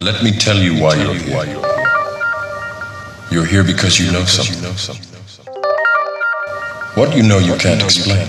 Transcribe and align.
Let 0.00 0.22
me 0.22 0.30
tell 0.30 0.56
you 0.56 0.80
why 0.80 0.94
you're 0.94 1.12
here. 1.12 1.60
You're 3.32 3.44
here 3.44 3.64
because 3.64 3.98
you 3.98 4.12
know 4.12 4.22
something. 4.22 4.62
What 6.94 7.16
you 7.16 7.24
know 7.24 7.38
you 7.40 7.56
can't 7.56 7.82
explain, 7.82 8.28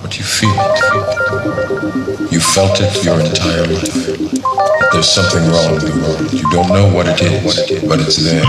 but 0.00 0.16
you 0.16 0.24
feel 0.24 0.54
it. 0.54 2.30
You 2.30 2.38
felt 2.38 2.80
it 2.80 3.04
your 3.04 3.18
entire 3.18 3.66
life. 3.66 3.92
That 3.92 4.90
there's 4.92 5.10
something 5.10 5.42
wrong 5.50 5.74
in 5.74 5.80
the 5.80 5.90
world. 6.00 6.32
You 6.32 6.48
don't 6.52 6.68
know 6.68 6.88
what 6.94 7.08
it 7.08 7.20
is, 7.22 7.82
but 7.88 7.98
it's 7.98 8.16
there. 8.22 8.44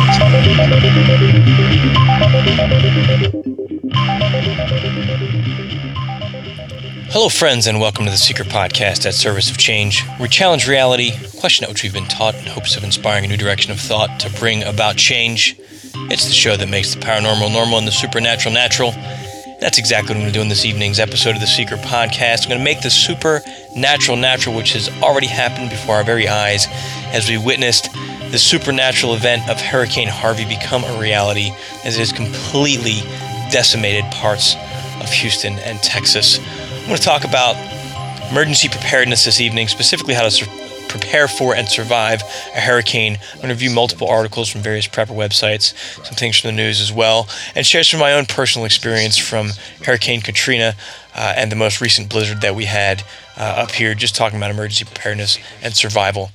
Hello, 7.16 7.30
friends, 7.30 7.66
and 7.66 7.80
welcome 7.80 8.04
to 8.04 8.12
the 8.12 8.18
Secret 8.18 8.50
Podcast 8.50 9.06
at 9.06 9.14
Service 9.14 9.50
of 9.50 9.58
Change. 9.58 10.04
We 10.20 10.28
challenge 10.28 10.68
reality, 10.68 11.14
question 11.40 11.64
that 11.64 11.70
which 11.70 11.82
we've 11.82 11.94
been 11.94 12.10
taught 12.10 12.36
in 12.36 12.46
hopes 12.46 12.76
of 12.76 12.84
inspiring 12.84 13.24
a 13.24 13.28
new 13.30 13.38
direction 13.38 13.72
of 13.72 13.80
thought 13.80 14.20
to 14.20 14.30
bring 14.32 14.64
about 14.64 14.98
change. 14.98 15.56
It's 16.12 16.26
the 16.26 16.34
show 16.34 16.58
that 16.58 16.68
makes 16.68 16.94
the 16.94 17.00
paranormal 17.00 17.54
normal 17.54 17.78
and 17.78 17.88
the 17.88 17.94
supernatural 17.94 18.54
natural. 18.54 18.92
That's 19.62 19.78
exactly 19.78 20.10
what 20.10 20.18
I'm 20.18 20.24
going 20.24 20.34
to 20.34 20.38
do 20.38 20.42
in 20.42 20.50
this 20.50 20.66
evening's 20.66 21.00
episode 21.00 21.36
of 21.36 21.40
the 21.40 21.48
Secret 21.48 21.80
Podcast. 21.80 22.44
I'm 22.44 22.50
going 22.50 22.60
to 22.60 22.66
make 22.66 22.82
the 22.82 22.90
supernatural 22.90 24.18
natural, 24.18 24.54
which 24.54 24.74
has 24.74 24.90
already 25.02 25.28
happened 25.28 25.70
before 25.70 25.96
our 25.96 26.04
very 26.04 26.28
eyes 26.28 26.68
as 27.14 27.30
we 27.30 27.38
witnessed 27.38 27.94
the 28.32 28.38
supernatural 28.38 29.16
event 29.16 29.50
of 29.50 29.62
Hurricane 29.62 30.10
Harvey 30.10 30.44
become 30.44 30.84
a 30.84 31.00
reality 31.00 31.52
as 31.86 31.96
it 31.96 32.00
has 32.00 32.12
completely 32.12 33.00
decimated 33.52 34.04
parts 34.12 34.58
of 35.00 35.10
Houston 35.14 35.54
and 35.60 35.82
Texas. 35.82 36.40
I'm 36.86 36.90
going 36.90 37.00
to 37.00 37.04
talk 37.04 37.24
about 37.24 37.56
emergency 38.30 38.70
preparedness 38.70 39.26
this 39.26 39.42
evening, 39.42 39.68
specifically 39.68 40.14
how 40.14 40.22
to 40.22 40.30
sur- 40.30 40.46
prepare 40.88 41.28
for 41.28 41.56
and 41.56 41.68
survive 41.68 42.22
a 42.54 42.60
hurricane. 42.60 43.18
I'm 43.34 43.38
going 43.38 43.48
to 43.48 43.56
review 43.56 43.72
multiple 43.72 44.08
articles 44.08 44.50
from 44.50 44.62
various 44.62 44.88
prepper 44.88 45.08
websites, 45.08 45.74
some 46.06 46.14
things 46.14 46.40
from 46.40 46.50
the 46.50 46.56
news 46.56 46.80
as 46.82 46.94
well, 46.94 47.28
and 47.56 47.66
share 47.66 47.84
some 47.84 48.00
of 48.00 48.02
my 48.02 48.14
own 48.14 48.28
personal 48.28 48.68
experience 48.68 49.18
from 49.18 49.50
Hurricane 49.84 50.22
Katrina 50.22 50.76
uh, 51.16 51.34
and 51.36 51.52
the 51.52 51.56
most 51.56 51.82
recent 51.82 52.08
blizzard 52.08 52.42
that 52.42 52.54
we 52.54 52.66
had 52.66 53.02
uh, 53.36 53.42
up 53.42 53.72
here, 53.72 53.96
just 53.96 54.16
talking 54.16 54.38
about 54.38 54.52
emergency 54.52 54.86
preparedness 54.86 55.40
and 55.64 55.76
survival. 55.76 56.30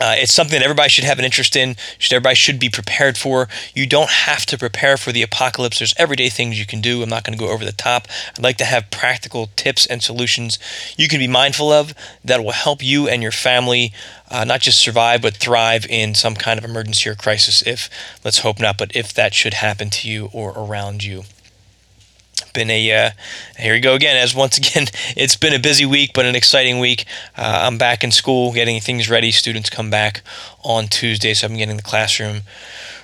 Uh, 0.00 0.14
it's 0.16 0.32
something 0.32 0.58
that 0.58 0.64
everybody 0.64 0.88
should 0.88 1.04
have 1.04 1.18
an 1.18 1.24
interest 1.24 1.54
in. 1.56 1.76
Should 1.98 2.14
everybody 2.14 2.34
should 2.34 2.58
be 2.58 2.70
prepared 2.70 3.18
for. 3.18 3.48
You 3.74 3.86
don't 3.86 4.10
have 4.10 4.46
to 4.46 4.56
prepare 4.56 4.96
for 4.96 5.12
the 5.12 5.22
apocalypse. 5.22 5.78
There's 5.78 5.94
everyday 5.98 6.30
things 6.30 6.58
you 6.58 6.66
can 6.66 6.80
do. 6.80 7.02
I'm 7.02 7.08
not 7.08 7.24
going 7.24 7.36
to 7.36 7.44
go 7.44 7.50
over 7.50 7.64
the 7.64 7.72
top. 7.72 8.08
I'd 8.36 8.42
like 8.42 8.56
to 8.58 8.64
have 8.64 8.90
practical 8.90 9.50
tips 9.56 9.86
and 9.86 10.02
solutions 10.02 10.58
you 10.96 11.08
can 11.08 11.18
be 11.18 11.28
mindful 11.28 11.72
of 11.72 11.94
that 12.24 12.42
will 12.42 12.52
help 12.52 12.82
you 12.82 13.08
and 13.08 13.22
your 13.22 13.32
family 13.32 13.92
uh, 14.30 14.44
not 14.44 14.60
just 14.60 14.80
survive 14.80 15.22
but 15.22 15.36
thrive 15.36 15.86
in 15.86 16.14
some 16.14 16.34
kind 16.34 16.58
of 16.58 16.64
emergency 16.64 17.08
or 17.08 17.14
crisis. 17.14 17.62
If 17.66 17.90
let's 18.24 18.38
hope 18.38 18.60
not, 18.60 18.78
but 18.78 18.94
if 18.94 19.12
that 19.14 19.34
should 19.34 19.54
happen 19.54 19.90
to 19.90 20.08
you 20.08 20.30
or 20.32 20.50
around 20.50 21.04
you 21.04 21.24
been 22.42 22.70
a 22.70 22.92
uh, 22.92 23.10
here 23.58 23.74
we 23.74 23.80
go 23.80 23.94
again. 23.94 24.16
As 24.16 24.34
once 24.34 24.58
again 24.58 24.86
it's 25.16 25.36
been 25.36 25.54
a 25.54 25.58
busy 25.58 25.86
week 25.86 26.12
but 26.14 26.24
an 26.24 26.34
exciting 26.34 26.78
week. 26.78 27.04
Uh, 27.36 27.62
i'm 27.66 27.78
back 27.78 28.04
in 28.04 28.10
school 28.10 28.52
getting 28.52 28.80
things 28.80 29.08
ready. 29.08 29.30
Students 29.30 29.70
come 29.70 29.90
back 29.90 30.22
on 30.62 30.86
tuesday 30.86 31.34
so 31.34 31.46
i'm 31.46 31.56
getting 31.56 31.76
the 31.76 31.82
classroom 31.82 32.42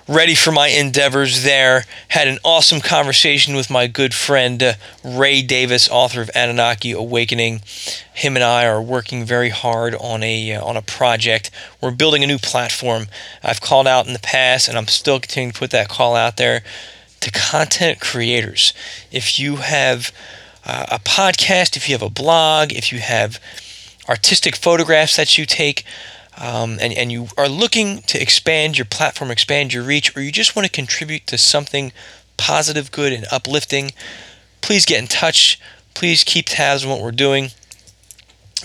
ready 0.08 0.34
for 0.34 0.52
my 0.52 0.68
endeavors 0.68 1.42
there. 1.42 1.84
Had 2.08 2.28
an 2.28 2.38
awesome 2.44 2.80
conversation 2.80 3.56
with 3.56 3.70
my 3.70 3.86
good 3.86 4.14
friend 4.14 4.62
uh, 4.62 4.74
ray 5.04 5.42
davis 5.42 5.88
author 5.88 6.22
of 6.22 6.30
anunnaki 6.34 6.92
awakening. 6.92 7.60
Him 8.14 8.36
and 8.36 8.44
i 8.44 8.66
are 8.66 8.80
working 8.80 9.24
very 9.24 9.50
hard 9.50 9.94
on 9.96 10.22
a 10.22 10.54
uh, 10.54 10.64
on 10.64 10.76
a 10.76 10.82
project. 10.82 11.50
We're 11.80 11.90
building 11.90 12.22
a 12.22 12.26
new 12.26 12.38
platform. 12.38 13.06
I've 13.42 13.60
called 13.60 13.86
out 13.86 14.06
in 14.06 14.12
the 14.12 14.18
past 14.18 14.68
and 14.68 14.78
i'm 14.78 14.88
still 14.88 15.20
continuing 15.20 15.52
to 15.52 15.58
put 15.58 15.70
that 15.70 15.88
call 15.88 16.14
out 16.14 16.36
there 16.36 16.62
to 17.26 17.32
content 17.32 18.00
creators. 18.00 18.72
If 19.10 19.40
you 19.40 19.56
have 19.56 20.12
uh, 20.64 20.86
a 20.92 20.98
podcast, 21.00 21.76
if 21.76 21.88
you 21.88 21.94
have 21.96 22.02
a 22.02 22.08
blog, 22.08 22.72
if 22.72 22.92
you 22.92 23.00
have 23.00 23.40
artistic 24.08 24.54
photographs 24.54 25.16
that 25.16 25.36
you 25.36 25.44
take, 25.44 25.84
um, 26.40 26.78
and, 26.80 26.92
and 26.92 27.10
you 27.10 27.26
are 27.36 27.48
looking 27.48 28.02
to 28.02 28.22
expand 28.22 28.78
your 28.78 28.84
platform, 28.84 29.32
expand 29.32 29.72
your 29.72 29.82
reach, 29.82 30.16
or 30.16 30.20
you 30.20 30.30
just 30.30 30.54
want 30.54 30.66
to 30.66 30.70
contribute 30.70 31.26
to 31.26 31.36
something 31.36 31.92
positive, 32.36 32.92
good, 32.92 33.12
and 33.12 33.26
uplifting, 33.32 33.90
please 34.60 34.86
get 34.86 35.00
in 35.00 35.08
touch. 35.08 35.58
Please 35.94 36.22
keep 36.22 36.46
tabs 36.46 36.84
on 36.84 36.90
what 36.90 37.00
we're 37.00 37.10
doing 37.10 37.48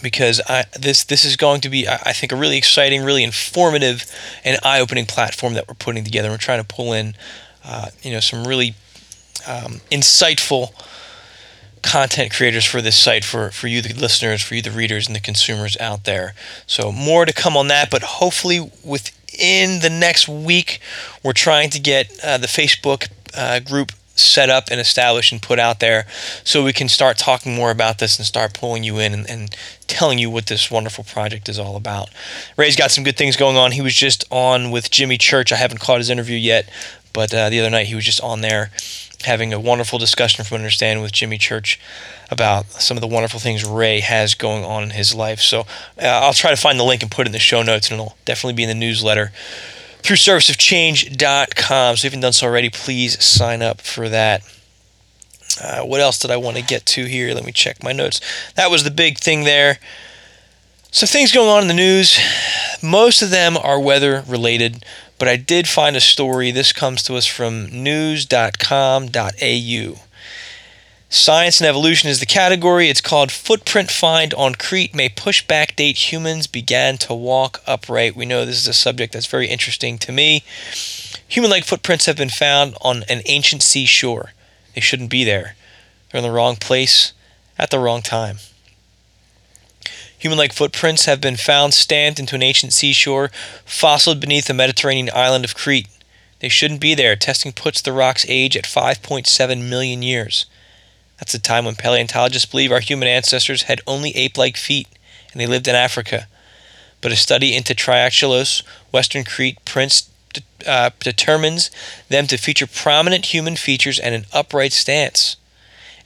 because 0.04 0.40
I, 0.48 0.66
this 0.78 1.04
this 1.06 1.26
is 1.26 1.36
going 1.36 1.62
to 1.62 1.70
be 1.70 1.88
I 1.88 2.12
think 2.14 2.32
a 2.32 2.36
really 2.36 2.58
exciting, 2.58 3.04
really 3.04 3.24
informative, 3.24 4.06
and 4.44 4.60
eye-opening 4.64 5.06
platform 5.06 5.54
that 5.54 5.68
we're 5.68 5.74
putting 5.74 6.04
together. 6.04 6.30
We're 6.30 6.38
trying 6.38 6.62
to 6.62 6.68
pull 6.68 6.94
in 6.94 7.16
uh, 7.72 7.88
you 8.04 8.12
know, 8.12 8.20
some 8.20 8.44
really 8.44 8.76
um, 9.48 9.80
insightful 9.90 10.74
content 11.82 12.34
creators 12.34 12.66
for 12.66 12.82
this 12.82 12.98
site 12.98 13.24
for, 13.24 13.50
for 13.50 13.68
you, 13.68 13.82
the 13.82 13.94
listeners, 13.94 14.42
for 14.42 14.56
you, 14.56 14.62
the 14.62 14.72
readers, 14.72 15.08
and 15.08 15.16
the 15.16 15.22
consumers 15.22 15.78
out 15.78 16.04
there. 16.04 16.36
So, 16.68 16.92
more 16.92 17.26
to 17.26 17.32
come 17.32 17.56
on 17.56 17.70
that, 17.70 17.90
but 17.90 18.04
hopefully 18.04 18.60
within 18.84 19.80
the 19.80 19.90
next 19.90 20.28
week, 20.28 20.82
we're 21.24 21.32
trying 21.32 21.70
to 21.70 21.80
get 21.80 22.12
uh, 22.22 22.38
the 22.38 22.48
Facebook 22.48 23.08
uh, 23.34 23.62
group 23.62 23.94
set 24.16 24.50
up 24.50 24.66
and 24.70 24.80
established 24.80 25.32
and 25.32 25.42
put 25.42 25.58
out 25.58 25.80
there 25.80 26.06
so 26.44 26.64
we 26.64 26.74
can 26.74 26.90
start 26.90 27.18
talking 27.18 27.56
more 27.56 27.72
about 27.72 28.00
this 28.00 28.18
and 28.18 28.26
start 28.26 28.54
pulling 28.54 28.84
you 28.84 29.00
in 29.00 29.14
and, 29.14 29.30
and, 29.30 29.56
telling 29.88 30.18
you 30.18 30.30
what 30.30 30.46
this 30.46 30.72
wonderful 30.72 31.04
project 31.04 31.50
is 31.50 31.60
all 31.60 31.76
about. 31.76 32.10
Ray's 32.56 32.78
got 32.78 32.92
some 32.92 33.04
good 33.04 33.18
things 33.18 33.36
going 33.36 33.58
on. 33.58 33.74
He 33.74 33.82
was 33.82 33.94
just 33.94 34.24
on 34.32 34.72
with 34.72 34.90
Jimmy 34.90 35.18
Church. 35.18 35.52
I 35.52 35.58
haven't 35.58 35.82
caught 35.82 35.98
his 35.98 36.10
interview 36.10 36.38
yet, 36.38 36.70
but 37.14 37.34
uh, 37.34 37.50
the 37.50 37.60
other 37.60 37.70
night 37.70 37.88
he 37.88 37.96
was 37.96 38.06
just 38.06 38.22
on 38.22 38.42
there 38.42 38.72
having 39.24 39.54
a 39.54 39.60
wonderful 39.60 40.00
discussion 40.00 40.44
from 40.44 40.56
understanding 40.56 41.04
with 41.04 41.12
Jimmy 41.12 41.38
Church 41.38 41.80
about 42.30 42.72
some 42.72 42.98
of 42.98 43.02
the 43.02 43.08
wonderful 43.08 43.40
things 43.40 43.64
Ray 43.66 44.00
has 44.00 44.36
going 44.36 44.64
on 44.64 44.84
in 44.84 44.90
his 44.92 45.14
life. 45.14 45.40
So 45.40 45.62
uh, 46.02 46.06
I'll 46.06 46.34
try 46.34 46.52
to 46.52 46.58
find 46.58 46.80
the 46.80 46.84
link 46.84 47.02
and 47.02 47.12
put 47.12 47.28
it 47.28 47.30
in 47.30 47.34
the 47.34 47.40
show 47.40 47.62
notes, 47.62 47.90
and 47.90 48.00
it'll 48.00 48.18
definitely 48.26 48.54
be 48.54 48.64
in 48.64 48.70
the 48.70 48.76
newsletter 48.76 49.32
through 50.02 50.16
serviceofchange.com. 50.16 51.96
So 51.96 52.00
if 52.00 52.04
you 52.04 52.08
haven't 52.08 52.22
done 52.22 52.34
so 52.34 52.48
already, 52.48 52.70
please 52.70 53.24
sign 53.24 53.62
up 53.62 53.82
for 53.82 54.10
that. 54.10 54.42
Uh, 55.62 55.82
what 55.82 56.00
else 56.00 56.18
did 56.18 56.32
I 56.32 56.38
want 56.38 56.58
to 56.58 56.64
get 56.64 56.86
to 56.88 57.06
here? 57.06 57.34
Let 57.34 57.46
me 57.46 57.52
check 57.52 57.84
my 57.84 57.92
notes. 57.92 58.22
That 58.56 58.72
was 58.72 58.84
the 58.84 58.92
big 58.92 59.20
thing 59.20 59.44
there. 59.44 59.80
So 60.94 61.08
things 61.08 61.32
going 61.32 61.48
on 61.48 61.62
in 61.62 61.70
the 61.70 61.74
news. 61.74 62.20
Most 62.84 63.22
of 63.22 63.30
them 63.30 63.56
are 63.56 63.80
weather 63.80 64.26
related, 64.28 64.84
but 65.18 65.30
I 65.30 65.38
did 65.38 65.70
find 65.70 65.96
a 65.96 66.02
story. 66.02 66.52
This 66.52 66.74
comes 66.74 67.02
to 67.04 67.16
us 67.16 67.26
from 67.26 67.68
news.com.au. 67.68 69.16
Science 71.10 71.62
and 71.62 71.68
evolution 71.68 72.10
is 72.10 72.20
the 72.20 72.26
category. 72.26 72.90
It's 72.90 73.00
called 73.00 73.32
Footprint 73.32 73.90
Find 73.90 74.34
on 74.34 74.56
Crete 74.56 74.94
May 74.94 75.08
Push 75.08 75.48
Back 75.48 75.78
Date 75.78 76.12
Humans 76.12 76.48
Began 76.48 76.98
to 76.98 77.14
Walk 77.14 77.62
Upright. 77.66 78.14
We 78.14 78.26
know 78.26 78.44
this 78.44 78.58
is 78.58 78.68
a 78.68 78.74
subject 78.74 79.14
that's 79.14 79.28
very 79.28 79.48
interesting 79.48 79.98
to 80.00 80.12
me. 80.12 80.44
Human 81.26 81.50
like 81.50 81.64
footprints 81.64 82.06
have 82.06 82.18
been 82.18 82.28
found 82.28 82.76
on 82.82 83.04
an 83.08 83.22
ancient 83.28 83.64
seashore. 83.64 84.34
They 84.76 84.82
shouldn't 84.82 85.10
be 85.10 85.24
there. 85.24 85.56
They're 86.12 86.20
in 86.20 86.28
the 86.28 86.32
wrong 86.32 86.58
place 86.58 87.14
at 87.58 87.70
the 87.70 87.80
wrong 87.80 88.02
time. 88.02 88.40
Human 90.22 90.38
like 90.38 90.54
footprints 90.54 91.06
have 91.06 91.20
been 91.20 91.36
found 91.36 91.74
stamped 91.74 92.20
into 92.20 92.36
an 92.36 92.44
ancient 92.44 92.74
seashore, 92.74 93.32
fossiled 93.66 94.20
beneath 94.20 94.46
the 94.46 94.54
Mediterranean 94.54 95.10
island 95.16 95.44
of 95.44 95.56
Crete. 95.56 95.88
They 96.42 96.48
shouldn't 96.48 96.80
be 96.80 96.94
there. 96.94 97.16
Testing 97.16 97.52
puts 97.52 97.82
the 97.82 97.92
rock's 97.92 98.24
age 98.30 98.56
at 98.56 98.66
5.7 98.66 99.68
million 99.68 100.04
years. 100.04 100.46
That's 101.18 101.32
the 101.32 101.40
time 101.40 101.66
when 101.66 101.74
paleontologists 101.74 102.50
believe 102.50 102.72
our 102.72 102.82
human 102.82 103.08
ancestors 103.08 103.64
had 103.64 103.82
only 103.88 104.16
ape 104.16 104.38
like 104.38 104.58
feet 104.58 104.88
and 105.32 105.42
they 105.42 105.48
lived 105.48 105.68
in 105.68 105.74
Africa. 105.74 106.28
But 107.02 107.12
a 107.12 107.16
study 107.16 107.56
into 107.56 107.74
Trachilos, 107.74 108.62
Western 108.92 109.24
Crete 109.24 109.58
prints 109.66 110.08
uh, 110.68 110.92
determines 111.00 111.72
them 112.10 112.28
to 112.28 112.38
feature 112.38 112.68
prominent 112.68 113.34
human 113.34 113.56
features 113.56 113.98
and 113.98 114.14
an 114.14 114.26
upright 114.32 114.72
stance. 114.72 115.38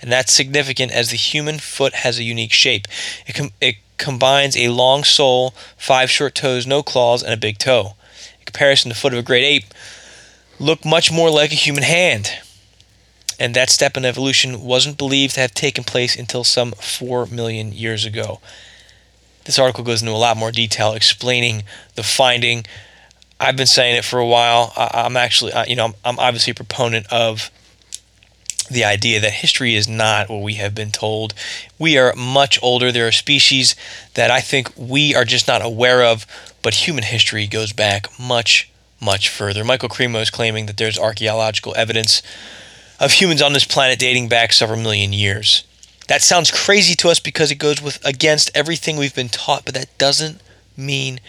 And 0.01 0.09
that's 0.09 0.33
significant 0.33 0.93
as 0.93 1.09
the 1.09 1.17
human 1.17 1.59
foot 1.59 1.95
has 1.95 2.17
a 2.17 2.23
unique 2.23 2.53
shape. 2.53 2.87
It, 3.27 3.35
com- 3.35 3.51
it 3.59 3.75
combines 3.97 4.57
a 4.57 4.69
long 4.69 5.03
sole, 5.03 5.53
five 5.77 6.09
short 6.09 6.35
toes, 6.35 6.67
no 6.67 6.83
claws, 6.83 7.23
and 7.23 7.33
a 7.33 7.37
big 7.37 7.57
toe. 7.57 7.95
In 8.39 8.45
comparison, 8.45 8.89
the 8.89 8.95
foot 8.95 9.13
of 9.13 9.19
a 9.19 9.23
great 9.23 9.43
ape 9.43 9.73
looked 10.59 10.85
much 10.85 11.11
more 11.11 11.29
like 11.29 11.51
a 11.51 11.55
human 11.55 11.83
hand. 11.83 12.29
And 13.39 13.53
that 13.55 13.69
step 13.69 13.97
in 13.97 14.05
evolution 14.05 14.61
wasn't 14.61 14.97
believed 14.97 15.35
to 15.35 15.41
have 15.41 15.53
taken 15.53 15.83
place 15.83 16.15
until 16.17 16.43
some 16.43 16.71
4 16.71 17.25
million 17.27 17.73
years 17.73 18.05
ago. 18.05 18.39
This 19.43 19.59
article 19.59 19.83
goes 19.83 20.01
into 20.01 20.13
a 20.13 20.15
lot 20.15 20.37
more 20.37 20.51
detail 20.51 20.93
explaining 20.93 21.63
the 21.95 22.03
finding. 22.03 22.65
I've 23.39 23.57
been 23.57 23.67
saying 23.67 23.97
it 23.97 24.05
for 24.05 24.19
a 24.19 24.25
while. 24.25 24.73
I'm 24.77 25.17
actually, 25.17 25.51
you 25.67 25.75
know, 25.75 25.93
I'm 26.03 26.17
obviously 26.17 26.51
a 26.51 26.55
proponent 26.55 27.11
of 27.11 27.51
the 28.69 28.83
idea 28.83 29.19
that 29.19 29.31
history 29.31 29.75
is 29.75 29.87
not 29.87 30.29
what 30.29 30.41
we 30.41 30.55
have 30.55 30.73
been 30.73 30.91
told. 30.91 31.33
We 31.77 31.97
are 31.97 32.13
much 32.15 32.59
older. 32.61 32.91
There 32.91 33.07
are 33.07 33.11
species 33.11 33.75
that 34.15 34.31
I 34.31 34.41
think 34.41 34.71
we 34.75 35.13
are 35.13 35.25
just 35.25 35.47
not 35.47 35.63
aware 35.63 36.03
of, 36.03 36.25
but 36.61 36.73
human 36.73 37.03
history 37.03 37.47
goes 37.47 37.73
back 37.73 38.07
much, 38.19 38.69
much 38.99 39.29
further. 39.29 39.63
Michael 39.63 39.89
Cremo 39.89 40.21
is 40.21 40.29
claiming 40.29 40.65
that 40.65 40.77
there's 40.77 40.97
archaeological 40.97 41.75
evidence 41.77 42.23
of 42.99 43.13
humans 43.13 43.41
on 43.41 43.53
this 43.53 43.65
planet 43.65 43.99
dating 43.99 44.29
back 44.29 44.51
several 44.51 44.79
million 44.79 45.13
years. 45.13 45.63
That 46.07 46.21
sounds 46.21 46.51
crazy 46.51 46.95
to 46.95 47.09
us 47.09 47.19
because 47.19 47.51
it 47.51 47.55
goes 47.55 47.81
with 47.81 48.03
against 48.05 48.51
everything 48.55 48.97
we've 48.97 49.15
been 49.15 49.29
taught, 49.29 49.65
but 49.65 49.73
that 49.75 49.95
doesn't 49.97 50.41
mean 50.77 51.19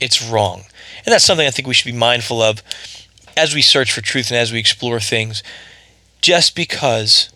it's 0.00 0.22
wrong. 0.22 0.64
And 1.04 1.12
that's 1.12 1.24
something 1.24 1.46
I 1.46 1.50
think 1.50 1.68
we 1.68 1.74
should 1.74 1.92
be 1.92 1.98
mindful 1.98 2.42
of 2.42 2.62
as 3.36 3.54
we 3.54 3.62
search 3.62 3.92
for 3.92 4.00
truth 4.00 4.30
and 4.30 4.38
as 4.38 4.52
we 4.52 4.58
explore 4.58 5.00
things 5.00 5.42
just 6.22 6.56
because 6.56 7.28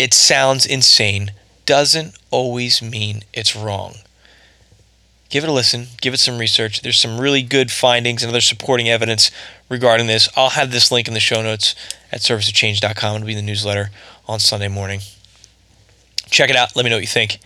it 0.00 0.12
sounds 0.12 0.66
insane 0.66 1.30
doesn't 1.66 2.16
always 2.30 2.82
mean 2.82 3.22
it's 3.32 3.54
wrong. 3.54 3.96
Give 5.28 5.44
it 5.44 5.50
a 5.50 5.52
listen, 5.52 5.88
give 6.00 6.14
it 6.14 6.20
some 6.20 6.38
research. 6.38 6.80
There's 6.80 6.98
some 6.98 7.20
really 7.20 7.42
good 7.42 7.70
findings 7.70 8.22
and 8.22 8.30
other 8.30 8.40
supporting 8.40 8.88
evidence 8.88 9.30
regarding 9.68 10.06
this. 10.06 10.26
I'll 10.34 10.50
have 10.50 10.72
this 10.72 10.90
link 10.90 11.06
in 11.06 11.12
the 11.12 11.20
show 11.20 11.42
notes 11.42 11.74
at 12.10 12.22
serviceofchange.com. 12.22 13.16
It'll 13.16 13.26
be 13.26 13.32
in 13.32 13.36
the 13.36 13.42
newsletter 13.42 13.90
on 14.26 14.40
Sunday 14.40 14.68
morning. 14.68 15.00
Check 16.30 16.48
it 16.48 16.56
out. 16.56 16.74
Let 16.74 16.84
me 16.84 16.90
know 16.90 16.96
what 16.96 17.02
you 17.02 17.06
think. 17.06 17.38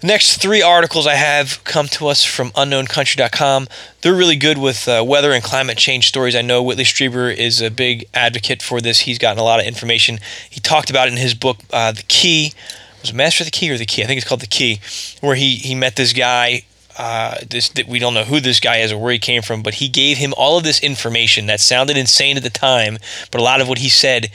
The 0.00 0.06
next 0.06 0.40
three 0.40 0.62
articles 0.62 1.08
I 1.08 1.16
have 1.16 1.64
come 1.64 1.88
to 1.88 2.06
us 2.06 2.24
from 2.24 2.52
unknowncountry.com. 2.52 3.66
They're 4.00 4.14
really 4.14 4.36
good 4.36 4.56
with 4.56 4.86
uh, 4.86 5.04
weather 5.04 5.32
and 5.32 5.42
climate 5.42 5.76
change 5.76 6.06
stories. 6.06 6.36
I 6.36 6.42
know 6.42 6.62
Whitley 6.62 6.84
Strieber 6.84 7.34
is 7.34 7.60
a 7.60 7.68
big 7.68 8.08
advocate 8.14 8.62
for 8.62 8.80
this. 8.80 9.00
He's 9.00 9.18
gotten 9.18 9.40
a 9.40 9.42
lot 9.42 9.58
of 9.58 9.66
information. 9.66 10.20
He 10.48 10.60
talked 10.60 10.88
about 10.88 11.08
it 11.08 11.14
in 11.14 11.16
his 11.16 11.34
book, 11.34 11.58
uh, 11.72 11.90
The 11.90 12.04
Key. 12.04 12.52
Was 13.00 13.10
it 13.10 13.16
Master 13.16 13.42
the 13.42 13.50
Key 13.50 13.72
or 13.72 13.76
The 13.76 13.86
Key? 13.86 14.04
I 14.04 14.06
think 14.06 14.18
it's 14.18 14.28
called 14.28 14.40
The 14.40 14.46
Key, 14.46 14.78
where 15.20 15.34
he, 15.34 15.56
he 15.56 15.74
met 15.74 15.96
this 15.96 16.12
guy. 16.12 16.62
Uh, 16.96 17.38
this 17.50 17.72
we 17.88 17.98
don't 17.98 18.14
know 18.14 18.24
who 18.24 18.38
this 18.38 18.60
guy 18.60 18.76
is 18.76 18.92
or 18.92 18.98
where 18.98 19.12
he 19.12 19.18
came 19.18 19.42
from, 19.42 19.64
but 19.64 19.74
he 19.74 19.88
gave 19.88 20.18
him 20.18 20.32
all 20.36 20.56
of 20.56 20.62
this 20.62 20.80
information 20.80 21.46
that 21.46 21.58
sounded 21.58 21.96
insane 21.96 22.36
at 22.36 22.44
the 22.44 22.50
time, 22.50 22.98
but 23.32 23.40
a 23.40 23.44
lot 23.44 23.60
of 23.60 23.68
what 23.68 23.78
he 23.78 23.88
said 23.88 24.30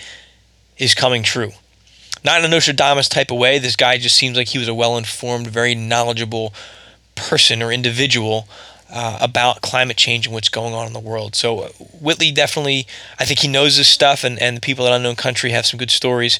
is 0.77 0.94
coming 0.94 1.24
true 1.24 1.54
not 2.24 2.40
in 2.40 2.46
a 2.46 2.48
Nostradamus 2.48 3.10
type 3.10 3.31
of 3.31 3.38
way. 3.38 3.60
This 3.60 3.75
guy 3.75 3.98
just 3.98 4.16
seems 4.16 4.38
like 4.38 4.50
he 4.50 4.58
was 4.58 4.68
a 4.68 4.74
well 4.74 4.98
informed, 4.98 5.48
very 5.48 5.75
knowledgeable 5.75 6.54
person 7.16 7.62
or 7.62 7.72
individual 7.72 8.48
uh, 8.92 9.18
about 9.22 9.62
climate 9.62 9.98
change 9.98 10.28
and 10.28 10.34
what's 10.34 10.50
going 10.50 10.74
on 10.74 10.88
in 10.88 10.94
the 10.94 11.00
world. 11.00 11.36
So 11.36 11.60
uh, 11.62 11.70
Whitley 12.00 12.31
definitely, 12.31 12.88
I 13.20 13.25
think 13.25 13.40
he 13.40 13.48
knows 13.48 13.78
this 13.78 13.88
stuff, 13.88 14.24
and, 14.24 14.40
and 14.42 14.58
the 14.58 14.62
people 14.62 14.88
at 14.88 14.94
Unknown 14.94 15.16
Country 15.16 15.52
have 15.52 15.66
some 15.66 15.78
good 15.78 15.92
stories. 15.92 16.40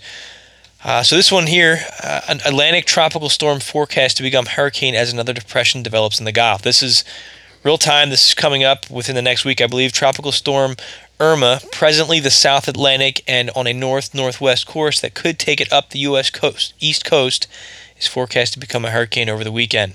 Uh, 0.83 1.01
so 1.01 1.15
this 1.15 1.31
one 1.31 1.47
here, 1.47 1.80
uh, 2.03 2.21
an 2.27 2.41
Atlantic 2.45 2.86
tropical 2.86 3.29
storm 3.29 3.59
forecast 3.59 4.18
to 4.18 4.24
become 4.24 4.45
hurricane 4.45 4.95
as 4.95 5.12
another 5.12 5.33
depression 5.33 5.81
develops 5.81 6.19
in 6.19 6.25
the 6.25 6.31
Gulf. 6.31 6.62
This 6.62 6.83
is 6.83 7.03
real 7.63 7.77
time. 7.77 8.09
This 8.09 8.27
is 8.27 8.33
coming 8.33 8.63
up 8.63 8.89
within 8.89 9.15
the 9.15 9.21
next 9.21 9.45
week, 9.45 9.62
I 9.62 9.68
believe. 9.68 9.94
Tropical 9.94 10.31
storm 10.31 10.75
Irma, 11.23 11.61
presently 11.71 12.19
the 12.19 12.29
South 12.29 12.67
Atlantic 12.67 13.23
and 13.25 13.49
on 13.55 13.65
a 13.65 13.71
north 13.71 14.13
northwest 14.13 14.67
course 14.67 14.99
that 14.99 15.13
could 15.13 15.39
take 15.39 15.61
it 15.61 15.71
up 15.71 15.89
the 15.89 15.99
U.S. 15.99 16.29
coast, 16.29 16.73
east 16.81 17.05
coast, 17.05 17.47
is 17.97 18.07
forecast 18.07 18.51
to 18.51 18.59
become 18.59 18.83
a 18.83 18.91
hurricane 18.91 19.29
over 19.29 19.41
the 19.41 19.51
weekend. 19.51 19.93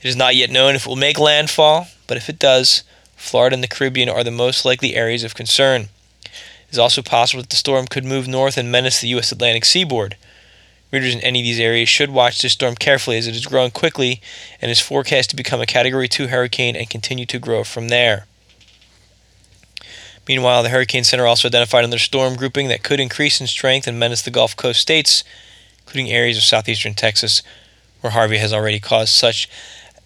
It 0.00 0.06
is 0.06 0.14
not 0.14 0.36
yet 0.36 0.48
known 0.48 0.76
if 0.76 0.82
it 0.82 0.88
will 0.88 0.94
make 0.94 1.18
landfall, 1.18 1.88
but 2.06 2.16
if 2.16 2.28
it 2.28 2.38
does, 2.38 2.84
Florida 3.16 3.54
and 3.54 3.64
the 3.64 3.66
Caribbean 3.66 4.08
are 4.08 4.22
the 4.22 4.30
most 4.30 4.64
likely 4.64 4.94
areas 4.94 5.24
of 5.24 5.34
concern. 5.34 5.88
It 6.22 6.30
is 6.70 6.78
also 6.78 7.02
possible 7.02 7.42
that 7.42 7.50
the 7.50 7.56
storm 7.56 7.88
could 7.88 8.04
move 8.04 8.28
north 8.28 8.56
and 8.56 8.70
menace 8.70 9.00
the 9.00 9.08
U.S. 9.08 9.32
Atlantic 9.32 9.64
seaboard. 9.64 10.16
Readers 10.92 11.12
in 11.12 11.20
any 11.22 11.40
of 11.40 11.44
these 11.44 11.58
areas 11.58 11.88
should 11.88 12.12
watch 12.12 12.40
this 12.40 12.52
storm 12.52 12.76
carefully 12.76 13.18
as 13.18 13.26
it 13.26 13.34
is 13.34 13.46
growing 13.46 13.72
quickly 13.72 14.22
and 14.62 14.70
is 14.70 14.78
forecast 14.78 15.30
to 15.30 15.36
become 15.36 15.60
a 15.60 15.66
Category 15.66 16.06
2 16.06 16.28
hurricane 16.28 16.76
and 16.76 16.88
continue 16.88 17.26
to 17.26 17.40
grow 17.40 17.64
from 17.64 17.88
there. 17.88 18.26
Meanwhile, 20.28 20.62
the 20.62 20.68
Hurricane 20.68 21.04
Center 21.04 21.26
also 21.26 21.48
identified 21.48 21.84
another 21.84 21.98
storm 21.98 22.36
grouping 22.36 22.68
that 22.68 22.82
could 22.82 23.00
increase 23.00 23.40
in 23.40 23.46
strength 23.46 23.86
and 23.86 23.98
menace 23.98 24.22
the 24.22 24.30
Gulf 24.30 24.56
Coast 24.56 24.80
states, 24.80 25.24
including 25.80 26.10
areas 26.12 26.36
of 26.36 26.44
southeastern 26.44 26.94
Texas, 26.94 27.42
where 28.00 28.12
Harvey 28.12 28.38
has 28.38 28.52
already 28.52 28.80
caused 28.80 29.12
such 29.12 29.48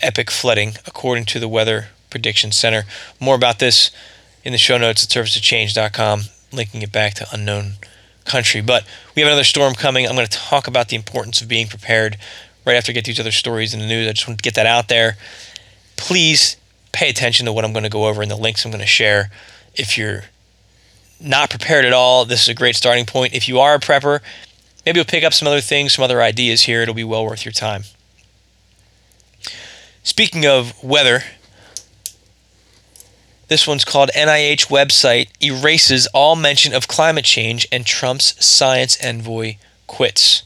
epic 0.01 0.31
flooding, 0.31 0.75
according 0.87 1.25
to 1.27 1.39
the 1.39 1.49
Weather 1.49 1.89
Prediction 2.11 2.53
Center. 2.53 2.85
More 3.21 3.35
about 3.35 3.59
this 3.59 3.91
in 4.45 4.53
the 4.53 4.59
show 4.59 4.79
notes 4.79 5.05
at 5.05 5.11
serviceofchange.com, 5.11 6.23
linking 6.53 6.83
it 6.83 6.93
back 6.93 7.15
to 7.15 7.27
unknown 7.33 7.73
country. 8.25 8.61
But 8.61 8.85
we 9.15 9.23
have 9.23 9.29
another 9.29 9.45
storm 9.45 9.75
coming. 9.75 10.07
I'm 10.07 10.15
going 10.15 10.27
to 10.27 10.39
talk 10.39 10.67
about 10.67 10.89
the 10.89 10.97
importance 10.97 11.43
of 11.43 11.49
being 11.49 11.67
prepared 11.67 12.17
right 12.65 12.77
after 12.77 12.93
I 12.93 12.95
get 12.95 13.05
these 13.05 13.21
other 13.21 13.33
stories 13.33 13.75
in 13.75 13.81
the 13.81 13.87
news. 13.87 14.09
I 14.09 14.13
just 14.13 14.27
want 14.29 14.39
to 14.39 14.43
get 14.43 14.55
that 14.55 14.67
out 14.67 14.89
there. 14.89 15.17
Please 15.97 16.57
pay 16.93 17.11
attention 17.11 17.47
to 17.47 17.53
what 17.53 17.65
I'm 17.65 17.73
going 17.73 17.85
to 17.85 17.91
go 17.91 18.07
over 18.07 18.23
and 18.23 18.31
the 18.31 18.37
links 18.37 18.65
I'm 18.65 18.71
going 18.71 18.81
to 18.81 18.87
share 18.87 19.31
if 19.77 19.99
you're 19.99 20.25
not 21.21 21.51
prepared 21.51 21.85
at 21.85 21.93
all, 21.93 22.25
this 22.25 22.43
is 22.43 22.49
a 22.49 22.55
great 22.55 22.77
starting 22.77 23.07
point. 23.07 23.35
If 23.35 23.49
you 23.49 23.59
are 23.59 23.75
a 23.75 23.81
prepper, 23.81 24.21
maybe 24.85 24.99
you'll 24.99 25.05
pick 25.05 25.25
up 25.25 25.33
some 25.33 25.49
other 25.49 25.61
things, 25.61 25.95
some 25.95 26.05
other 26.05 26.23
ideas 26.23 26.63
here. 26.63 26.83
It'll 26.83 26.95
be 26.95 27.05
well 27.05 27.25
worth 27.25 27.45
your 27.45 27.53
time. 27.53 27.85
Speaking 30.03 30.45
of 30.45 30.83
weather, 30.83 31.23
this 33.49 33.67
one's 33.67 33.85
called 33.85 34.11
NIH 34.15 34.69
website 34.69 35.29
erases 35.43 36.07
all 36.09 36.37
mention 36.37 36.75
of 36.75 36.89
climate 36.89 37.25
change 37.25 37.67
and 37.71 37.87
Trump's 37.87 38.45
science 38.45 39.03
envoy 39.03 39.57
quits. 39.87 40.43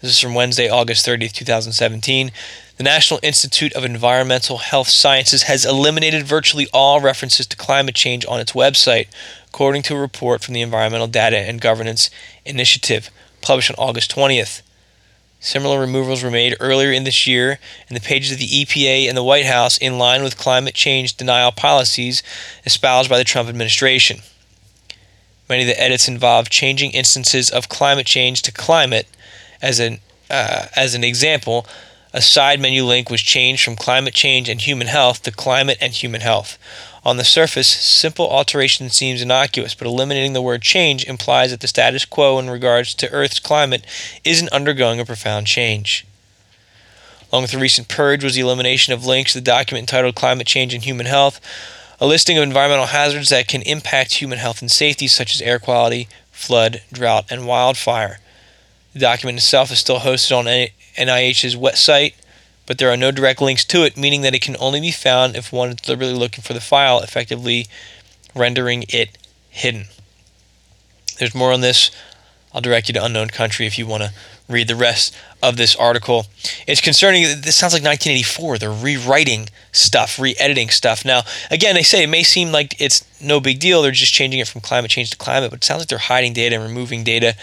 This 0.00 0.12
is 0.12 0.18
from 0.18 0.34
Wednesday, 0.34 0.68
August 0.68 1.06
30th, 1.06 1.32
2017. 1.32 2.32
The 2.78 2.84
National 2.84 3.20
Institute 3.22 3.74
of 3.74 3.84
Environmental 3.84 4.56
Health 4.56 4.88
Sciences 4.88 5.42
has 5.42 5.66
eliminated 5.66 6.24
virtually 6.24 6.68
all 6.72 7.02
references 7.02 7.46
to 7.48 7.56
climate 7.56 7.94
change 7.94 8.24
on 8.26 8.40
its 8.40 8.52
website, 8.52 9.08
according 9.46 9.82
to 9.82 9.94
a 9.94 10.00
report 10.00 10.42
from 10.42 10.54
the 10.54 10.62
Environmental 10.62 11.06
Data 11.06 11.36
and 11.36 11.60
Governance 11.60 12.08
Initiative, 12.46 13.10
published 13.42 13.70
on 13.70 13.76
August 13.76 14.14
20th. 14.14 14.62
Similar 15.38 15.80
removals 15.80 16.22
were 16.22 16.30
made 16.30 16.56
earlier 16.60 16.90
in 16.90 17.04
this 17.04 17.26
year 17.26 17.58
in 17.88 17.94
the 17.94 18.00
pages 18.00 18.32
of 18.32 18.38
the 18.38 18.46
EPA 18.46 19.06
and 19.06 19.16
the 19.16 19.24
White 19.24 19.46
House 19.46 19.76
in 19.76 19.98
line 19.98 20.22
with 20.22 20.38
climate 20.38 20.74
change 20.74 21.16
denial 21.16 21.52
policies 21.52 22.22
espoused 22.64 23.10
by 23.10 23.18
the 23.18 23.24
Trump 23.24 23.50
administration. 23.50 24.20
Many 25.48 25.62
of 25.62 25.68
the 25.68 25.80
edits 25.80 26.08
involve 26.08 26.48
changing 26.48 26.92
instances 26.92 27.50
of 27.50 27.68
climate 27.68 28.06
change 28.06 28.40
to 28.42 28.52
climate 28.52 29.06
as 29.60 29.78
an, 29.78 29.98
uh, 30.30 30.68
as 30.74 30.94
an 30.94 31.04
example 31.04 31.66
a 32.12 32.20
side 32.20 32.60
menu 32.60 32.84
link 32.84 33.10
was 33.10 33.22
changed 33.22 33.64
from 33.64 33.76
climate 33.76 34.14
change 34.14 34.48
and 34.48 34.60
human 34.60 34.86
health 34.86 35.22
to 35.22 35.30
climate 35.30 35.78
and 35.80 35.92
human 35.92 36.20
health. 36.20 36.58
On 37.04 37.16
the 37.16 37.24
surface, 37.24 37.68
simple 37.68 38.30
alteration 38.30 38.90
seems 38.90 39.22
innocuous, 39.22 39.74
but 39.74 39.86
eliminating 39.86 40.34
the 40.34 40.42
word 40.42 40.62
change 40.62 41.04
implies 41.04 41.50
that 41.50 41.60
the 41.60 41.66
status 41.66 42.04
quo 42.04 42.38
in 42.38 42.48
regards 42.48 42.94
to 42.94 43.10
Earth's 43.10 43.40
climate 43.40 43.84
isn't 44.24 44.52
undergoing 44.52 45.00
a 45.00 45.04
profound 45.04 45.46
change. 45.46 46.06
Along 47.32 47.42
with 47.42 47.52
the 47.52 47.58
recent 47.58 47.88
purge 47.88 48.22
was 48.22 48.34
the 48.34 48.42
elimination 48.42 48.92
of 48.92 49.06
links 49.06 49.32
to 49.32 49.38
the 49.38 49.44
document 49.44 49.84
entitled 49.84 50.14
Climate 50.14 50.46
Change 50.46 50.74
and 50.74 50.84
Human 50.84 51.06
Health, 51.06 51.40
a 51.98 52.06
listing 52.06 52.36
of 52.36 52.42
environmental 52.42 52.86
hazards 52.86 53.30
that 53.30 53.48
can 53.48 53.62
impact 53.62 54.14
human 54.14 54.38
health 54.38 54.60
and 54.60 54.70
safety, 54.70 55.08
such 55.08 55.34
as 55.34 55.40
air 55.40 55.58
quality, 55.58 56.08
flood, 56.30 56.82
drought, 56.92 57.24
and 57.30 57.46
wildfire. 57.46 58.18
The 58.92 58.98
document 58.98 59.38
itself 59.38 59.72
is 59.72 59.78
still 59.78 60.00
hosted 60.00 60.36
on 60.36 60.46
NIH's 60.96 61.56
website, 61.56 62.14
but 62.66 62.78
there 62.78 62.90
are 62.90 62.96
no 62.96 63.10
direct 63.10 63.40
links 63.40 63.64
to 63.66 63.84
it, 63.84 63.96
meaning 63.96 64.22
that 64.22 64.34
it 64.34 64.42
can 64.42 64.56
only 64.58 64.80
be 64.80 64.90
found 64.90 65.36
if 65.36 65.52
one 65.52 65.70
is 65.70 65.76
deliberately 65.76 66.16
looking 66.16 66.42
for 66.42 66.52
the 66.52 66.60
file, 66.60 67.00
effectively 67.00 67.66
rendering 68.34 68.84
it 68.88 69.18
hidden. 69.50 69.86
There's 71.18 71.34
more 71.34 71.52
on 71.52 71.60
this. 71.60 71.90
I'll 72.54 72.60
direct 72.60 72.88
you 72.88 72.94
to 72.94 73.04
Unknown 73.04 73.28
Country 73.28 73.66
if 73.66 73.78
you 73.78 73.86
want 73.86 74.02
to 74.02 74.12
read 74.48 74.68
the 74.68 74.76
rest 74.76 75.14
of 75.42 75.56
this 75.56 75.74
article. 75.74 76.26
It's 76.66 76.80
concerning, 76.80 77.22
this 77.22 77.56
sounds 77.56 77.72
like 77.72 77.82
1984. 77.82 78.58
They're 78.58 78.70
rewriting 78.70 79.48
stuff, 79.72 80.18
re 80.18 80.34
editing 80.38 80.68
stuff. 80.68 81.04
Now, 81.04 81.22
again, 81.50 81.74
they 81.74 81.82
say 81.82 82.02
it 82.02 82.08
may 82.08 82.22
seem 82.22 82.52
like 82.52 82.80
it's 82.80 83.04
no 83.20 83.40
big 83.40 83.58
deal. 83.58 83.82
They're 83.82 83.90
just 83.90 84.12
changing 84.12 84.40
it 84.40 84.48
from 84.48 84.60
climate 84.60 84.90
change 84.90 85.10
to 85.10 85.16
climate, 85.16 85.50
but 85.50 85.58
it 85.58 85.64
sounds 85.64 85.80
like 85.80 85.88
they're 85.88 85.98
hiding 85.98 86.32
data 86.32 86.56
and 86.56 86.64
removing 86.64 87.04
data. 87.04 87.34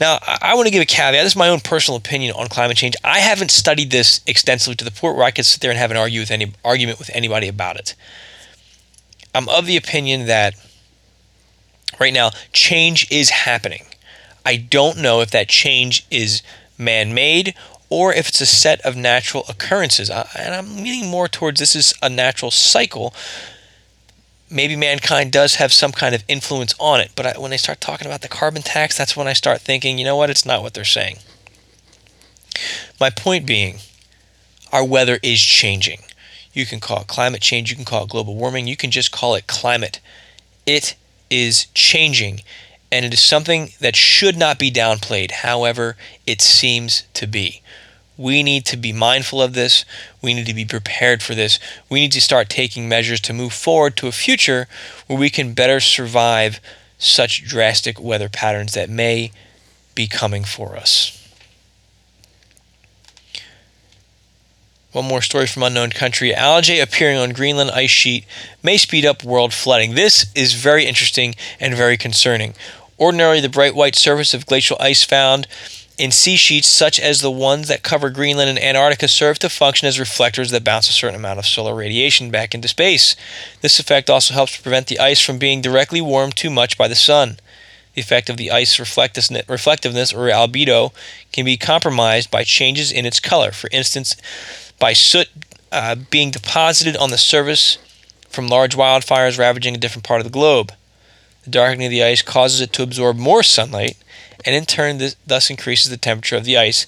Now, 0.00 0.18
I 0.26 0.54
want 0.54 0.66
to 0.66 0.72
give 0.72 0.82
a 0.82 0.86
caveat. 0.86 1.22
This 1.22 1.32
is 1.32 1.36
my 1.36 1.48
own 1.48 1.60
personal 1.60 1.96
opinion 1.96 2.34
on 2.34 2.48
climate 2.48 2.76
change. 2.76 2.96
I 3.04 3.20
haven't 3.20 3.52
studied 3.52 3.92
this 3.92 4.20
extensively 4.26 4.74
to 4.76 4.84
the 4.84 4.90
point 4.90 5.16
where 5.16 5.24
I 5.24 5.30
could 5.30 5.46
sit 5.46 5.60
there 5.60 5.70
and 5.70 5.78
have 5.78 5.92
an 5.92 5.96
argue 5.96 6.20
with 6.20 6.30
any 6.32 6.52
argument 6.64 6.98
with 6.98 7.10
anybody 7.14 7.46
about 7.46 7.76
it. 7.76 7.94
I'm 9.34 9.48
of 9.48 9.66
the 9.66 9.76
opinion 9.76 10.26
that 10.26 10.54
right 12.00 12.12
now 12.12 12.30
change 12.52 13.10
is 13.12 13.30
happening. 13.30 13.84
I 14.44 14.56
don't 14.56 14.98
know 14.98 15.20
if 15.20 15.30
that 15.30 15.48
change 15.48 16.04
is 16.10 16.42
man-made 16.76 17.54
or 17.88 18.12
if 18.12 18.28
it's 18.28 18.40
a 18.40 18.46
set 18.46 18.80
of 18.80 18.96
natural 18.96 19.44
occurrences. 19.48 20.10
And 20.10 20.54
I'm 20.54 20.78
leaning 20.78 21.08
more 21.08 21.28
towards 21.28 21.60
this 21.60 21.76
is 21.76 21.94
a 22.02 22.08
natural 22.08 22.50
cycle 22.50 23.14
maybe 24.52 24.76
mankind 24.76 25.32
does 25.32 25.56
have 25.56 25.72
some 25.72 25.92
kind 25.92 26.14
of 26.14 26.24
influence 26.28 26.74
on 26.78 27.00
it. 27.00 27.12
But 27.16 27.26
I, 27.26 27.38
when 27.38 27.50
they 27.50 27.56
start 27.56 27.80
talking 27.80 28.06
about 28.06 28.22
the 28.22 28.28
carbon 28.28 28.62
tax, 28.62 28.96
that's 28.96 29.16
when 29.16 29.26
I 29.26 29.32
start 29.32 29.60
thinking, 29.60 29.98
you 29.98 30.04
know 30.04 30.16
what, 30.16 30.30
it's 30.30 30.46
not 30.46 30.62
what 30.62 30.74
they're 30.74 30.84
saying. 30.84 31.16
My 33.00 33.10
point 33.10 33.46
being, 33.46 33.78
our 34.70 34.84
weather 34.84 35.18
is 35.22 35.40
changing. 35.40 36.00
You 36.52 36.66
can 36.66 36.80
call 36.80 37.00
it 37.00 37.06
climate 37.06 37.40
change, 37.40 37.70
you 37.70 37.76
can 37.76 37.84
call 37.84 38.04
it 38.04 38.10
global 38.10 38.36
warming, 38.36 38.66
you 38.66 38.76
can 38.76 38.90
just 38.90 39.10
call 39.10 39.34
it 39.34 39.46
climate. 39.46 40.00
It 40.66 40.96
is 41.30 41.66
changing, 41.74 42.42
and 42.90 43.06
it 43.06 43.14
is 43.14 43.20
something 43.20 43.70
that 43.80 43.96
should 43.96 44.36
not 44.36 44.58
be 44.58 44.70
downplayed. 44.70 45.30
However, 45.30 45.96
it 46.26 46.42
seems 46.42 47.04
to 47.14 47.26
be. 47.26 47.62
We 48.16 48.42
need 48.42 48.64
to 48.66 48.76
be 48.76 48.92
mindful 48.92 49.40
of 49.40 49.54
this. 49.54 49.84
We 50.20 50.34
need 50.34 50.46
to 50.46 50.54
be 50.54 50.64
prepared 50.64 51.22
for 51.22 51.34
this. 51.34 51.58
We 51.88 52.00
need 52.00 52.12
to 52.12 52.20
start 52.20 52.48
taking 52.48 52.88
measures 52.88 53.20
to 53.22 53.32
move 53.32 53.52
forward 53.52 53.96
to 53.96 54.06
a 54.06 54.12
future 54.12 54.68
where 55.06 55.18
we 55.18 55.30
can 55.30 55.54
better 55.54 55.80
survive 55.80 56.60
such 56.98 57.44
drastic 57.44 58.00
weather 58.00 58.28
patterns 58.28 58.74
that 58.74 58.90
may 58.90 59.32
be 59.94 60.06
coming 60.06 60.44
for 60.44 60.76
us. 60.76 61.18
One 64.92 65.06
more 65.06 65.22
story 65.22 65.46
from 65.46 65.62
unknown 65.62 65.90
country. 65.90 66.34
Algae 66.34 66.78
appearing 66.78 67.16
on 67.16 67.30
Greenland 67.30 67.70
ice 67.70 67.90
sheet 67.90 68.26
may 68.62 68.76
speed 68.76 69.06
up 69.06 69.24
world 69.24 69.54
flooding. 69.54 69.94
This 69.94 70.26
is 70.34 70.52
very 70.52 70.84
interesting 70.84 71.34
and 71.58 71.74
very 71.74 71.96
concerning. 71.96 72.54
Ordinarily, 73.00 73.40
the 73.40 73.48
bright 73.48 73.74
white 73.74 73.96
surface 73.96 74.34
of 74.34 74.44
glacial 74.44 74.76
ice 74.78 75.02
found 75.02 75.48
in 75.98 76.10
sea 76.10 76.36
sheets 76.36 76.68
such 76.68 76.98
as 76.98 77.20
the 77.20 77.30
ones 77.30 77.68
that 77.68 77.82
cover 77.82 78.10
Greenland 78.10 78.50
and 78.50 78.58
Antarctica 78.58 79.08
serve 79.08 79.38
to 79.40 79.48
function 79.48 79.86
as 79.86 80.00
reflectors 80.00 80.50
that 80.50 80.64
bounce 80.64 80.88
a 80.88 80.92
certain 80.92 81.16
amount 81.16 81.38
of 81.38 81.46
solar 81.46 81.74
radiation 81.74 82.30
back 82.30 82.54
into 82.54 82.68
space. 82.68 83.14
This 83.60 83.78
effect 83.78 84.08
also 84.08 84.34
helps 84.34 84.56
to 84.56 84.62
prevent 84.62 84.86
the 84.86 84.98
ice 84.98 85.20
from 85.20 85.38
being 85.38 85.60
directly 85.60 86.00
warmed 86.00 86.36
too 86.36 86.50
much 86.50 86.78
by 86.78 86.88
the 86.88 86.94
sun. 86.94 87.38
The 87.94 88.00
effect 88.00 88.30
of 88.30 88.38
the 88.38 88.50
ice 88.50 88.78
reflectiveness 88.78 90.12
or 90.12 90.28
albedo 90.28 90.92
can 91.30 91.44
be 91.44 91.56
compromised 91.56 92.30
by 92.30 92.44
changes 92.44 92.90
in 92.90 93.04
its 93.04 93.20
color. 93.20 93.52
For 93.52 93.68
instance, 93.70 94.16
by 94.78 94.94
soot 94.94 95.28
uh, 95.70 95.96
being 96.10 96.30
deposited 96.30 96.96
on 96.96 97.10
the 97.10 97.18
surface 97.18 97.78
from 98.28 98.48
large 98.48 98.74
wildfires 98.74 99.38
ravaging 99.38 99.74
a 99.74 99.78
different 99.78 100.04
part 100.04 100.20
of 100.20 100.24
the 100.24 100.30
globe. 100.30 100.72
The 101.44 101.50
darkening 101.50 101.86
of 101.86 101.90
the 101.90 102.02
ice 102.02 102.22
causes 102.22 102.60
it 102.60 102.72
to 102.74 102.82
absorb 102.82 103.18
more 103.18 103.42
sunlight 103.42 103.96
and 104.44 104.54
in 104.54 104.66
turn 104.66 104.98
this 104.98 105.16
thus 105.26 105.50
increases 105.50 105.90
the 105.90 105.96
temperature 105.96 106.36
of 106.36 106.44
the 106.44 106.56
ice, 106.56 106.86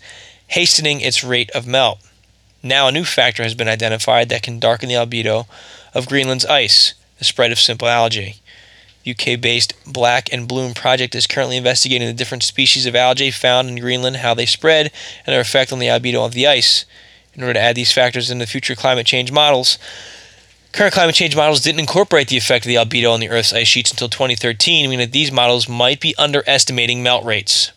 hastening 0.49 1.01
its 1.01 1.25
rate 1.25 1.51
of 1.51 1.67
melt. 1.67 1.99
Now, 2.63 2.89
a 2.89 2.93
new 2.93 3.05
factor 3.05 3.43
has 3.43 3.55
been 3.55 3.69
identified 3.69 4.29
that 4.29 4.43
can 4.43 4.59
darken 4.59 4.89
the 4.89 4.95
albedo 4.95 5.47
of 5.95 6.09
Greenland's 6.09 6.47
ice 6.47 6.95
the 7.19 7.25
spread 7.25 7.53
of 7.53 7.59
simple 7.59 7.89
algae. 7.89 8.37
UK 9.07 9.41
based 9.41 9.75
Black 9.87 10.33
and 10.33 10.49
Bloom 10.49 10.73
project 10.73 11.15
is 11.15 11.27
currently 11.27 11.57
investigating 11.57 12.07
the 12.07 12.15
different 12.15 12.43
species 12.43 12.87
of 12.87 12.97
algae 12.97 13.31
found 13.31 13.69
in 13.69 13.79
Greenland, 13.79 14.17
how 14.17 14.35
they 14.35 14.47
spread, 14.47 14.91
and 15.27 15.33
their 15.33 15.41
effect 15.41 15.73
on 15.73 15.79
the 15.79 15.87
albedo 15.87 16.25
of 16.25 16.33
the 16.33 16.47
ice. 16.47 16.85
In 17.35 17.43
order 17.43 17.55
to 17.55 17.61
add 17.61 17.77
these 17.77 17.93
factors 17.93 18.31
into 18.31 18.47
future 18.47 18.75
climate 18.75 19.07
change 19.07 19.31
models, 19.33 19.79
Current 20.75 20.93
climate 20.93 21.15
change 21.15 21.37
models 21.37 21.61
didn't 21.61 21.79
incorporate 21.79 22.27
the 22.27 22.37
effect 22.37 22.65
of 22.65 22.69
the 22.69 22.75
albedo 22.75 23.13
on 23.13 23.21
the 23.21 23.31
Earth's 23.31 23.53
ice 23.53 23.69
sheets 23.69 23.93
until 23.93 24.09
2013, 24.09 24.91
meaning 24.91 25.07
that 25.07 25.13
these 25.13 25.31
models 25.31 25.69
might 25.69 26.01
be 26.01 26.17
underestimating 26.19 27.01
melt 27.01 27.25
rates. 27.25 27.71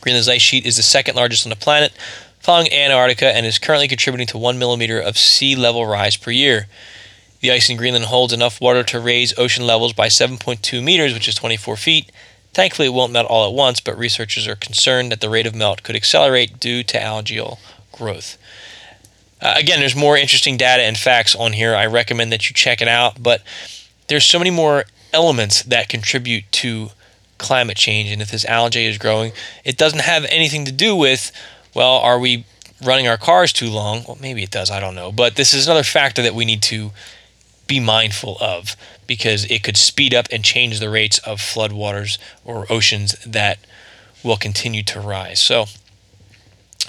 Greenland's 0.00 0.28
ice 0.28 0.42
sheet 0.42 0.64
is 0.64 0.76
the 0.76 0.84
second 0.84 1.16
largest 1.16 1.44
on 1.44 1.50
the 1.50 1.56
planet, 1.56 1.92
following 2.38 2.72
Antarctica, 2.72 3.34
and 3.34 3.44
is 3.44 3.58
currently 3.58 3.88
contributing 3.88 4.28
to 4.28 4.38
1 4.38 4.60
millimeter 4.60 5.00
of 5.00 5.18
sea 5.18 5.56
level 5.56 5.84
rise 5.84 6.16
per 6.16 6.30
year. 6.30 6.68
The 7.40 7.50
ice 7.50 7.68
in 7.68 7.76
Greenland 7.76 8.04
holds 8.04 8.32
enough 8.32 8.60
water 8.60 8.84
to 8.84 9.00
raise 9.00 9.36
ocean 9.36 9.66
levels 9.66 9.92
by 9.92 10.06
7.2 10.06 10.80
meters, 10.84 11.12
which 11.14 11.26
is 11.26 11.34
24 11.34 11.76
feet. 11.76 12.12
Thankfully, 12.54 12.86
it 12.86 12.94
won't 12.94 13.12
melt 13.12 13.26
all 13.26 13.44
at 13.44 13.52
once, 13.52 13.80
but 13.80 13.98
researchers 13.98 14.46
are 14.46 14.54
concerned 14.54 15.10
that 15.10 15.20
the 15.20 15.28
rate 15.28 15.46
of 15.46 15.54
melt 15.56 15.82
could 15.82 15.96
accelerate 15.96 16.60
due 16.60 16.84
to 16.84 16.96
algal 16.96 17.58
growth. 17.90 18.38
Uh, 19.40 19.54
again, 19.56 19.80
there's 19.80 19.96
more 19.96 20.16
interesting 20.16 20.56
data 20.56 20.82
and 20.82 20.96
facts 20.96 21.34
on 21.34 21.52
here. 21.52 21.74
I 21.74 21.86
recommend 21.86 22.32
that 22.32 22.48
you 22.48 22.54
check 22.54 22.80
it 22.80 22.88
out. 22.88 23.22
But 23.22 23.42
there's 24.08 24.24
so 24.24 24.38
many 24.38 24.50
more 24.50 24.84
elements 25.12 25.62
that 25.64 25.88
contribute 25.88 26.44
to 26.52 26.90
climate 27.38 27.76
change. 27.76 28.10
And 28.10 28.22
if 28.22 28.30
this 28.30 28.44
algae 28.44 28.86
is 28.86 28.98
growing, 28.98 29.32
it 29.64 29.76
doesn't 29.76 30.00
have 30.00 30.24
anything 30.26 30.64
to 30.64 30.72
do 30.72 30.96
with, 30.96 31.32
well, 31.74 31.96
are 31.98 32.18
we 32.18 32.46
running 32.84 33.08
our 33.08 33.16
cars 33.16 33.52
too 33.52 33.68
long? 33.68 34.04
Well, 34.06 34.18
maybe 34.20 34.42
it 34.42 34.50
does. 34.50 34.70
I 34.70 34.80
don't 34.80 34.94
know. 34.94 35.12
But 35.12 35.36
this 35.36 35.52
is 35.52 35.66
another 35.66 35.82
factor 35.82 36.22
that 36.22 36.34
we 36.34 36.44
need 36.44 36.62
to 36.62 36.92
be 37.66 37.80
mindful 37.80 38.36
of 38.40 38.76
because 39.06 39.44
it 39.50 39.62
could 39.62 39.76
speed 39.76 40.14
up 40.14 40.26
and 40.30 40.44
change 40.44 40.78
the 40.80 40.90
rates 40.90 41.18
of 41.18 41.40
floodwaters 41.40 42.18
or 42.44 42.70
oceans 42.70 43.12
that 43.24 43.58
will 44.22 44.36
continue 44.36 44.82
to 44.84 45.00
rise. 45.00 45.40
So 45.40 45.66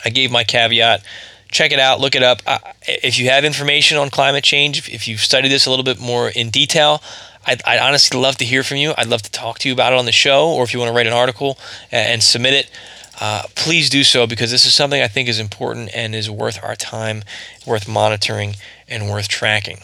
I 0.06 0.10
gave 0.10 0.32
my 0.32 0.44
caveat 0.44 1.04
check 1.50 1.72
it 1.72 1.80
out, 1.80 2.00
look 2.00 2.16
it 2.16 2.24
up. 2.24 2.42
Uh, 2.46 2.60
if 2.88 3.20
you 3.20 3.30
have 3.30 3.46
information 3.46 3.98
on 3.98 4.10
climate 4.10 4.44
change, 4.44 4.77
if, 4.77 4.89
if 4.89 5.08
you've 5.08 5.22
studied 5.22 5.50
this 5.50 5.66
a 5.66 5.70
little 5.70 5.84
bit 5.84 6.00
more 6.00 6.30
in 6.30 6.50
detail, 6.50 7.01
I'd, 7.46 7.62
I'd, 7.66 7.80
honestly 7.80 8.20
love 8.20 8.38
to 8.38 8.46
hear 8.46 8.63
from 8.63 8.77
you. 8.77 8.94
I'd 8.98 9.08
love 9.08 9.22
to 9.22 9.32
talk 9.32 9.60
to 9.60 9.70
you 9.70 9.74
about 9.74 9.94
it 9.94 10.00
on 10.00 10.06
the 10.06 10.12
show, 10.12 10.50
or 10.50 10.63
if 10.63 10.74
you 10.74 10.80
want 10.80 10.89
to 10.89 10.96
write 10.96 11.08
an 11.08 11.13
article 11.13 11.58
and, 11.92 12.13
and 12.13 12.24
submit 12.24 12.54
it, 12.54 12.72
uh, 13.20 13.44
please 13.56 13.89
do 13.89 14.04
so 14.04 14.27
because 14.27 14.51
this 14.51 14.66
is 14.66 14.75
something 14.75 15.01
I 15.01 15.08
think 15.08 15.30
is 15.30 15.39
important 15.39 15.89
and 15.96 16.13
is 16.13 16.30
worth 16.30 16.63
our 16.63 16.75
time, 16.75 17.24
worth 17.66 17.88
monitoring, 17.88 18.58
and 18.88 19.10
worth 19.10 19.27
tracking. 19.27 19.77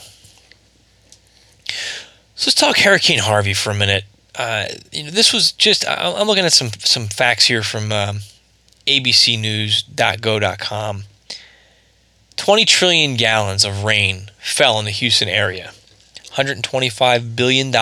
So 2.35 2.47
let's 2.47 2.55
talk 2.55 2.77
Hurricane 2.77 3.19
Harvey 3.19 3.53
for 3.53 3.69
a 3.71 3.75
minute. 3.75 4.03
Uh, 4.35 4.65
you 4.91 5.03
know, 5.05 5.11
this 5.11 5.31
was 5.31 5.51
just 5.51 5.85
I'm 5.87 6.27
looking 6.27 6.45
at 6.45 6.53
some 6.53 6.69
some 6.79 7.05
facts 7.07 7.45
here 7.45 7.61
from 7.63 7.91
um, 7.91 8.21
ABCNews.go.com. 8.87 11.03
20 12.35 12.65
trillion 12.65 13.15
gallons 13.15 13.63
of 13.63 13.83
rain 13.83 14.29
fell 14.39 14.79
in 14.79 14.85
the 14.85 14.91
Houston 14.91 15.29
area. 15.29 15.71
$125 16.33 17.35
billion 17.35 17.73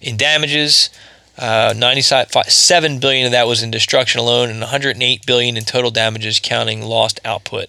in 0.00 0.16
damages. 0.16 0.90
Uh, 1.38 1.74
97 1.76 2.98
billion 2.98 3.26
of 3.26 3.32
that 3.32 3.46
was 3.46 3.62
in 3.62 3.70
destruction 3.70 4.20
alone, 4.20 4.48
and 4.48 4.60
108 4.60 5.26
billion 5.26 5.56
in 5.56 5.64
total 5.64 5.90
damages, 5.90 6.40
counting 6.40 6.82
lost 6.82 7.20
output. 7.24 7.68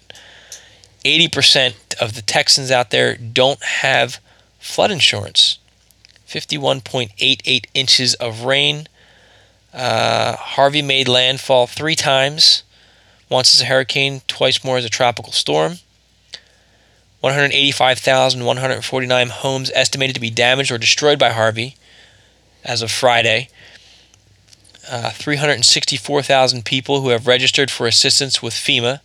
80% 1.04 1.94
of 2.00 2.14
the 2.14 2.22
Texans 2.22 2.70
out 2.70 2.90
there 2.90 3.16
don't 3.16 3.62
have 3.62 4.20
flood 4.58 4.90
insurance. 4.90 5.58
51.88 6.26 7.66
inches 7.74 8.14
of 8.14 8.44
rain. 8.44 8.86
Uh, 9.72 10.36
Harvey 10.36 10.82
made 10.82 11.08
landfall 11.08 11.66
three 11.66 11.94
times 11.94 12.62
once 13.28 13.54
as 13.54 13.60
a 13.60 13.66
hurricane, 13.66 14.22
twice 14.26 14.64
more 14.64 14.78
as 14.78 14.84
a 14.84 14.90
tropical 14.90 15.32
storm. 15.32 15.78
185,149 17.20 19.28
homes 19.28 19.70
estimated 19.74 20.14
to 20.14 20.20
be 20.20 20.30
damaged 20.30 20.70
or 20.70 20.78
destroyed 20.78 21.18
by 21.18 21.30
Harvey 21.30 21.74
as 22.64 22.82
of 22.82 22.90
Friday. 22.90 23.48
Uh, 24.90 25.10
364,000 25.10 26.64
people 26.64 27.00
who 27.00 27.10
have 27.10 27.26
registered 27.26 27.70
for 27.70 27.86
assistance 27.86 28.42
with 28.42 28.54
FEMA. 28.54 29.00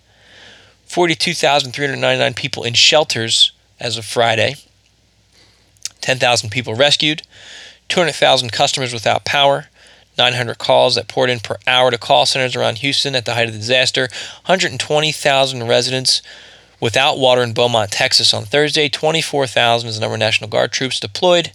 42,399 0.86 2.34
people 2.36 2.64
in 2.64 2.74
shelters 2.74 3.52
as 3.80 3.98
of 3.98 4.06
Friday. 4.06 4.56
10,000 6.02 6.52
people 6.52 6.76
rescued. 6.76 7.24
200,000 7.90 8.52
customers 8.52 8.94
without 8.94 9.26
power. 9.26 9.68
900 10.18 10.60
calls 10.60 10.96
that 10.96 11.08
poured 11.08 11.32
in 11.32 11.40
per 11.40 11.58
hour 11.66 11.90
to 11.90 11.98
call 11.98 12.28
centers 12.28 12.56
around 12.56 12.78
Houston 12.78 13.16
at 13.16 13.26
the 13.26 13.34
height 13.34 13.48
of 13.48 13.54
the 13.54 13.60
disaster. 13.60 14.04
120,000 14.46 15.68
residents 15.68 16.22
without 16.84 17.18
water 17.18 17.42
in 17.42 17.54
Beaumont, 17.54 17.92
Texas 17.92 18.34
on 18.34 18.44
Thursday. 18.44 18.90
24,000 18.90 19.88
is 19.88 19.96
the 19.96 20.02
number 20.02 20.16
of 20.16 20.20
National 20.20 20.50
Guard 20.50 20.74
troops 20.74 21.00
deployed. 21.00 21.54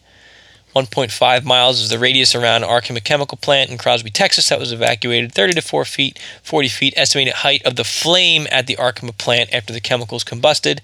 1.5 0.75 1.45
miles 1.45 1.83
is 1.83 1.91
the 1.91 1.99
radius 1.99 2.35
around 2.35 2.63
Arkema 2.63 3.05
Chemical 3.05 3.37
Plant 3.37 3.69
in 3.69 3.77
Crosby, 3.77 4.09
Texas 4.09 4.49
that 4.49 4.59
was 4.59 4.73
evacuated. 4.73 5.35
30 5.35 5.53
to 5.53 5.61
4 5.61 5.85
feet, 5.85 6.19
40 6.43 6.69
feet 6.69 6.95
estimated 6.97 7.35
height 7.35 7.63
of 7.67 7.77
the 7.77 7.85
flame 7.85 8.47
at 8.51 8.67
the 8.67 8.77
Arkema 8.77 9.17
plant 9.19 9.53
after 9.53 9.71
the 9.71 9.83
chemicals 9.83 10.25
combusted, 10.25 10.81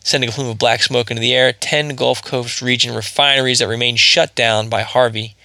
sending 0.00 0.30
a 0.30 0.32
plume 0.32 0.48
of 0.48 0.58
black 0.58 0.82
smoke 0.82 1.12
into 1.12 1.20
the 1.20 1.32
air. 1.32 1.52
10 1.52 1.94
Gulf 1.94 2.24
Coast 2.24 2.60
region 2.60 2.92
refineries 2.92 3.60
that 3.60 3.68
remain 3.68 3.94
shut 3.94 4.34
down 4.34 4.68
by 4.68 4.82
Harvey. 4.82 5.36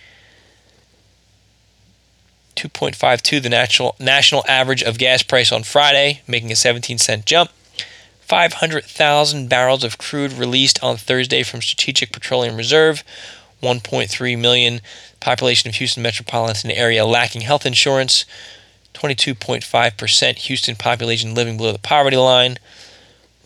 2.52 2.55 3.43
the 3.43 3.49
national 3.49 3.95
national 3.99 4.43
average 4.47 4.81
of 4.81 4.97
gas 4.97 5.21
price 5.21 5.51
on 5.51 5.61
Friday, 5.61 6.21
making 6.27 6.51
a 6.51 6.55
17 6.55 6.97
cent 6.97 7.25
jump. 7.27 7.51
500,000 8.29 9.49
barrels 9.49 9.83
of 9.83 9.97
crude 9.97 10.33
released 10.33 10.81
on 10.83 10.97
Thursday 10.97 11.41
from 11.41 11.63
Strategic 11.63 12.11
Petroleum 12.11 12.57
Reserve. 12.57 13.03
1.3 13.63 14.39
million 14.39 14.81
population 15.19 15.67
of 15.67 15.75
Houston 15.75 16.03
metropolitan 16.03 16.69
area 16.69 17.07
lacking 17.07 17.41
health 17.41 17.65
insurance. 17.65 18.25
22.5% 18.93 20.35
Houston 20.37 20.75
population 20.75 21.33
living 21.33 21.57
below 21.57 21.71
the 21.71 21.79
poverty 21.79 22.17
line. 22.17 22.59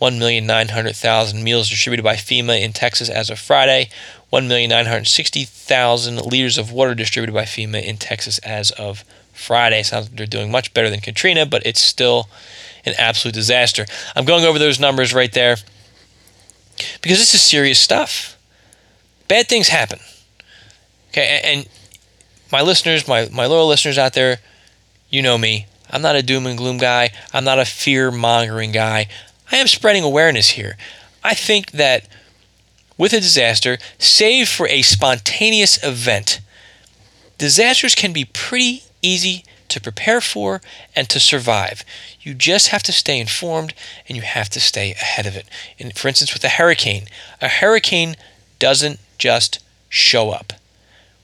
1,900,000 0.02 1.42
meals 1.42 1.70
distributed 1.70 2.02
by 2.02 2.14
FEMA 2.14 2.60
in 2.60 2.74
Texas 2.74 3.08
as 3.08 3.30
of 3.30 3.38
Friday. 3.38 3.88
1,960,000 4.34 6.30
liters 6.30 6.58
of 6.58 6.70
water 6.70 6.94
distributed 6.94 7.32
by 7.32 7.44
FEMA 7.44 7.82
in 7.82 7.96
Texas 7.96 8.36
as 8.40 8.70
of 8.72 9.02
Friday. 9.32 9.82
Sounds 9.82 10.08
like 10.08 10.16
they're 10.18 10.26
doing 10.26 10.50
much 10.50 10.74
better 10.74 10.90
than 10.90 11.00
Katrina, 11.00 11.46
but 11.46 11.64
it's 11.64 11.80
still 11.80 12.28
an 12.84 12.94
absolute 12.98 13.34
disaster. 13.34 13.86
I'm 14.14 14.24
going 14.24 14.44
over 14.44 14.58
those 14.58 14.80
numbers 14.80 15.14
right 15.14 15.32
there 15.32 15.56
because 17.00 17.18
this 17.18 17.34
is 17.34 17.42
serious 17.42 17.78
stuff. 17.78 18.36
Bad 19.28 19.48
things 19.48 19.68
happen. 19.68 19.98
Okay, 21.08 21.40
and 21.44 21.68
my 22.50 22.62
listeners, 22.62 23.06
my, 23.08 23.28
my 23.32 23.46
loyal 23.46 23.68
listeners 23.68 23.98
out 23.98 24.14
there, 24.14 24.38
you 25.08 25.22
know 25.22 25.38
me. 25.38 25.66
I'm 25.90 26.02
not 26.02 26.16
a 26.16 26.22
doom 26.22 26.46
and 26.46 26.58
gloom 26.58 26.78
guy. 26.78 27.10
I'm 27.32 27.44
not 27.44 27.58
a 27.58 27.64
fear 27.64 28.10
mongering 28.10 28.72
guy. 28.72 29.08
I 29.50 29.56
am 29.56 29.68
spreading 29.68 30.02
awareness 30.02 30.50
here. 30.50 30.76
I 31.22 31.34
think 31.34 31.70
that 31.72 32.08
with 32.98 33.12
a 33.12 33.20
disaster, 33.20 33.78
save 33.98 34.48
for 34.48 34.68
a 34.68 34.82
spontaneous 34.82 35.82
event, 35.84 36.40
disasters 37.38 37.94
can 37.94 38.12
be 38.12 38.24
pretty 38.24 38.82
easy 39.02 39.44
to 39.68 39.80
prepare 39.80 40.20
for 40.20 40.60
and 40.94 41.08
to 41.08 41.20
survive. 41.20 41.84
You 42.20 42.34
just 42.34 42.68
have 42.68 42.82
to 42.84 42.92
stay 42.92 43.18
informed 43.18 43.74
and 44.08 44.16
you 44.16 44.22
have 44.22 44.48
to 44.50 44.60
stay 44.60 44.92
ahead 44.92 45.26
of 45.26 45.36
it. 45.36 45.46
And 45.78 45.96
for 45.96 46.08
instance, 46.08 46.32
with 46.32 46.44
a 46.44 46.50
hurricane, 46.50 47.06
a 47.40 47.48
hurricane 47.48 48.16
doesn't 48.58 49.00
just 49.18 49.62
show 49.88 50.30
up. 50.30 50.52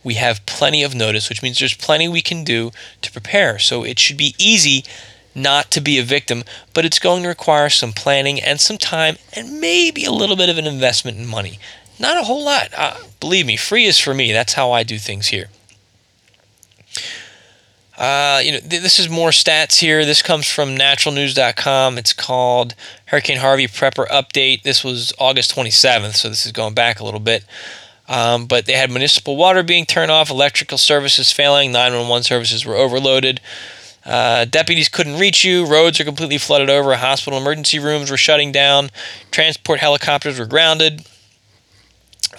We 0.03 0.15
have 0.15 0.47
plenty 0.47 0.83
of 0.83 0.95
notice, 0.95 1.29
which 1.29 1.43
means 1.43 1.59
there's 1.59 1.75
plenty 1.75 2.09
we 2.09 2.23
can 2.23 2.45
do 2.45 2.71
to 3.03 3.13
prepare. 3.13 3.59
So 3.59 3.85
it 3.85 3.99
should 3.99 4.17
be 4.17 4.35
easy 4.39 4.85
not 5.35 5.71
to 5.71 5.81
be 5.81 5.99
a 5.99 6.03
victim, 6.03 6.43
but 6.75 6.85
it's 6.85 6.99
going 6.99 7.23
to 7.23 7.29
require 7.29 7.71
some 7.71 7.93
planning 7.93 8.41
and 8.41 8.61
some 8.61 8.79
time 8.79 9.17
and 9.35 9.61
maybe 9.61 10.05
a 10.05 10.13
little 10.13 10.37
bit 10.37 10.49
of 10.49 10.59
an 10.59 10.67
investment 10.67 11.19
in 11.19 11.27
money. 11.27 11.59
Not 11.99 12.17
a 12.17 12.25
whole 12.25 12.45
lot. 12.45 12.69
Uh, 12.77 12.97
believe 13.21 13.47
me, 13.47 13.57
free 13.57 13.85
is 13.85 13.99
for 13.99 14.15
me. 14.15 14.33
That's 14.33 14.55
how 14.55 14.73
I 14.73 14.83
do 14.83 14.99
things 14.99 15.29
here. 15.29 15.49
Uh, 18.01 18.41
you 18.43 18.53
know, 18.53 18.61
th- 18.61 18.81
this 18.81 18.99
is 18.99 19.11
more 19.11 19.29
stats 19.29 19.79
here. 19.79 20.07
This 20.07 20.23
comes 20.23 20.47
from 20.47 20.75
naturalnews.com. 20.75 21.99
It's 21.99 22.15
called 22.15 22.75
Hurricane 23.07 23.37
Harvey 23.37 23.67
Prepper 23.67 24.07
Update. 24.09 24.63
This 24.63 24.83
was 24.83 25.13
August 25.19 25.55
27th, 25.55 26.15
so 26.15 26.31
this 26.31 26.47
is 26.47 26.53
going 26.53 26.73
back 26.73 26.99
a 26.99 27.05
little 27.05 27.21
bit. 27.21 27.45
Um, 28.09 28.47
but 28.47 28.65
they 28.65 28.73
had 28.73 28.91
municipal 28.91 29.37
water 29.37 29.63
being 29.63 29.85
turned 29.85 30.11
off, 30.11 30.31
electrical 30.31 30.79
services 30.79 31.31
failing, 31.31 31.73
911 31.73 32.23
services 32.23 32.65
were 32.65 32.75
overloaded. 32.75 33.39
Uh, 34.07 34.47
deputies 34.47 34.89
couldn't 34.89 35.21
reach 35.21 35.45
you. 35.45 35.67
Roads 35.67 36.01
are 36.01 36.05
completely 36.05 36.39
flooded 36.39 36.71
over. 36.71 36.97
Hospital 36.97 37.39
emergency 37.39 37.79
rooms 37.79 38.11
were 38.11 38.17
shutting 38.17 38.51
down. 38.51 38.89
Transport 39.31 39.79
helicopters 39.79 40.39
were 40.39 40.47
grounded. 40.47 41.05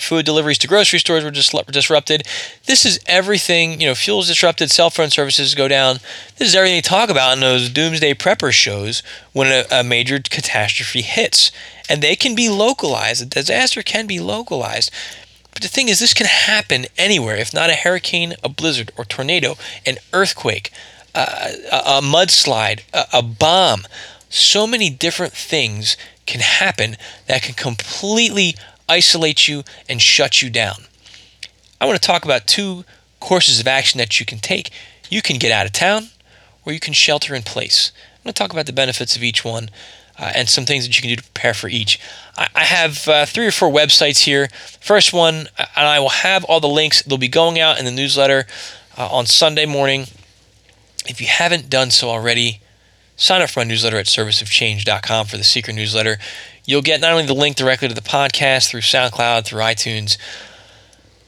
Food 0.01 0.25
deliveries 0.25 0.58
to 0.60 0.67
grocery 0.67 1.00
stores 1.00 1.24
were 1.24 1.31
just 1.31 1.55
disrupted. 1.67 2.24
This 2.65 2.86
is 2.86 3.00
everything, 3.05 3.79
you 3.79 3.88
know, 3.88 3.96
fuel's 3.96 4.27
disrupted, 4.27 4.72
cell 4.72 4.89
phone 4.89 5.12
services 5.12 5.53
go 5.53 5.67
down. 5.67 6.00
This 6.38 6.50
is 6.50 6.55
everything 6.55 6.77
they 6.77 6.81
talk 6.81 7.10
about 7.10 7.34
in 7.34 7.39
those 7.39 7.70
doomsday 7.70 8.15
prepper 8.15 8.51
shows 8.51 9.03
when 9.31 9.48
a, 9.48 9.65
a 9.72 9.84
major 9.84 10.20
catastrophe 10.20 11.01
hits. 11.01 11.51
And 11.88 12.01
they 12.01 12.15
can 12.15 12.34
be 12.34 12.50
localized. 12.50 13.22
A 13.22 13.25
disaster 13.25 13.84
can 13.84 14.08
be 14.08 14.20
localized. 14.20 14.91
But 15.53 15.62
the 15.62 15.67
thing 15.67 15.88
is, 15.88 16.00
this 16.00 16.13
can 16.15 16.27
happen 16.27 16.86
anywhere. 16.98 17.36
If 17.36 17.53
not 17.53 17.70
a 17.70 17.75
hurricane, 17.75 18.34
a 18.43 18.50
blizzard, 18.50 18.91
or 18.98 19.05
tornado, 19.05 19.55
an 19.86 19.98
earthquake, 20.13 20.72
a, 21.13 21.53
a 21.72 22.01
mudslide, 22.01 22.81
a, 22.93 23.05
a 23.13 23.22
bomb. 23.22 23.86
So 24.29 24.65
many 24.65 24.89
different 24.89 25.34
things 25.34 25.96
can 26.25 26.41
happen 26.41 26.96
that 27.27 27.41
can 27.43 27.53
completely 27.53 28.55
isolate 28.91 29.48
you 29.48 29.63
and 29.88 30.01
shut 30.01 30.41
you 30.41 30.50
down. 30.50 30.75
I 31.79 31.86
want 31.86 32.00
to 32.00 32.05
talk 32.05 32.25
about 32.25 32.45
two 32.45 32.83
courses 33.19 33.60
of 33.60 33.67
action 33.67 33.98
that 34.00 34.19
you 34.19 34.25
can 34.25 34.39
take. 34.39 34.69
You 35.10 35.21
can 35.21 35.38
get 35.38 35.51
out 35.51 35.65
of 35.65 35.71
town 35.71 36.10
or 36.65 36.74
you 36.74 36.79
can 36.79 36.93
shelter 36.93 37.33
in 37.33 37.43
place. 37.43 37.91
I'm 38.17 38.24
going 38.24 38.33
to 38.33 38.38
talk 38.38 38.51
about 38.51 38.65
the 38.65 38.74
benefits 38.74 39.15
of 39.15 39.24
each 39.24 39.45
one 39.45 39.69
uh, 40.19 40.31
and 40.36 40.50
some 40.50 40.65
things 40.65 40.86
that 40.86 40.95
you 40.95 41.01
can 41.01 41.10
do 41.10 41.15
to 41.15 41.24
prepare 41.24 41.53
for 41.53 41.69
each. 41.69 42.00
I, 42.38 42.50
I 42.53 42.63
have 42.65 43.07
uh, 43.07 43.25
three 43.25 43.48
or 43.48 43.51
four 43.51 43.69
websites 43.69 44.25
here. 44.25 44.50
First 44.81 45.13
one, 45.13 45.48
and 45.57 45.88
I 45.88 46.00
will 46.00 46.10
have 46.10 46.43
all 46.43 46.60
the 46.60 46.67
links, 46.67 47.01
they'll 47.01 47.17
be 47.17 47.27
going 47.27 47.60
out 47.60 47.79
in 47.79 47.86
the 47.86 47.91
newsletter 47.91 48.46
uh, 48.98 49.07
on 49.09 49.25
Sunday 49.25 49.66
morning. 49.66 50.07
If 51.07 51.22
you 51.22 51.27
haven't 51.27 51.70
done 51.70 51.89
so 51.89 52.09
already, 52.09 52.61
sign 53.16 53.42
up 53.42 53.50
for 53.50 53.61
my 53.61 53.63
newsletter 53.63 53.98
at 53.98 54.05
serviceofchange.com 54.05 55.25
for 55.27 55.37
the 55.37 55.44
secret 55.44 55.75
newsletter. 55.75 56.18
You'll 56.65 56.81
get 56.81 57.01
not 57.01 57.11
only 57.11 57.25
the 57.25 57.33
link 57.33 57.55
directly 57.55 57.87
to 57.87 57.93
the 57.93 58.01
podcast 58.01 58.69
through 58.69 58.81
SoundCloud, 58.81 59.45
through 59.45 59.61
iTunes. 59.61 60.17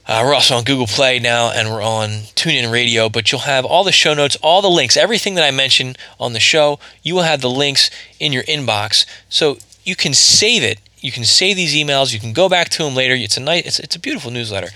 Uh, 0.05 0.21
we're 0.25 0.33
also 0.33 0.55
on 0.55 0.63
Google 0.63 0.85
Play 0.85 1.19
now, 1.19 1.49
and 1.49 1.69
we're 1.69 1.81
on 1.81 2.09
TuneIn 2.35 2.71
Radio. 2.71 3.09
But 3.09 3.31
you'll 3.31 3.41
have 3.41 3.65
all 3.65 3.83
the 3.83 3.91
show 3.91 4.13
notes, 4.13 4.35
all 4.41 4.61
the 4.61 4.69
links, 4.69 4.97
everything 4.97 5.35
that 5.35 5.45
I 5.45 5.51
mentioned 5.51 5.97
on 6.19 6.33
the 6.33 6.39
show. 6.39 6.79
You 7.01 7.15
will 7.15 7.23
have 7.23 7.41
the 7.41 7.49
links 7.49 7.89
in 8.19 8.33
your 8.33 8.43
inbox, 8.43 9.05
so 9.29 9.57
you 9.83 9.95
can 9.95 10.13
save 10.13 10.63
it. 10.63 10.79
You 10.99 11.11
can 11.11 11.23
save 11.23 11.55
these 11.55 11.73
emails. 11.73 12.13
You 12.13 12.19
can 12.19 12.33
go 12.33 12.47
back 12.47 12.69
to 12.69 12.83
them 12.83 12.95
later. 12.95 13.13
It's 13.13 13.37
a 13.37 13.41
nice, 13.41 13.65
it's, 13.65 13.79
it's 13.79 13.95
a 13.95 13.99
beautiful 13.99 14.31
newsletter. 14.31 14.69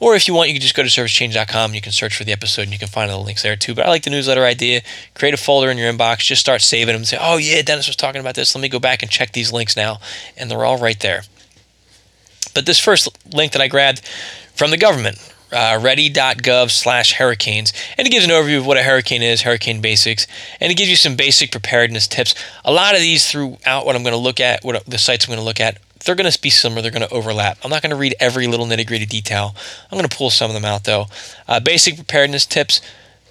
Or 0.00 0.14
if 0.14 0.26
you 0.26 0.34
want, 0.34 0.48
you 0.48 0.54
can 0.54 0.62
just 0.62 0.74
go 0.74 0.82
to 0.82 0.88
servicechange.com. 0.88 1.74
You 1.74 1.80
can 1.80 1.92
search 1.92 2.16
for 2.16 2.24
the 2.24 2.32
episode 2.32 2.62
and 2.62 2.72
you 2.72 2.78
can 2.78 2.88
find 2.88 3.10
all 3.10 3.20
the 3.20 3.24
links 3.24 3.42
there 3.42 3.56
too. 3.56 3.74
But 3.74 3.86
I 3.86 3.88
like 3.88 4.02
the 4.02 4.10
newsletter 4.10 4.44
idea. 4.44 4.82
Create 5.14 5.34
a 5.34 5.38
folder 5.38 5.70
in 5.70 5.78
your 5.78 5.92
inbox. 5.92 6.18
Just 6.18 6.40
start 6.40 6.62
saving 6.62 6.94
them 6.94 7.04
say, 7.04 7.16
oh, 7.20 7.36
yeah, 7.36 7.62
Dennis 7.62 7.86
was 7.86 7.96
talking 7.96 8.20
about 8.20 8.34
this. 8.34 8.54
Let 8.54 8.62
me 8.62 8.68
go 8.68 8.78
back 8.78 9.02
and 9.02 9.10
check 9.10 9.32
these 9.32 9.52
links 9.52 9.76
now. 9.76 10.00
And 10.36 10.50
they're 10.50 10.64
all 10.64 10.78
right 10.78 10.98
there. 10.98 11.22
But 12.54 12.66
this 12.66 12.78
first 12.78 13.08
link 13.34 13.52
that 13.52 13.62
I 13.62 13.68
grabbed 13.68 14.00
from 14.54 14.70
the 14.70 14.76
government, 14.76 15.18
uh, 15.52 15.78
ready.gov 15.80 16.70
slash 16.70 17.14
hurricanes. 17.14 17.72
And 17.96 18.06
it 18.06 18.10
gives 18.10 18.24
an 18.24 18.30
overview 18.30 18.58
of 18.58 18.66
what 18.66 18.76
a 18.76 18.82
hurricane 18.82 19.22
is, 19.22 19.42
hurricane 19.42 19.80
basics, 19.80 20.26
and 20.60 20.70
it 20.70 20.76
gives 20.76 20.90
you 20.90 20.96
some 20.96 21.16
basic 21.16 21.50
preparedness 21.50 22.08
tips. 22.08 22.34
A 22.64 22.72
lot 22.72 22.94
of 22.94 23.00
these 23.00 23.30
throughout 23.30 23.86
what 23.86 23.96
I'm 23.96 24.02
going 24.02 24.14
to 24.14 24.18
look 24.18 24.40
at, 24.40 24.64
what 24.64 24.84
the 24.86 24.98
sites 24.98 25.24
I'm 25.24 25.30
going 25.30 25.38
to 25.38 25.44
look 25.44 25.60
at, 25.60 25.78
they're 26.04 26.14
going 26.14 26.30
to 26.30 26.40
be 26.40 26.50
similar. 26.50 26.82
They're 26.82 26.90
going 26.90 27.06
to 27.06 27.14
overlap. 27.14 27.58
I'm 27.64 27.70
not 27.70 27.82
going 27.82 27.90
to 27.90 27.96
read 27.96 28.14
every 28.20 28.46
little 28.46 28.66
nitty 28.66 28.86
gritty 28.86 29.06
detail. 29.06 29.54
I'm 29.90 29.98
going 29.98 30.08
to 30.08 30.16
pull 30.16 30.30
some 30.30 30.50
of 30.50 30.54
them 30.54 30.64
out 30.64 30.84
though. 30.84 31.06
Uh, 31.48 31.60
basic 31.60 31.96
preparedness 31.96 32.46
tips: 32.46 32.80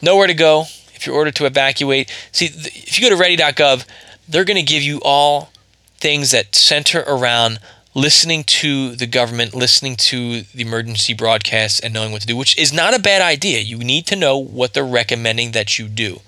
nowhere 0.01 0.27
to 0.27 0.33
go 0.33 0.65
if 0.93 1.05
you're 1.05 1.15
ordered 1.15 1.35
to 1.35 1.45
evacuate. 1.45 2.11
See, 2.31 2.45
if 2.45 2.99
you 2.99 3.09
go 3.09 3.15
to 3.15 3.19
ready.gov, 3.19 3.85
they're 4.27 4.45
going 4.45 4.57
to 4.57 4.63
give 4.63 4.83
you 4.83 4.99
all 5.03 5.51
things 5.97 6.31
that 6.31 6.55
center 6.55 7.03
around 7.07 7.59
listening 7.95 8.43
to 8.43 8.95
the 8.95 9.05
government, 9.05 9.53
listening 9.53 9.95
to 9.95 10.41
the 10.41 10.61
emergency 10.61 11.13
broadcasts, 11.13 11.79
and 11.79 11.93
knowing 11.93 12.11
what 12.11 12.21
to 12.21 12.27
do, 12.27 12.35
which 12.35 12.57
is 12.57 12.73
not 12.73 12.95
a 12.95 12.99
bad 12.99 13.21
idea. 13.21 13.59
You 13.59 13.77
need 13.77 14.07
to 14.07 14.15
know 14.15 14.37
what 14.37 14.73
they're 14.73 14.85
recommending 14.85 15.51
that 15.51 15.77
you 15.77 15.87
do. 15.87 16.19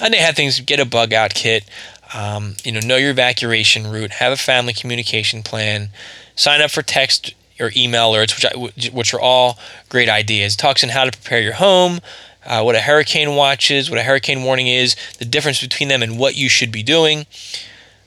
And 0.00 0.12
they 0.12 0.18
have 0.18 0.36
things 0.36 0.60
get 0.60 0.80
a 0.80 0.84
bug 0.84 1.12
out 1.12 1.34
kit, 1.34 1.64
um, 2.14 2.56
you 2.64 2.72
know, 2.72 2.80
know 2.80 2.96
your 2.96 3.10
evacuation 3.10 3.90
route, 3.90 4.12
have 4.12 4.32
a 4.32 4.36
family 4.36 4.72
communication 4.72 5.42
plan, 5.42 5.90
sign 6.36 6.60
up 6.60 6.70
for 6.70 6.82
text 6.82 7.34
or 7.60 7.70
email 7.76 8.12
alerts, 8.12 8.34
which 8.34 8.44
I, 8.46 8.90
which 8.90 9.14
are 9.14 9.20
all 9.20 9.58
great 9.88 10.08
ideas. 10.08 10.56
Talks 10.56 10.82
on 10.82 10.90
how 10.90 11.04
to 11.04 11.10
prepare 11.12 11.40
your 11.40 11.54
home, 11.54 12.00
uh, 12.44 12.62
what 12.62 12.74
a 12.74 12.80
hurricane 12.80 13.36
watch 13.36 13.70
is, 13.70 13.88
what 13.88 13.98
a 13.98 14.02
hurricane 14.02 14.42
warning 14.42 14.66
is, 14.66 14.96
the 15.18 15.24
difference 15.24 15.60
between 15.60 15.88
them, 15.88 16.02
and 16.02 16.18
what 16.18 16.36
you 16.36 16.48
should 16.48 16.72
be 16.72 16.82
doing. 16.82 17.26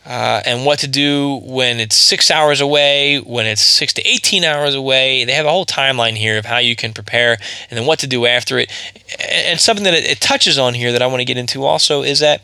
Uh, 0.06 0.40
and 0.46 0.68
what 0.68 0.78
to 0.78 0.88
do 0.88 1.42
when 1.44 1.80
it's 1.80 1.96
six 1.96 2.30
hours 2.30 2.62
away, 2.62 3.18
when 3.18 3.48
it's 3.48 3.62
six 3.62 3.92
to 3.92 4.08
18 4.08 4.44
hours 4.44 4.76
away. 4.76 5.26
They 5.26 5.32
have 5.32 5.48
a 5.48 5.50
whole 5.50 5.66
timeline 5.66 6.16
here 6.16 6.38
of 6.38 6.46
how 6.46 6.60
you 6.60 6.76
can 6.76 6.94
prepare 6.94 7.40
and 7.72 7.80
then 7.80 7.88
what 7.88 7.98
to 8.00 8.08
do 8.08 8.28
after 8.28 8.60
it. 8.60 8.72
And 9.20 9.60
something 9.60 9.84
that 9.84 9.96
it 9.96 10.22
touches 10.22 10.60
on 10.60 10.76
here 10.76 10.92
that 10.92 11.02
I 11.02 11.08
want 11.08 11.22
to 11.22 11.26
get 11.26 11.38
into 11.38 11.64
also 11.64 12.04
is 12.04 12.20
that 12.20 12.44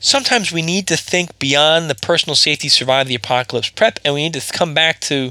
sometimes 0.00 0.52
we 0.52 0.62
need 0.62 0.86
to 0.88 0.96
think 0.96 1.38
beyond 1.38 1.90
the 1.90 1.94
personal 1.94 2.36
safety 2.36 2.68
survive 2.68 3.08
the 3.08 3.14
apocalypse 3.14 3.70
prep 3.70 3.98
and 4.04 4.14
we 4.14 4.22
need 4.22 4.34
to 4.34 4.52
come 4.52 4.74
back 4.74 5.00
to 5.00 5.30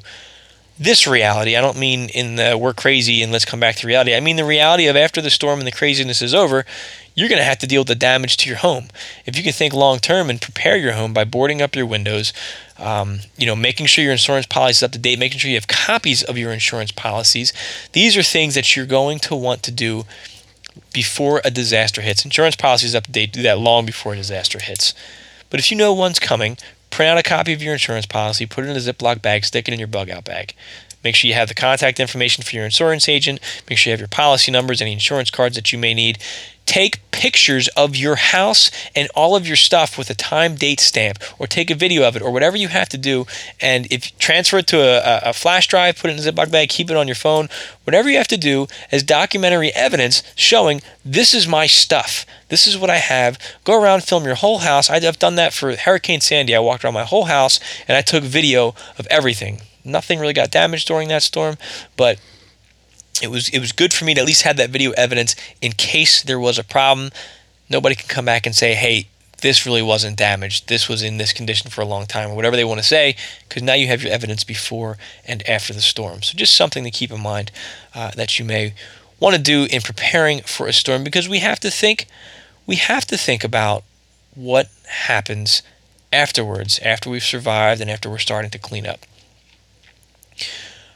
this 0.78 1.08
reality. 1.08 1.56
I 1.56 1.62
don't 1.62 1.78
mean 1.78 2.10
in 2.10 2.36
the 2.36 2.58
we're 2.58 2.74
crazy 2.74 3.22
and 3.22 3.32
let's 3.32 3.46
come 3.46 3.60
back 3.60 3.78
to 3.78 3.88
reality. 3.88 4.14
I 4.14 4.20
mean 4.20 4.36
the 4.36 4.46
reality 4.46 4.88
of 4.88 4.96
after 4.96 5.22
the 5.22 5.30
storm 5.30 5.60
and 5.60 5.68
the 5.68 5.72
craziness 5.72 6.22
is 6.22 6.34
over, 6.34 6.66
you're 7.14 7.30
going 7.30 7.40
to 7.40 7.46
have 7.46 7.60
to 7.60 7.68
deal 7.68 7.82
with 7.82 7.88
the 7.88 7.96
damage 7.96 8.36
to 8.38 8.50
your 8.50 8.58
home. 8.58 8.90
If 9.26 9.38
you 9.38 9.44
can 9.44 9.54
think 9.54 9.74
long 9.74 10.00
term 10.00 10.30
and 10.30 10.42
prepare 10.42 10.76
your 10.76 10.92
home 10.94 11.14
by 11.14 11.24
boarding 11.24 11.62
up 11.62 11.76
your 11.76 11.86
windows, 11.86 12.34
um, 12.78 13.20
you 13.38 13.46
know, 13.46 13.56
making 13.56 13.86
sure 13.86 14.04
your 14.04 14.12
insurance 14.12 14.46
policy 14.46 14.80
is 14.80 14.84
up 14.84 14.92
to 14.92 15.00
date, 15.00 15.18
making 15.18 15.40
sure 15.40 15.50
you 15.50 15.56
have 15.56 15.68
copies 15.68 16.24
of 16.24 16.38
your 16.38 16.52
insurance 16.52 16.92
policies, 16.92 17.54
these 17.94 18.18
are 18.18 18.24
things 18.24 18.54
that 18.56 18.76
you're 18.76 18.86
going 18.86 19.20
to 19.20 19.36
want 19.36 19.64
to 19.64 19.72
do 19.72 20.04
before 20.96 21.42
a 21.44 21.52
disaster 21.52 22.00
hits. 22.00 22.24
Insurance 22.24 22.56
policies 22.56 22.96
up 22.96 23.04
to 23.04 23.12
date 23.12 23.34
do 23.34 23.42
that 23.42 23.60
long 23.60 23.86
before 23.86 24.14
a 24.14 24.16
disaster 24.16 24.60
hits. 24.60 24.94
But 25.50 25.60
if 25.60 25.70
you 25.70 25.76
know 25.76 25.94
one's 25.94 26.20
coming, 26.20 26.58
print 26.90 27.10
out 27.10 27.18
a 27.18 27.24
copy 27.24 27.52
of 27.52 27.62
your 27.62 27.74
insurance 27.74 28.06
policy, 28.06 28.46
put 28.46 28.64
it 28.64 28.70
in 28.70 28.78
a 28.78 28.80
Ziploc 28.80 29.22
bag, 29.22 29.44
stick 29.44 29.68
it 29.68 29.74
in 29.74 29.80
your 29.80 29.90
bug 29.90 30.10
out 30.10 30.24
bag. 30.24 30.56
Make 31.06 31.16
sure 31.16 31.28
you 31.30 31.36
have 31.36 31.50
the 31.50 31.54
contact 31.54 32.00
information 32.00 32.44
for 32.44 32.56
your 32.56 32.66
insurance 32.66 33.08
agent. 33.08 33.40
Make 33.70 33.78
sure 33.78 33.92
you 33.92 33.94
have 33.94 34.02
your 34.02 34.08
policy 34.08 34.52
numbers, 34.52 34.82
any 34.82 34.92
insurance 34.92 35.30
cards 35.30 35.56
that 35.56 35.72
you 35.72 35.78
may 35.78 35.94
need. 35.94 36.18
Take 36.66 37.00
pictures 37.12 37.68
of 37.78 37.96
your 37.96 38.16
house 38.16 38.72
and 38.96 39.08
all 39.14 39.36
of 39.36 39.46
your 39.46 39.56
stuff 39.56 40.00
with 40.00 40.10
a 40.10 40.16
time 40.16 40.56
date 40.56 40.80
stamp, 40.80 41.20
or 41.38 41.46
take 41.46 41.70
a 41.70 41.76
video 41.76 42.08
of 42.08 42.16
it, 42.16 42.24
or 42.24 42.32
whatever 42.32 42.58
you 42.58 42.70
have 42.70 42.90
to 42.90 42.98
do. 42.98 43.28
And 43.62 43.86
if 43.92 44.18
transfer 44.18 44.58
it 44.58 44.68
to 44.68 44.80
a, 44.80 45.30
a 45.30 45.34
flash 45.34 45.68
drive, 45.68 46.00
put 46.00 46.10
it 46.10 46.14
in 46.14 46.28
a 46.28 46.32
Ziploc 46.32 46.52
bag, 46.52 46.70
keep 46.70 46.90
it 46.90 46.98
on 46.98 47.08
your 47.08 47.16
phone, 47.16 47.50
whatever 47.84 48.10
you 48.10 48.18
have 48.18 48.28
to 48.30 48.38
do 48.38 48.66
as 48.92 49.04
documentary 49.04 49.72
evidence 49.76 50.24
showing 50.36 50.82
this 51.06 51.36
is 51.36 51.48
my 51.48 51.68
stuff. 51.68 52.26
This 52.50 52.66
is 52.66 52.80
what 52.80 52.90
I 52.90 52.98
have. 52.98 53.38
Go 53.64 53.80
around, 53.80 54.04
film 54.04 54.26
your 54.26 54.34
whole 54.34 54.60
house. 54.60 54.90
I've 54.90 55.20
done 55.20 55.36
that 55.36 55.54
for 55.54 55.76
Hurricane 55.76 56.22
Sandy. 56.22 56.56
I 56.56 56.60
walked 56.60 56.84
around 56.84 56.96
my 56.96 57.06
whole 57.06 57.26
house 57.26 57.60
and 57.88 57.96
I 57.96 58.02
took 58.02 58.24
video 58.24 58.74
of 58.98 59.06
everything. 59.12 59.62
Nothing 59.86 60.20
really 60.20 60.34
got 60.34 60.52
damaged 60.52 60.88
during 60.88 61.08
that 61.10 61.24
storm, 61.24 61.58
but 61.96 62.20
it 63.22 63.30
was 63.30 63.50
it 63.50 63.60
was 63.60 63.72
good 63.72 63.94
for 63.94 64.04
me 64.04 64.14
to 64.14 64.22
at 64.22 64.28
least 64.28 64.42
have 64.42 64.58
that 64.58 64.72
video 64.72 64.92
evidence 64.92 65.36
in 65.62 65.72
case 65.72 66.22
there 66.22 66.40
was 66.40 66.60
a 66.60 66.64
problem. 66.64 67.12
Nobody 67.70 67.96
can 67.96 68.08
come 68.08 68.26
back 68.26 68.46
and 68.46 68.56
say, 68.56 68.74
"Hey, 68.74 69.08
this 69.42 69.66
really 69.66 69.82
wasn't 69.82 70.18
damaged. 70.18 70.68
This 70.68 70.90
was 70.90 71.02
in 71.02 71.18
this 71.18 71.32
condition 71.32 71.70
for 71.70 71.82
a 71.82 71.86
long 71.86 72.06
time," 72.08 72.32
or 72.32 72.36
whatever 72.36 72.56
they 72.56 72.66
want 72.66 72.80
to 72.80 72.86
say, 72.86 73.16
because 73.48 73.64
now 73.64 73.74
you 73.74 73.88
have 73.88 74.04
your 74.04 74.12
evidence 74.12 74.44
before 74.44 74.98
and 75.26 75.48
after 75.48 75.74
the 75.74 75.82
storm. 75.82 76.24
So 76.24 76.36
just 76.36 76.56
something 76.56 76.84
to 76.84 76.92
keep 76.92 77.12
in 77.12 77.22
mind 77.22 77.52
uh, 77.94 78.12
that 78.16 78.38
you 78.38 78.46
may 78.46 78.74
want 79.20 79.36
to 79.36 79.42
do 79.42 79.66
in 79.72 79.82
preparing 79.82 80.42
for 80.42 80.68
a 80.68 80.74
storm, 80.74 81.04
because 81.04 81.30
we 81.30 81.40
have 81.40 81.60
to 81.62 81.72
think 81.72 82.08
we 82.66 82.76
have 82.76 83.06
to 83.06 83.18
think 83.18 83.44
about 83.44 83.84
what 84.34 84.68
happens 84.88 85.62
afterwards, 86.12 86.80
after 86.80 87.10
we've 87.10 87.24
survived 87.24 87.82
and 87.82 87.90
after 87.90 88.10
we're 88.10 88.18
starting 88.18 88.52
to 88.52 88.60
clean 88.60 88.86
up. 88.86 89.06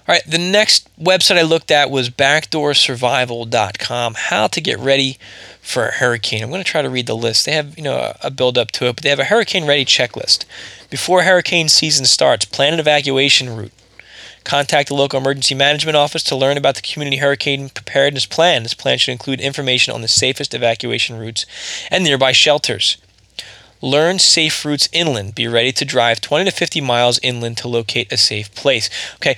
All 0.08 0.15
right, 0.15 0.23
the 0.25 0.39
next 0.39 0.89
website 0.97 1.38
I 1.38 1.43
looked 1.43 1.69
at 1.69 1.91
was 1.91 2.10
backdoorsurvival.com. 2.10 4.15
How 4.15 4.47
to 4.47 4.60
get 4.60 4.80
ready 4.80 5.19
for 5.62 5.86
a 5.86 5.91
hurricane. 5.91 6.41
I'm 6.41 6.49
going 6.49 6.63
to 6.63 6.69
try 6.69 6.82
to 6.82 6.89
read 6.89 7.06
the 7.06 7.15
list. 7.15 7.45
They 7.45 7.52
have, 7.52 7.78
you 7.78 7.84
know, 7.84 8.15
a 8.23 8.32
build 8.32 8.58
up 8.58 8.71
to 8.71 8.88
it, 8.88 8.95
but 8.95 9.04
they 9.04 9.12
have 9.12 9.19
a 9.19 9.25
hurricane 9.25 9.67
ready 9.67 9.86
checklist. 9.86 10.45
Before 10.89 11.21
hurricane 11.21 11.69
season 11.69 12.06
starts, 12.06 12.45
plan 12.45 12.73
an 12.73 12.80
evacuation 12.80 13.56
route. 13.56 13.71
Contact 14.43 14.88
the 14.88 14.95
local 14.95 15.19
emergency 15.19 15.54
management 15.54 15.95
office 15.95 16.23
to 16.23 16.36
learn 16.36 16.58
about 16.58 16.73
the 16.73 16.82
community 16.82 17.17
hurricane 17.17 17.69
preparedness 17.69 18.25
plan. 18.25 18.63
This 18.63 18.73
plan 18.73 18.97
should 18.97 19.12
include 19.12 19.39
information 19.39 19.93
on 19.93 20.02
the 20.02 20.08
safest 20.08 20.56
evacuation 20.56 21.19
routes 21.19 21.45
and 21.91 22.04
nearby 22.04 22.32
shelters. 22.32 22.97
Learn 23.82 24.20
safe 24.20 24.65
routes 24.65 24.89
inland. 24.92 25.36
Be 25.36 25.48
ready 25.48 25.72
to 25.72 25.86
drive 25.86 26.22
20 26.22 26.46
to 26.46 26.52
50 26.56 26.82
miles 26.82 27.20
inland 27.24 27.58
to 27.58 27.68
locate 27.68 28.12
a 28.12 28.18
safe 28.18 28.54
place. 28.54 28.89
Okay, 29.15 29.38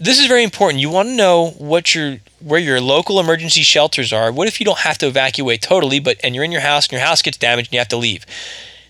this 0.00 0.20
is 0.20 0.26
very 0.26 0.44
important. 0.44 0.80
You 0.80 0.90
want 0.90 1.08
to 1.08 1.14
know 1.14 1.50
what 1.58 1.94
your 1.94 2.18
where 2.40 2.60
your 2.60 2.80
local 2.80 3.18
emergency 3.18 3.62
shelters 3.62 4.12
are. 4.12 4.30
What 4.30 4.46
if 4.46 4.60
you 4.60 4.66
don't 4.66 4.78
have 4.78 4.98
to 4.98 5.06
evacuate 5.06 5.60
totally, 5.60 5.98
but 5.98 6.18
and 6.22 6.34
you're 6.34 6.44
in 6.44 6.52
your 6.52 6.60
house 6.60 6.86
and 6.86 6.92
your 6.92 7.00
house 7.00 7.22
gets 7.22 7.36
damaged 7.36 7.68
and 7.68 7.74
you 7.74 7.80
have 7.80 7.88
to 7.88 7.96
leave? 7.96 8.24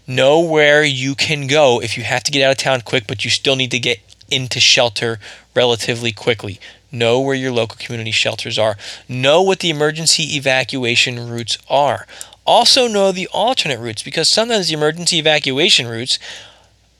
Know 0.06 0.40
where 0.40 0.84
you 0.84 1.14
can 1.14 1.46
go 1.46 1.80
if 1.82 1.96
you 1.96 2.04
have 2.04 2.22
to 2.24 2.32
get 2.32 2.42
out 2.42 2.52
of 2.52 2.56
town 2.58 2.80
quick, 2.82 3.06
but 3.06 3.24
you 3.24 3.30
still 3.30 3.56
need 3.56 3.70
to 3.72 3.78
get 3.78 4.00
into 4.30 4.60
shelter 4.60 5.18
relatively 5.54 6.12
quickly. 6.12 6.60
Know 6.90 7.20
where 7.20 7.34
your 7.34 7.52
local 7.52 7.76
community 7.78 8.10
shelters 8.10 8.58
are. 8.58 8.76
Know 9.08 9.42
what 9.42 9.60
the 9.60 9.68
emergency 9.70 10.36
evacuation 10.36 11.28
routes 11.28 11.58
are. 11.68 12.06
Also 12.48 12.88
know 12.88 13.12
the 13.12 13.28
alternate 13.28 13.78
routes 13.78 14.02
because 14.02 14.26
sometimes 14.26 14.68
the 14.68 14.74
emergency 14.74 15.18
evacuation 15.18 15.86
routes 15.86 16.18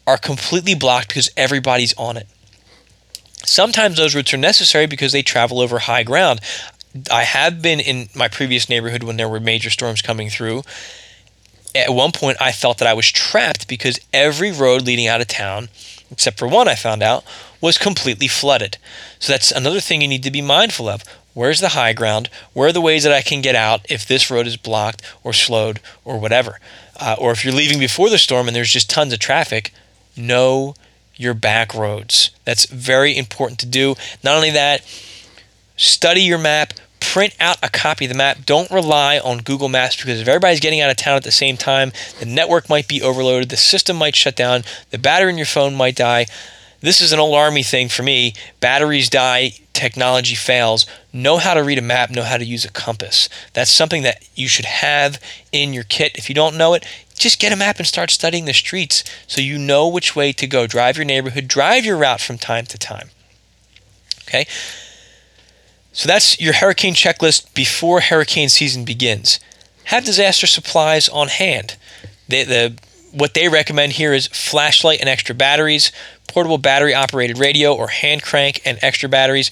are 0.07 0.19
completely 0.19 0.75
blocked 0.75 1.09
because 1.09 1.31
everybody's 1.39 1.95
on 1.95 2.19
it. 2.19 2.27
Sometimes 3.47 3.97
those 3.97 4.15
routes 4.15 4.35
are 4.35 4.37
necessary 4.37 4.87
because 4.87 5.13
they 5.13 5.23
travel 5.23 5.61
over 5.61 5.79
high 5.79 6.03
ground. 6.03 6.43
I 7.11 7.23
have 7.23 7.63
been 7.63 7.81
in 7.81 8.11
my 8.15 8.29
previous 8.29 8.69
neighborhood 8.69 9.03
when 9.03 9.17
there 9.17 9.29
were 9.29 9.41
major 9.41 9.71
storms 9.71 10.03
coming 10.03 10.29
through. 10.29 10.65
At 11.75 11.95
one 11.95 12.13
point, 12.13 12.37
I 12.43 12.53
felt 12.53 12.77
that 12.77 12.89
I 12.89 12.93
was 12.93 13.11
trapped 13.11 13.69
because 13.69 13.99
every 14.13 14.53
road 14.53 14.83
leading 14.83 15.07
out 15.07 15.23
of 15.23 15.29
town, 15.29 15.71
except 16.11 16.39
for 16.39 16.47
one 16.47 16.69
I 16.69 16.75
found 16.75 17.03
out, 17.03 17.25
was 17.63 17.79
completely 17.79 18.29
flooded. 18.29 18.77
So 19.19 19.33
that's 19.33 19.51
another 19.51 19.81
thing 19.81 20.03
you 20.03 20.09
need 20.09 20.25
to 20.25 20.31
be 20.31 20.43
mindful 20.43 20.91
of. 20.91 21.05
Where's 21.39 21.61
the 21.61 21.69
high 21.69 21.93
ground? 21.93 22.31
Where 22.53 22.71
are 22.71 22.73
the 22.73 22.81
ways 22.81 23.05
that 23.05 23.13
I 23.13 23.23
can 23.23 23.43
get 23.43 23.55
out 23.55 23.87
if 23.89 24.05
this 24.05 24.29
road 24.29 24.49
is 24.49 24.57
blocked 24.57 25.03
or 25.23 25.33
slowed 25.33 25.79
or 26.05 26.19
whatever? 26.19 26.59
Uh, 27.01 27.15
or 27.17 27.31
if 27.31 27.45
you're 27.45 27.55
leaving 27.55 27.79
before 27.79 28.11
the 28.11 28.19
storm 28.19 28.49
and 28.49 28.57
there's 28.57 28.73
just 28.73 28.91
tons 28.91 29.13
of 29.13 29.21
traffic, 29.21 29.73
know 30.17 30.75
your 31.15 31.35
back 31.35 31.75
roads. 31.75 32.33
That's 32.45 32.67
very 32.67 33.17
important 33.17 33.61
to 33.61 33.67
do. 33.67 33.95
Not 34.25 34.35
only 34.35 34.51
that, 34.51 34.85
study 35.77 36.23
your 36.23 36.39
map, 36.39 36.73
print 36.99 37.37
out 37.39 37.59
a 37.63 37.71
copy 37.71 38.07
of 38.07 38.09
the 38.11 38.19
map. 38.19 38.39
Don't 38.45 38.69
rely 38.73 39.21
on 39.21 39.39
Google 39.39 39.69
Maps 39.69 39.95
because 39.95 40.21
if 40.21 40.27
everybody's 40.27 40.59
getting 40.59 40.81
out 40.81 40.91
of 40.91 40.97
town 40.97 41.15
at 41.15 41.23
the 41.23 41.31
same 41.31 41.57
time, 41.57 41.93
the 42.19 42.27
network 42.27 42.69
might 42.69 42.89
be 42.89 43.01
overloaded, 43.01 43.51
the 43.51 43.57
system 43.57 43.97
might 43.97 44.17
shut 44.17 44.35
down, 44.35 44.65
the 44.91 44.99
battery 44.99 45.31
in 45.31 45.39
your 45.39 45.47
phone 45.47 45.77
might 45.77 45.95
die. 45.95 46.27
This 46.81 47.01
is 47.01 47.13
an 47.13 47.21
old 47.21 47.37
army 47.37 47.63
thing 47.63 47.89
for 47.89 48.03
me. 48.03 48.35
Batteries 48.59 49.09
die, 49.09 49.53
technology 49.79 50.35
fails. 50.35 50.85
Know 51.13 51.39
how 51.39 51.55
to 51.55 51.63
read 51.63 51.79
a 51.79 51.83
map, 51.83 52.11
know 52.11 52.25
how 52.25 52.37
to 52.37 52.45
use 52.45 52.65
a 52.65 52.71
compass. 52.71 53.29
That's 53.55 53.71
something 53.71 54.03
that 54.03 54.29
you 54.35 54.49
should 54.49 54.67
have 54.67 55.23
in 55.53 55.73
your 55.73 55.85
kit. 55.85 56.19
If 56.19 56.29
you 56.29 56.35
don't 56.35 56.59
know 56.59 56.75
it, 56.75 56.85
just 57.17 57.41
get 57.41 57.53
a 57.53 57.57
map 57.57 57.79
and 57.79 57.87
start 57.87 58.11
studying 58.11 58.45
the 58.45 58.53
streets 58.53 59.05
so 59.27 59.41
you 59.41 59.59
know 59.59 59.89
which 59.89 60.15
way 60.15 60.33
to 60.33 60.47
go. 60.47 60.67
Drive 60.67 60.97
your 60.97 61.07
neighborhood, 61.07 61.49
drive 61.49 61.85
your 61.85 61.97
route 61.97 62.21
from 62.21 62.39
time 62.39 62.67
to 62.67 62.79
time. 62.79 63.11
Okay? 64.29 64.47
So 65.93 66.07
that's 66.07 66.41
your 66.41 66.55
hurricane 66.55 66.95
checklist 66.95 67.55
before 67.55 68.01
hurricane 68.01 68.49
season 68.49 68.85
begins. 68.85 69.41
Have 69.85 70.05
disaster 70.05 70.47
supplies 70.47 71.09
on 71.09 71.29
hand. 71.29 71.77
The, 72.29 72.45
the, 72.45 72.79
what 73.13 73.35
they 73.35 73.49
recommend 73.49 73.93
here 73.93 74.13
is 74.13 74.27
flashlight 74.29 75.01
and 75.01 75.09
extra 75.09 75.35
batteries, 75.35 75.91
portable 76.29 76.59
battery 76.59 76.95
operated 76.95 77.39
radio 77.39 77.75
or 77.75 77.89
hand 77.89 78.23
crank 78.23 78.61
and 78.65 78.79
extra 78.83 79.09
batteries. 79.09 79.51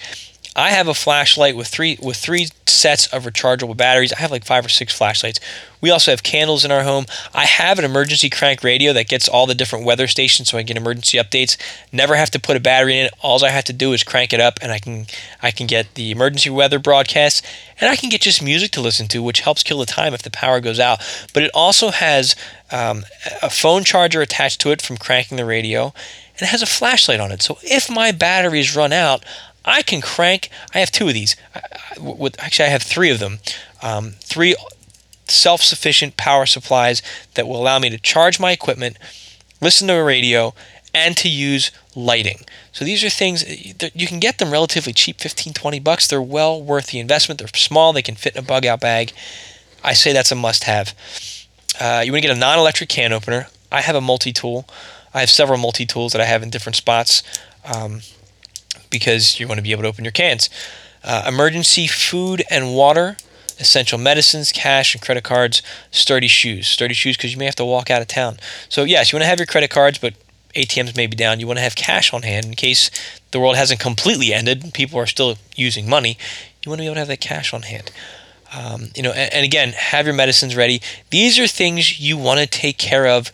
I 0.56 0.70
have 0.70 0.88
a 0.88 0.94
flashlight 0.94 1.54
with 1.54 1.68
three 1.68 1.98
with 2.00 2.16
three 2.16 2.48
sets 2.66 3.06
of 3.08 3.24
rechargeable 3.24 3.76
batteries. 3.76 4.12
I 4.14 4.20
have 4.20 4.30
like 4.30 4.44
five 4.44 4.64
or 4.64 4.70
six 4.70 4.96
flashlights. 4.96 5.38
We 5.82 5.90
also 5.90 6.10
have 6.10 6.22
candles 6.22 6.64
in 6.64 6.70
our 6.70 6.82
home. 6.82 7.04
I 7.34 7.44
have 7.44 7.78
an 7.78 7.84
emergency 7.84 8.30
crank 8.30 8.64
radio 8.64 8.94
that 8.94 9.06
gets 9.06 9.28
all 9.28 9.46
the 9.46 9.54
different 9.54 9.84
weather 9.84 10.06
stations 10.06 10.48
so 10.48 10.56
I 10.56 10.62
get 10.62 10.78
emergency 10.78 11.18
updates. 11.18 11.58
Never 11.92 12.16
have 12.16 12.30
to 12.30 12.40
put 12.40 12.56
a 12.56 12.60
battery 12.60 12.98
in 12.98 13.06
it. 13.06 13.12
All 13.20 13.44
I 13.44 13.50
have 13.50 13.64
to 13.64 13.74
do 13.74 13.92
is 13.92 14.02
crank 14.02 14.32
it 14.32 14.40
up 14.40 14.58
and 14.62 14.72
I 14.72 14.78
can 14.78 15.06
I 15.42 15.50
can 15.50 15.66
get 15.66 15.94
the 15.94 16.10
emergency 16.10 16.48
weather 16.48 16.78
broadcasts 16.78 17.42
and 17.78 17.90
I 17.90 17.96
can 17.96 18.08
get 18.08 18.22
just 18.22 18.42
music 18.42 18.70
to 18.72 18.80
listen 18.80 19.08
to, 19.08 19.22
which 19.22 19.40
helps 19.40 19.62
kill 19.62 19.80
the 19.80 19.86
time 19.86 20.14
if 20.14 20.22
the 20.22 20.30
power 20.30 20.60
goes 20.60 20.80
out. 20.80 21.00
But 21.34 21.42
it 21.42 21.50
also 21.52 21.90
has 21.90 22.34
um, 22.72 23.04
a 23.42 23.50
phone 23.50 23.84
charger 23.84 24.22
attached 24.22 24.62
to 24.62 24.70
it 24.70 24.80
from 24.80 24.96
cranking 24.96 25.36
the 25.36 25.44
radio 25.44 25.92
and 26.38 26.42
it 26.42 26.50
has 26.50 26.62
a 26.62 26.66
flashlight 26.66 27.20
on 27.20 27.32
it. 27.32 27.42
So 27.42 27.58
if 27.62 27.90
my 27.90 28.12
batteries 28.12 28.76
run 28.76 28.92
out, 28.92 29.24
I 29.64 29.82
can 29.82 30.00
crank. 30.00 30.50
I 30.74 30.78
have 30.78 30.92
two 30.92 31.08
of 31.08 31.14
these. 31.14 31.34
I, 31.54 31.60
I, 31.60 32.00
with, 32.00 32.40
actually, 32.40 32.66
I 32.66 32.70
have 32.70 32.82
three 32.82 33.10
of 33.10 33.18
them. 33.18 33.38
Um, 33.82 34.12
three 34.20 34.54
self-sufficient 35.26 36.16
power 36.16 36.46
supplies 36.46 37.02
that 37.34 37.48
will 37.48 37.60
allow 37.60 37.78
me 37.78 37.90
to 37.90 37.98
charge 37.98 38.38
my 38.38 38.52
equipment, 38.52 38.96
listen 39.60 39.88
to 39.88 39.94
a 39.94 40.04
radio, 40.04 40.54
and 40.94 41.16
to 41.16 41.28
use 41.28 41.70
lighting. 41.94 42.40
So 42.72 42.84
these 42.84 43.04
are 43.04 43.10
things 43.10 43.44
you 43.94 44.06
can 44.06 44.20
get 44.20 44.38
them 44.38 44.50
relatively 44.50 44.92
cheap, 44.92 45.20
15, 45.20 45.52
20 45.52 45.78
bucks. 45.80 46.06
They're 46.06 46.22
well 46.22 46.62
worth 46.62 46.86
the 46.86 47.00
investment. 47.00 47.38
They're 47.38 47.48
small. 47.48 47.92
They 47.92 48.02
can 48.02 48.14
fit 48.14 48.34
in 48.34 48.42
a 48.42 48.46
bug-out 48.46 48.80
bag. 48.80 49.12
I 49.84 49.92
say 49.92 50.12
that's 50.12 50.32
a 50.32 50.36
must-have. 50.36 50.94
Uh, 51.78 52.02
you 52.04 52.12
want 52.12 52.22
to 52.22 52.28
get 52.28 52.36
a 52.36 52.40
non-electric 52.40 52.88
can 52.88 53.12
opener. 53.12 53.48
I 53.70 53.82
have 53.82 53.94
a 53.94 54.00
multi-tool. 54.00 54.66
I 55.16 55.20
have 55.20 55.30
several 55.30 55.58
multi-tools 55.58 56.12
that 56.12 56.20
I 56.20 56.26
have 56.26 56.42
in 56.42 56.50
different 56.50 56.76
spots. 56.76 57.22
Um, 57.64 58.02
because 58.90 59.38
you 59.38 59.48
want 59.48 59.58
to 59.58 59.62
be 59.62 59.72
able 59.72 59.82
to 59.82 59.88
open 59.88 60.04
your 60.04 60.12
cans. 60.12 60.48
Uh, 61.04 61.24
emergency 61.26 61.86
food 61.86 62.42
and 62.50 62.74
water, 62.74 63.16
essential 63.58 63.98
medicines, 63.98 64.52
cash 64.52 64.94
and 64.94 65.02
credit 65.02 65.24
cards, 65.24 65.62
sturdy 65.90 66.28
shoes. 66.28 66.66
Sturdy 66.66 66.94
shoes 66.94 67.16
because 67.16 67.32
you 67.32 67.38
may 67.38 67.44
have 67.44 67.56
to 67.56 67.64
walk 67.64 67.90
out 67.90 68.02
of 68.02 68.08
town. 68.08 68.38
So, 68.68 68.84
yes, 68.84 69.12
you 69.12 69.16
want 69.16 69.24
to 69.24 69.28
have 69.28 69.38
your 69.38 69.46
credit 69.46 69.70
cards, 69.70 69.98
but 69.98 70.14
ATMs 70.54 70.96
may 70.96 71.06
be 71.06 71.16
down. 71.16 71.40
You 71.40 71.46
want 71.46 71.58
to 71.58 71.62
have 71.62 71.76
cash 71.76 72.12
on 72.12 72.22
hand 72.22 72.46
in 72.46 72.54
case 72.54 72.90
the 73.30 73.40
world 73.40 73.56
hasn't 73.56 73.80
completely 73.80 74.32
ended. 74.32 74.72
People 74.74 74.98
are 74.98 75.06
still 75.06 75.36
using 75.54 75.88
money. 75.88 76.18
You 76.64 76.70
want 76.70 76.80
to 76.80 76.82
be 76.82 76.86
able 76.86 76.94
to 76.94 77.00
have 77.00 77.08
that 77.08 77.20
cash 77.20 77.52
on 77.52 77.62
hand. 77.62 77.90
Um, 78.56 78.88
you 78.94 79.02
know, 79.02 79.12
and, 79.12 79.32
and 79.32 79.44
again, 79.44 79.70
have 79.72 80.06
your 80.06 80.14
medicines 80.14 80.56
ready. 80.56 80.80
These 81.10 81.38
are 81.38 81.46
things 81.46 82.00
you 82.00 82.16
want 82.16 82.40
to 82.40 82.46
take 82.46 82.78
care 82.78 83.06
of 83.06 83.30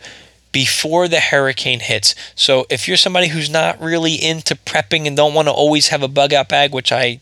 before 0.53 1.09
the 1.09 1.19
hurricane 1.19 1.81
hits. 1.81 2.15
So 2.35 2.65
if 2.69 2.87
you're 2.87 2.95
somebody 2.95 3.27
who's 3.27 3.49
not 3.49 3.81
really 3.81 4.13
into 4.13 4.55
prepping 4.55 5.05
and 5.05 5.17
don't 5.17 5.33
want 5.33 5.49
to 5.49 5.51
always 5.51 5.89
have 5.89 6.01
a 6.01 6.07
bug 6.07 6.31
out 6.31 6.47
bag, 6.47 6.73
which 6.73 6.93
I 6.93 7.19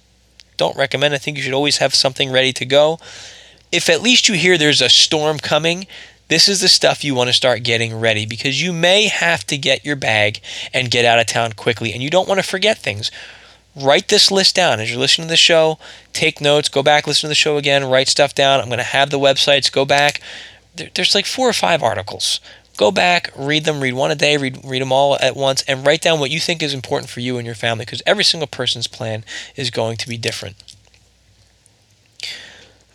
don't 0.58 0.78
recommend, 0.78 1.15
I 1.15 1.17
think 1.17 1.38
you 1.38 1.44
should 1.44 1.54
always 1.54 1.78
have 1.78 1.96
something 1.96 2.32
ready 2.32 2.54
to 2.54 2.65
go. 2.65 3.00
If 3.72 3.89
at 3.89 4.02
least 4.02 4.30
you 4.30 4.36
hear 4.36 4.58
there's 4.58 4.82
a 4.82 4.89
storm 4.89 5.39
coming, 5.39 5.88
this 6.28 6.48
is 6.48 6.62
the 6.62 6.67
stuff 6.67 7.04
you 7.04 7.15
want 7.15 7.30
to 7.30 7.34
start 7.34 7.63
getting 7.63 8.00
ready 8.00 8.26
because 8.26 8.62
you 8.62 8.72
may 8.72 9.08
have 9.08 9.46
to 9.48 9.58
get 9.58 9.84
your 9.84 9.96
bag 9.96 10.41
and 10.74 10.91
get 10.91 11.06
out 11.06 11.20
of 11.20 11.26
town 11.26 11.54
quickly 11.54 11.94
and 11.94 12.04
you 12.04 12.10
don't 12.10 12.28
want 12.28 12.39
to 12.39 12.48
forget 12.48 12.78
things. 12.78 13.10
write 13.76 14.10
this 14.10 14.30
list 14.30 14.56
down 14.56 14.80
as 14.82 14.91
you're 14.91 15.00
listening 15.00 15.28
to 15.28 15.32
the 15.32 15.38
show. 15.38 15.80
Take 16.12 16.41
notes, 16.41 16.70
go 16.70 16.84
back, 16.84 17.08
listen 17.08 17.28
to 17.28 17.30
the 17.30 17.36
show 17.36 17.58
again, 17.58 17.86
write 17.86 18.10
stuff 18.10 18.36
down. 18.36 18.60
I'm 18.60 18.67
going 18.67 18.78
to 18.78 18.84
have 18.84 19.10
the 19.10 19.20
websites. 19.20 19.72
Go 19.72 19.86
back. 19.86 20.22
There's 20.76 21.15
like 21.15 21.26
four 21.26 21.50
or 21.50 21.54
five 21.54 21.82
articles. 21.84 22.39
Go 22.78 22.92
back, 22.92 23.32
read 23.36 23.66
them, 23.66 23.82
read 23.82 23.94
one 23.94 24.12
a 24.12 24.16
day, 24.16 24.38
read, 24.38 24.60
read 24.64 24.82
them 24.82 24.92
all 24.92 25.18
at 25.20 25.36
once, 25.36 25.62
and 25.68 25.86
write 25.86 26.02
down 26.02 26.20
what 26.20 26.32
you 26.32 26.40
think 26.40 26.64
is 26.64 26.74
important 26.74 27.10
for 27.10 27.20
you 27.20 27.38
and 27.38 27.46
your 27.46 27.56
family 27.56 27.86
because 27.86 28.02
every 28.06 28.24
single 28.24 28.48
person's 28.48 28.88
plan 28.88 29.24
is 29.56 29.70
going 29.70 29.98
to 29.98 30.08
be 30.08 30.18
different. 30.18 30.56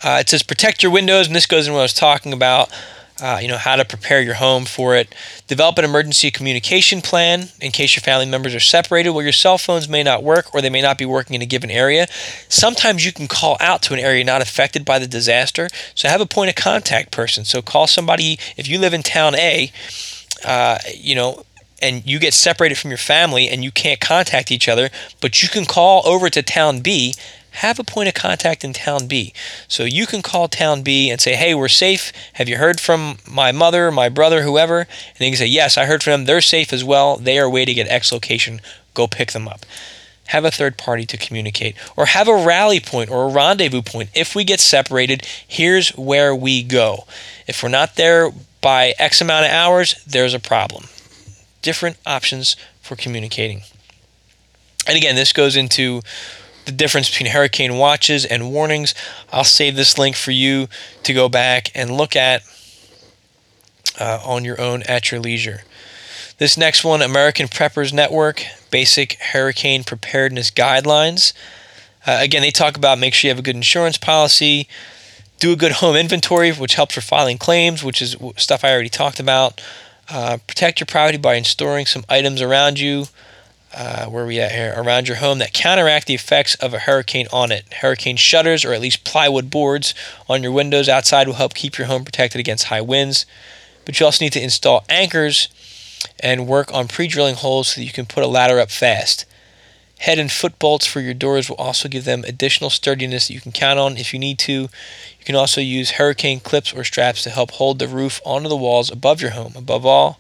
Uh, 0.03 0.19
it 0.21 0.29
says 0.29 0.43
protect 0.43 0.83
your 0.83 0.93
windows, 0.93 1.27
and 1.27 1.37
this 1.37 1.47
goes 1.47 1.67
in 1.67 1.73
what 1.73 1.81
I 1.81 1.83
was 1.83 1.95
talking 1.95 2.33
about 2.33 2.71
uh, 3.21 3.39
you 3.41 3.49
know 3.49 3.57
how 3.57 3.77
to 3.77 3.85
prepare 3.85 4.21
your 4.21 4.35
home 4.35 4.65
for 4.67 4.95
it. 4.95 5.15
Develop 5.47 5.79
an 5.79 5.85
emergency 5.85 6.31
communication 6.31 7.01
plan 7.01 7.49
in 7.61 7.73
case 7.73 7.97
your 7.97 8.03
family 8.03 8.27
members 8.27 8.55
are 8.55 8.61
separated. 8.61 9.11
Well, 9.11 9.23
your 9.23 9.33
cell 9.33 9.57
phones 9.57 9.89
may 9.89 10.03
not 10.03 10.23
work 10.23 10.55
or 10.55 10.61
they 10.61 10.71
may 10.71 10.83
not 10.83 10.99
be 10.99 11.07
working 11.07 11.35
in 11.35 11.43
a 11.43 11.47
given 11.47 11.71
area. 11.71 12.07
Sometimes 12.49 13.07
you 13.07 13.13
can 13.13 13.27
call 13.27 13.57
out 13.59 13.83
to 13.83 13.95
an 13.95 14.01
area 14.01 14.23
not 14.23 14.43
affected 14.43 14.85
by 14.85 14.99
the 14.99 15.07
disaster. 15.07 15.69
So 15.95 16.09
have 16.09 16.21
a 16.21 16.27
point 16.27 16.51
of 16.51 16.57
contact 16.57 17.11
person. 17.11 17.45
So 17.45 17.63
call 17.63 17.87
somebody 17.87 18.39
if 18.57 18.69
you 18.69 18.79
live 18.79 18.93
in 18.93 19.03
town 19.03 19.35
A. 19.35 19.73
Uh, 20.45 20.79
you 20.95 21.15
know, 21.15 21.45
and 21.81 22.07
you 22.07 22.19
get 22.19 22.35
separated 22.35 22.77
from 22.77 22.91
your 22.91 22.99
family 22.99 23.49
and 23.49 23.65
you 23.65 23.71
can't 23.71 24.01
contact 24.01 24.51
each 24.51 24.69
other, 24.69 24.91
but 25.21 25.43
you 25.43 25.49
can 25.49 25.65
call 25.65 26.07
over 26.07 26.29
to 26.31 26.43
town 26.43 26.81
B 26.81 27.15
have 27.57 27.79
a 27.79 27.85
point 27.85 28.09
of 28.09 28.15
contact 28.15 28.65
in 28.65 28.73
town 28.73 29.07
B. 29.07 29.33
So 29.67 29.85
you 29.85 30.07
can 30.07 30.21
call 30.21 30.47
town 30.47 30.83
B 30.83 31.11
and 31.11 31.21
say, 31.21 31.37
hey, 31.37 31.55
we're 31.55 31.69
safe. 31.69 32.13
Have 32.35 32.49
you 32.49 32.59
heard 32.59 32.81
from 32.81 33.17
my 33.27 33.51
mother, 33.51 33.91
my 33.91 34.09
brother, 34.11 34.43
whoever? 34.43 34.81
And 34.81 35.19
they 35.19 35.31
can 35.31 35.39
say, 35.39 35.47
yes, 35.47 35.79
I 35.79 35.87
heard 35.87 36.03
from 36.03 36.13
them. 36.13 36.25
They're 36.27 36.43
safe 36.43 36.73
as 36.73 36.85
well. 36.85 37.17
They 37.17 37.39
are 37.39 37.49
waiting 37.49 37.79
at 37.79 37.89
X 37.89 38.13
location. 38.13 38.61
Go 38.93 39.07
pick 39.07 39.33
them 39.33 39.49
up. 39.49 39.65
Have 40.27 40.45
a 40.45 40.51
third 40.51 40.77
party 40.77 41.07
to 41.07 41.17
communicate. 41.17 41.77
Or 41.97 42.07
have 42.07 42.29
a 42.29 42.45
rally 42.45 42.81
point 42.81 43.11
or 43.11 43.25
a 43.25 43.33
rendezvous 43.33 43.83
point. 43.83 44.11
If 44.15 44.35
we 44.35 44.45
get 44.45 44.61
separated, 44.61 45.27
here's 45.47 45.91
where 45.91 46.35
we 46.35 46.63
go. 46.63 47.05
If 47.47 47.63
we're 47.63 47.69
not 47.71 47.97
there 47.97 48.33
by 48.61 48.93
X 48.99 49.21
amount 49.21 49.47
of 49.47 49.53
hours, 49.53 50.05
there's 50.05 50.35
a 50.35 50.41
problem. 50.41 50.85
Different 51.63 51.97
options 52.05 52.57
for 52.83 52.97
communicating. 52.97 53.63
And 54.87 54.97
again, 54.97 55.17
this 55.17 55.33
goes 55.33 55.57
into 55.57 56.03
the 56.67 56.73
difference 56.73 57.09
between 57.09 57.31
hurricane 57.31 57.79
watches 57.79 58.25
and 58.25 58.53
warnings. 58.53 58.95
I'll 59.33 59.45
save 59.45 59.77
this 59.77 59.97
link 59.97 60.17
for 60.17 60.33
you 60.33 60.69
to 61.05 61.15
go 61.15 61.29
back 61.29 61.71
and 61.75 61.91
look 61.91 62.15
at 62.15 62.43
uh, 63.99 64.21
on 64.25 64.45
your 64.45 64.61
own 64.61 64.83
at 64.83 65.11
your 65.11 65.21
leisure. 65.21 65.63
This 66.39 66.59
next 66.59 66.85
one, 66.85 67.01
American 67.01 67.49
Preppers 67.49 67.95
Network, 67.95 68.45
Basic 68.71 69.15
Hurricane 69.15 69.85
Preparedness 69.85 70.51
Guidelines. 70.51 71.33
Uh, 72.07 72.19
again, 72.21 72.43
they 72.43 72.51
talk 72.51 72.77
about 72.77 72.99
make 72.99 73.15
sure 73.15 73.29
you 73.29 73.33
have 73.33 73.39
a 73.39 73.43
good 73.43 73.57
insurance 73.57 73.97
policy, 73.97 74.69
do 75.39 75.53
a 75.53 75.57
good 75.57 75.73
home 75.81 75.97
inventory, 75.97 76.53
which 76.53 76.75
helps 76.75 76.95
for 76.95 77.01
filing 77.01 77.39
claims, 77.39 77.83
which 77.83 78.03
is 78.03 78.17
stuff 78.37 78.65
I 78.65 78.73
already 78.73 78.91
talked 78.91 79.19
about. 79.19 79.63
Uh, 80.11 80.39
protect 80.47 80.79
your 80.79 80.87
property 80.87 81.19
by 81.19 81.41
storing 81.43 81.87
some 81.87 82.05
items 82.09 82.43
around 82.43 82.79
you 82.79 83.07
uh, 83.77 84.07
where 84.07 84.25
are 84.25 84.27
we 84.27 84.41
at 84.41 84.53
here 84.53 84.73
around 84.75 85.07
your 85.07 85.19
home 85.19 85.39
that 85.39 85.53
counteract 85.53 86.07
the 86.07 86.15
effects 86.15 86.55
of 86.57 86.73
a 86.73 86.81
hurricane 86.81 87.27
on 87.31 87.53
it. 87.53 87.71
Hurricane 87.75 88.17
shutters 88.17 88.65
or 88.65 88.73
at 88.73 88.81
least 88.81 89.05
plywood 89.05 89.51
boards 89.51 89.95
on 90.29 90.43
your 90.43 90.53
windows 90.53 90.89
outside 90.89 91.27
will 91.27 91.35
help 91.35 91.55
keep 91.55 91.77
your 91.77 91.87
home 91.87 92.03
protected 92.03 92.41
against 92.41 92.65
high 92.65 92.81
winds. 92.81 93.27
But 93.85 94.01
you 94.01 94.07
also 94.07 94.25
need 94.25 94.33
to 94.33 94.43
install 94.43 94.85
anchors 94.89 95.49
and 96.21 96.47
work 96.47 96.73
on 96.73 96.89
pre-drilling 96.89 97.35
holes 97.35 97.69
so 97.69 97.81
that 97.81 97.85
you 97.85 97.93
can 97.93 98.07
put 98.07 98.25
a 98.25 98.29
ladder 98.29 98.59
up 98.59 98.71
fast. 98.71 99.27
Head 99.99 100.19
and 100.19 100.33
foot 100.33 100.59
bolts 100.59 100.87
for 100.87 101.01
your 101.01 101.15
doors 101.15 101.49
will 101.49 101.57
also 101.57 101.89
give 101.89 102.05
them 102.05 102.25
additional 102.25 102.71
sturdiness 102.71 103.29
that 103.29 103.35
you 103.35 103.41
can 103.41 103.53
count 103.53 103.79
on 103.79 103.99
if 103.99 104.13
you 104.13 104.19
need 104.19 104.39
to. 104.41 104.53
You 104.53 105.25
can 105.25 105.35
also 105.35 105.61
use 105.61 105.93
hurricane 105.93 106.41
clips 106.41 106.73
or 106.73 106.83
straps 106.83 107.23
to 107.23 107.31
help 107.31 107.53
hold 107.53 107.79
the 107.79 107.89
roof 107.89 108.21
onto 108.25 108.49
the 108.49 108.57
walls 108.57 108.91
above 108.91 109.21
your 109.21 109.33
home. 109.33 109.53
Above 109.55 109.85
all, 109.85 110.19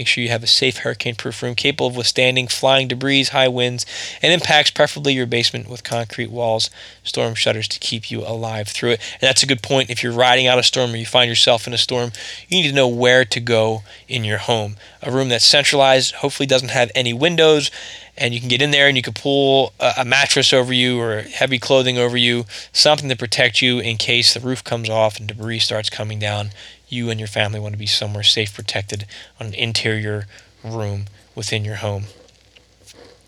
Make 0.00 0.06
sure 0.06 0.24
you 0.24 0.30
have 0.30 0.42
a 0.42 0.46
safe 0.46 0.78
hurricane 0.78 1.14
proof 1.14 1.42
room 1.42 1.54
capable 1.54 1.88
of 1.88 1.94
withstanding 1.94 2.48
flying 2.48 2.88
debris, 2.88 3.24
high 3.24 3.48
winds, 3.48 3.84
and 4.22 4.32
impacts, 4.32 4.70
preferably 4.70 5.12
your 5.12 5.26
basement 5.26 5.68
with 5.68 5.84
concrete 5.84 6.30
walls, 6.30 6.70
storm 7.04 7.34
shutters 7.34 7.68
to 7.68 7.78
keep 7.78 8.10
you 8.10 8.22
alive 8.22 8.68
through 8.68 8.92
it. 8.92 9.00
And 9.12 9.28
that's 9.28 9.42
a 9.42 9.46
good 9.46 9.62
point. 9.62 9.90
If 9.90 10.02
you're 10.02 10.14
riding 10.14 10.46
out 10.46 10.58
a 10.58 10.62
storm 10.62 10.94
or 10.94 10.96
you 10.96 11.04
find 11.04 11.28
yourself 11.28 11.66
in 11.66 11.74
a 11.74 11.76
storm, 11.76 12.12
you 12.48 12.62
need 12.62 12.68
to 12.70 12.74
know 12.74 12.88
where 12.88 13.26
to 13.26 13.40
go 13.40 13.82
in 14.08 14.24
your 14.24 14.38
home. 14.38 14.76
A 15.02 15.12
room 15.12 15.28
that's 15.28 15.44
centralized, 15.44 16.14
hopefully 16.14 16.46
doesn't 16.46 16.70
have 16.70 16.90
any 16.94 17.12
windows, 17.12 17.70
and 18.16 18.32
you 18.32 18.40
can 18.40 18.48
get 18.48 18.62
in 18.62 18.70
there 18.70 18.88
and 18.88 18.96
you 18.96 19.02
can 19.02 19.12
pull 19.12 19.74
a, 19.78 20.02
mattress 20.06 20.54
over 20.54 20.72
you 20.72 20.98
or 20.98 21.20
heavy 21.20 21.58
clothing 21.58 21.98
over 21.98 22.16
you, 22.16 22.46
something 22.72 23.10
to 23.10 23.16
protect 23.16 23.60
you 23.60 23.80
in 23.80 23.98
case 23.98 24.32
the 24.32 24.40
roof 24.40 24.64
comes 24.64 24.88
off 24.88 25.18
and 25.18 25.28
debris 25.28 25.58
starts 25.58 25.90
coming 25.90 26.18
down 26.18 26.52
you 26.90 27.10
and 27.10 27.18
your 27.18 27.28
family 27.28 27.60
want 27.60 27.72
to 27.72 27.78
be 27.78 27.86
somewhere 27.86 28.22
safe, 28.22 28.54
protected 28.54 29.06
on 29.38 29.46
an 29.46 29.54
interior 29.54 30.26
room 30.64 31.06
within 31.34 31.64
your 31.64 31.76
home. 31.76 32.04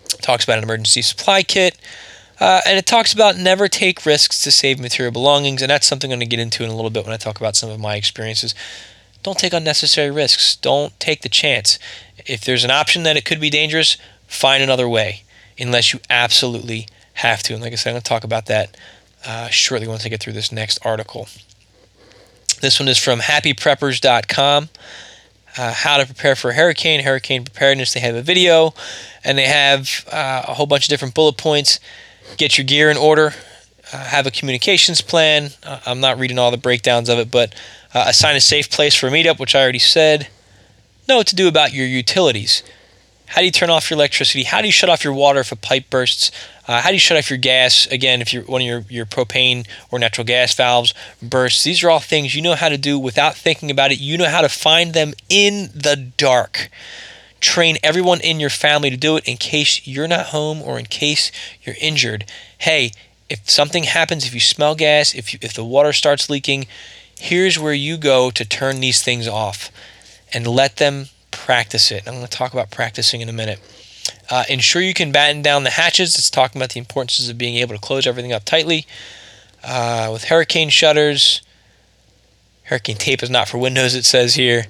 It 0.07 0.23
talks 0.23 0.45
about 0.45 0.59
an 0.59 0.65
emergency 0.65 1.03
supply 1.03 1.43
kit. 1.43 1.79
Uh, 2.41 2.61
and 2.67 2.77
it 2.77 2.87
talks 2.87 3.13
about 3.13 3.37
never 3.37 3.69
take 3.69 4.05
risks 4.05 4.43
to 4.43 4.51
save 4.51 4.81
material 4.81 5.13
belongings, 5.13 5.63
and 5.63 5.71
that's 5.71 5.87
something 5.87 6.13
I'm 6.13 6.19
going 6.19 6.29
to 6.29 6.37
get 6.37 6.43
into 6.43 6.65
in 6.65 6.71
a 6.71 6.75
little 6.75 6.91
bit 6.91 7.05
when 7.05 7.15
I 7.15 7.17
talk 7.17 7.39
about 7.39 7.55
some 7.55 7.71
of 7.71 7.79
my 7.79 7.95
experiences. 7.95 8.53
Don't 9.23 9.39
take 9.39 9.53
unnecessary 9.53 10.11
risks. 10.11 10.57
Don't 10.57 10.99
take 10.99 11.23
the 11.23 11.29
chance. 11.29 11.79
If 12.27 12.45
there's 12.45 12.65
an 12.65 12.73
option 12.73 13.05
that 13.05 13.17
it 13.17 13.25
could 13.25 13.41
be 13.41 13.51
dangerous, 13.51 13.97
find 14.27 14.61
another 14.61 14.89
way, 14.89 15.23
unless 15.57 15.93
you 15.93 16.01
absolutely 16.11 16.89
have 17.15 17.45
to. 17.45 17.55
And 17.55 17.63
like 17.63 17.73
I 17.73 17.77
said, 17.77 17.91
I'm 17.91 17.95
going 17.95 18.03
to 18.03 18.09
talk 18.09 18.25
about 18.25 18.47
that 18.47 18.77
uh, 19.25 19.49
shortly 19.49 19.87
once 19.87 20.05
I 20.05 20.09
get 20.09 20.21
through 20.21 20.33
this 20.33 20.51
next 20.51 20.85
article. 20.85 21.29
This 22.63 22.79
one 22.79 22.89
is 22.89 22.97
from 22.97 23.19
happypreppers.com. 23.19 24.69
Uh, 25.59 25.73
how 25.75 25.97
to 25.97 26.07
prepare 26.07 26.37
for 26.37 26.51
a 26.51 26.55
hurricane, 26.55 27.03
hurricane 27.03 27.43
preparedness. 27.43 27.93
They 27.93 27.99
have 27.99 28.15
a 28.15 28.23
video 28.23 28.73
and 29.25 29.37
they 29.37 29.47
have 29.47 30.07
uh, 30.13 30.45
a 30.47 30.55
whole 30.55 30.67
bunch 30.67 30.85
of 30.85 30.89
different 30.89 31.13
bullet 31.13 31.37
points. 31.37 31.81
Get 32.37 32.57
your 32.57 32.65
gear 32.65 32.89
in 32.89 32.97
order, 32.97 33.35
uh, 33.93 34.05
have 34.05 34.29
a 34.29 34.31
communications 34.31 35.01
plan. 35.01 35.51
Uh, 35.65 35.81
I'm 35.85 35.99
not 35.99 36.21
reading 36.21 36.39
all 36.39 36.53
the 36.53 36.57
breakdowns 36.57 37.09
of 37.09 37.19
it, 37.19 37.33
but 37.33 37.53
uh, 37.95 38.05
assign 38.07 38.37
a 38.37 38.41
safe 38.41 38.71
place 38.71 38.95
for 38.95 39.09
a 39.09 39.11
meetup, 39.11 39.41
which 39.41 39.57
I 39.57 39.61
already 39.61 39.81
said. 39.81 40.29
Know 41.09 41.17
what 41.17 41.27
to 41.27 41.35
do 41.35 41.49
about 41.49 41.73
your 41.73 41.87
utilities. 41.87 42.63
How 43.27 43.41
do 43.41 43.47
you 43.47 43.51
turn 43.51 43.71
off 43.71 43.91
your 43.91 43.97
electricity? 43.97 44.43
How 44.43 44.61
do 44.61 44.67
you 44.67 44.73
shut 44.73 44.91
off 44.91 45.05
your 45.05 45.15
water 45.15 45.41
if 45.41 45.53
a 45.53 45.57
pipe 45.57 45.89
bursts? 45.89 46.31
Uh, 46.69 46.83
how 46.83 46.89
do 46.89 46.95
you 46.95 47.01
shut 47.01 47.17
off 47.17 47.31
your 47.31 47.39
gas? 47.39 47.87
Again, 47.87 48.21
if 48.21 48.33
you're, 48.33 48.45
one 48.45 48.61
of 48.61 48.67
your, 48.67 48.85
your 48.89 49.07
propane 49.07 49.67
or 49.91 49.99
natural 49.99 50.27
gas 50.27 50.55
valves 50.55 50.93
bursts, 51.23 51.65
these 51.65 51.83
are 51.83 51.91
all 51.91 51.99
things 52.01 52.35
you 52.35 52.43
know 52.43 52.55
how 52.55 52.69
to 52.69 52.77
do 52.77 52.99
without 52.99 53.35
thinking 53.35 53.71
about 53.71 53.91
it. 53.91 53.99
You 53.99 54.19
know 54.19 54.29
how 54.29 54.43
to 54.43 54.49
find 54.49 54.93
them 54.93 55.15
in 55.29 55.71
the 55.75 55.97
dark. 55.97 56.69
Train 57.41 57.79
everyone 57.83 58.21
in 58.21 58.39
your 58.39 58.51
family 58.51 58.91
to 58.91 58.97
do 58.97 59.17
it 59.17 59.27
in 59.27 59.37
case 59.39 59.87
you're 59.87 60.07
not 60.07 60.27
home 60.27 60.61
or 60.61 60.79
in 60.79 60.85
case 60.85 61.33
you're 61.63 61.77
injured. 61.81 62.27
Hey, 62.59 62.93
if 63.29 63.49
something 63.49 63.85
happens, 63.85 64.27
if 64.27 64.35
you 64.35 64.41
smell 64.41 64.75
gas, 64.75 65.15
if, 65.15 65.33
you, 65.33 65.39
if 65.43 65.55
the 65.55 65.65
water 65.65 65.93
starts 65.93 66.29
leaking, 66.29 66.67
here's 67.19 67.59
where 67.59 67.73
you 67.73 67.97
go 67.97 68.31
to 68.31 68.45
turn 68.45 68.81
these 68.81 69.03
things 69.03 69.27
off 69.27 69.71
and 70.35 70.47
let 70.47 70.77
them 70.77 71.07
practice 71.45 71.91
it. 71.91 72.07
I'm 72.07 72.15
going 72.15 72.25
to 72.25 72.31
talk 72.31 72.53
about 72.53 72.71
practicing 72.71 73.21
in 73.21 73.29
a 73.29 73.33
minute. 73.33 73.59
Uh, 74.31 74.45
ensure 74.49 74.81
you 74.81 74.95
can 74.95 75.11
batten 75.11 75.43
down 75.43 75.65
the 75.65 75.71
hatches. 75.71 76.15
It's 76.15 76.31
talking 76.31 76.61
about 76.61 76.71
the 76.71 76.79
importance 76.79 77.29
of 77.29 77.37
being 77.37 77.57
able 77.57 77.75
to 77.75 77.81
close 77.81 78.07
everything 78.07 78.33
up 78.33 78.45
tightly. 78.45 78.87
Uh, 79.65 80.11
with 80.13 80.25
hurricane 80.25 80.71
shutters, 80.71 81.43
hurricane 82.65 82.97
tape 82.97 83.23
is 83.23 83.31
not 83.31 83.49
for 83.49 83.59
windows, 83.59 83.95
it 83.95 84.05
says 84.05 84.37
here. 84.37 84.67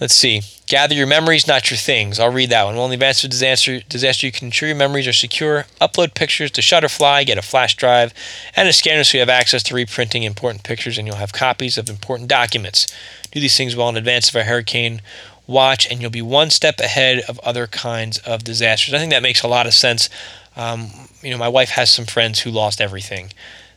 Let's 0.00 0.14
see. 0.14 0.40
Gather 0.66 0.94
your 0.94 1.06
memories, 1.06 1.46
not 1.46 1.70
your 1.70 1.76
things. 1.76 2.18
I'll 2.18 2.32
read 2.32 2.48
that 2.50 2.64
one. 2.64 2.74
Well, 2.74 2.86
in 2.86 2.90
the 2.90 2.96
event 2.96 3.22
of 3.22 3.28
disaster, 3.28 3.80
disaster, 3.80 4.26
you 4.26 4.32
can 4.32 4.46
ensure 4.46 4.68
your 4.68 4.76
memories 4.76 5.06
are 5.06 5.12
secure. 5.12 5.66
Upload 5.78 6.14
pictures 6.14 6.50
to 6.52 6.62
Shutterfly, 6.62 7.26
get 7.26 7.36
a 7.36 7.42
flash 7.42 7.76
drive, 7.76 8.14
and 8.56 8.66
a 8.66 8.72
scanner 8.72 9.04
so 9.04 9.18
you 9.18 9.20
have 9.20 9.28
access 9.28 9.62
to 9.64 9.74
reprinting 9.74 10.22
important 10.22 10.62
pictures 10.62 10.96
and 10.96 11.06
you'll 11.06 11.16
have 11.16 11.34
copies 11.34 11.76
of 11.76 11.90
important 11.90 12.30
documents. 12.30 12.86
Do 13.30 13.40
these 13.40 13.56
things 13.56 13.76
well 13.76 13.90
in 13.90 13.96
advance 13.98 14.30
of 14.30 14.36
a 14.36 14.44
hurricane 14.44 15.02
watch, 15.50 15.90
and 15.90 16.00
you'll 16.00 16.10
be 16.10 16.22
one 16.22 16.50
step 16.50 16.80
ahead 16.80 17.22
of 17.28 17.38
other 17.40 17.66
kinds 17.66 18.18
of 18.18 18.44
disasters. 18.44 18.94
I 18.94 18.98
think 18.98 19.12
that 19.12 19.22
makes 19.22 19.42
a 19.42 19.48
lot 19.48 19.66
of 19.66 19.74
sense. 19.74 20.08
Um, 20.56 20.90
you 21.22 21.30
know, 21.30 21.38
my 21.38 21.48
wife 21.48 21.70
has 21.70 21.90
some 21.90 22.06
friends 22.06 22.40
who 22.40 22.50
lost 22.50 22.80
everything. 22.80 23.32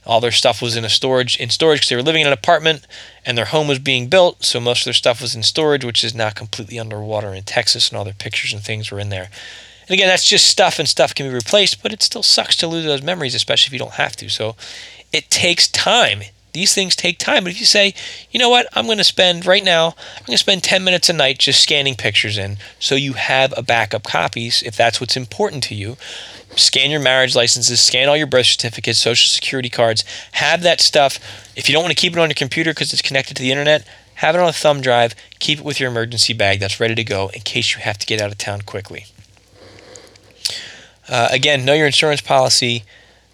All 0.05 0.19
their 0.19 0.31
stuff 0.31 0.61
was 0.61 0.75
in 0.75 0.83
a 0.83 0.89
storage 0.89 1.37
in 1.37 1.49
storage 1.49 1.79
because 1.79 1.89
they 1.89 1.95
were 1.95 2.01
living 2.01 2.21
in 2.21 2.27
an 2.27 2.33
apartment 2.33 2.85
and 3.25 3.37
their 3.37 3.45
home 3.45 3.67
was 3.67 3.79
being 3.79 4.07
built, 4.07 4.43
so 4.43 4.59
most 4.59 4.81
of 4.81 4.85
their 4.85 4.93
stuff 4.93 5.21
was 5.21 5.35
in 5.35 5.43
storage, 5.43 5.85
which 5.85 6.03
is 6.03 6.13
now 6.13 6.29
completely 6.29 6.77
underwater 6.77 7.33
in 7.33 7.43
Texas, 7.43 7.89
and 7.89 7.97
all 7.97 8.03
their 8.03 8.13
pictures 8.13 8.53
and 8.53 8.61
things 8.61 8.91
were 8.91 8.99
in 8.99 9.09
there. 9.09 9.29
And 9.87 9.91
again, 9.91 10.07
that's 10.07 10.27
just 10.27 10.47
stuff, 10.47 10.79
and 10.79 10.87
stuff 10.87 11.15
can 11.15 11.27
be 11.27 11.33
replaced, 11.33 11.83
but 11.83 11.93
it 11.93 12.03
still 12.03 12.23
sucks 12.23 12.55
to 12.57 12.67
lose 12.67 12.85
those 12.85 13.01
memories, 13.01 13.35
especially 13.35 13.69
if 13.69 13.73
you 13.73 13.79
don't 13.79 13.93
have 13.93 14.15
to. 14.17 14.29
So, 14.29 14.55
it 15.11 15.29
takes 15.29 15.67
time. 15.67 16.23
These 16.53 16.75
things 16.75 16.95
take 16.95 17.17
time. 17.17 17.43
But 17.43 17.51
if 17.51 17.59
you 17.59 17.65
say, 17.65 17.93
you 18.31 18.39
know 18.39 18.49
what, 18.49 18.67
I'm 18.73 18.85
going 18.85 18.99
to 18.99 19.03
spend 19.03 19.45
right 19.45 19.63
now, 19.63 19.87
I'm 19.87 20.25
going 20.25 20.35
to 20.35 20.37
spend 20.37 20.63
10 20.63 20.83
minutes 20.83 21.09
a 21.09 21.13
night 21.13 21.39
just 21.39 21.61
scanning 21.61 21.95
pictures 21.95 22.37
in 22.37 22.57
so 22.79 22.95
you 22.95 23.13
have 23.13 23.53
a 23.57 23.63
backup 23.63 24.03
copies 24.03 24.61
if 24.63 24.77
that's 24.77 25.01
what's 25.01 25.17
important 25.17 25.63
to 25.63 25.75
you. 25.75 25.97
Scan 26.55 26.91
your 26.91 26.99
marriage 26.99 27.35
licenses, 27.35 27.81
scan 27.81 28.07
all 28.07 28.15
your 28.15 28.27
birth 28.27 28.45
certificates, 28.45 28.99
social 28.99 29.29
security 29.29 29.69
cards, 29.69 30.03
have 30.33 30.61
that 30.61 30.79
stuff. 30.79 31.19
If 31.55 31.67
you 31.67 31.73
don't 31.73 31.83
want 31.83 31.95
to 31.95 31.99
keep 31.99 32.13
it 32.13 32.19
on 32.19 32.29
your 32.29 32.35
computer 32.35 32.71
because 32.71 32.93
it's 32.93 33.01
connected 33.01 33.35
to 33.37 33.41
the 33.41 33.51
internet, 33.51 33.87
have 34.15 34.35
it 34.35 34.41
on 34.41 34.47
a 34.47 34.53
thumb 34.53 34.81
drive, 34.81 35.15
keep 35.39 35.59
it 35.59 35.65
with 35.65 35.79
your 35.79 35.89
emergency 35.89 36.33
bag 36.33 36.59
that's 36.59 36.79
ready 36.79 36.93
to 36.93 37.03
go 37.03 37.29
in 37.29 37.41
case 37.41 37.75
you 37.75 37.81
have 37.81 37.97
to 37.97 38.05
get 38.05 38.21
out 38.21 38.31
of 38.31 38.37
town 38.37 38.61
quickly. 38.61 39.07
Uh, 41.09 41.29
again, 41.31 41.65
know 41.65 41.73
your 41.73 41.87
insurance 41.87 42.21
policy 42.21 42.83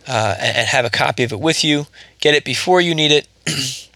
uh, 0.08 0.36
and, 0.40 0.58
and, 0.58 0.68
have 0.68 0.86
a 0.86 0.90
copy 0.90 1.24
of 1.24 1.32
it 1.32 1.40
with 1.40 1.64
you. 1.64 1.86
Get 2.20 2.36
it 2.36 2.44
before 2.44 2.82
you 2.82 2.94
need 2.94 3.12
it. 3.12 3.28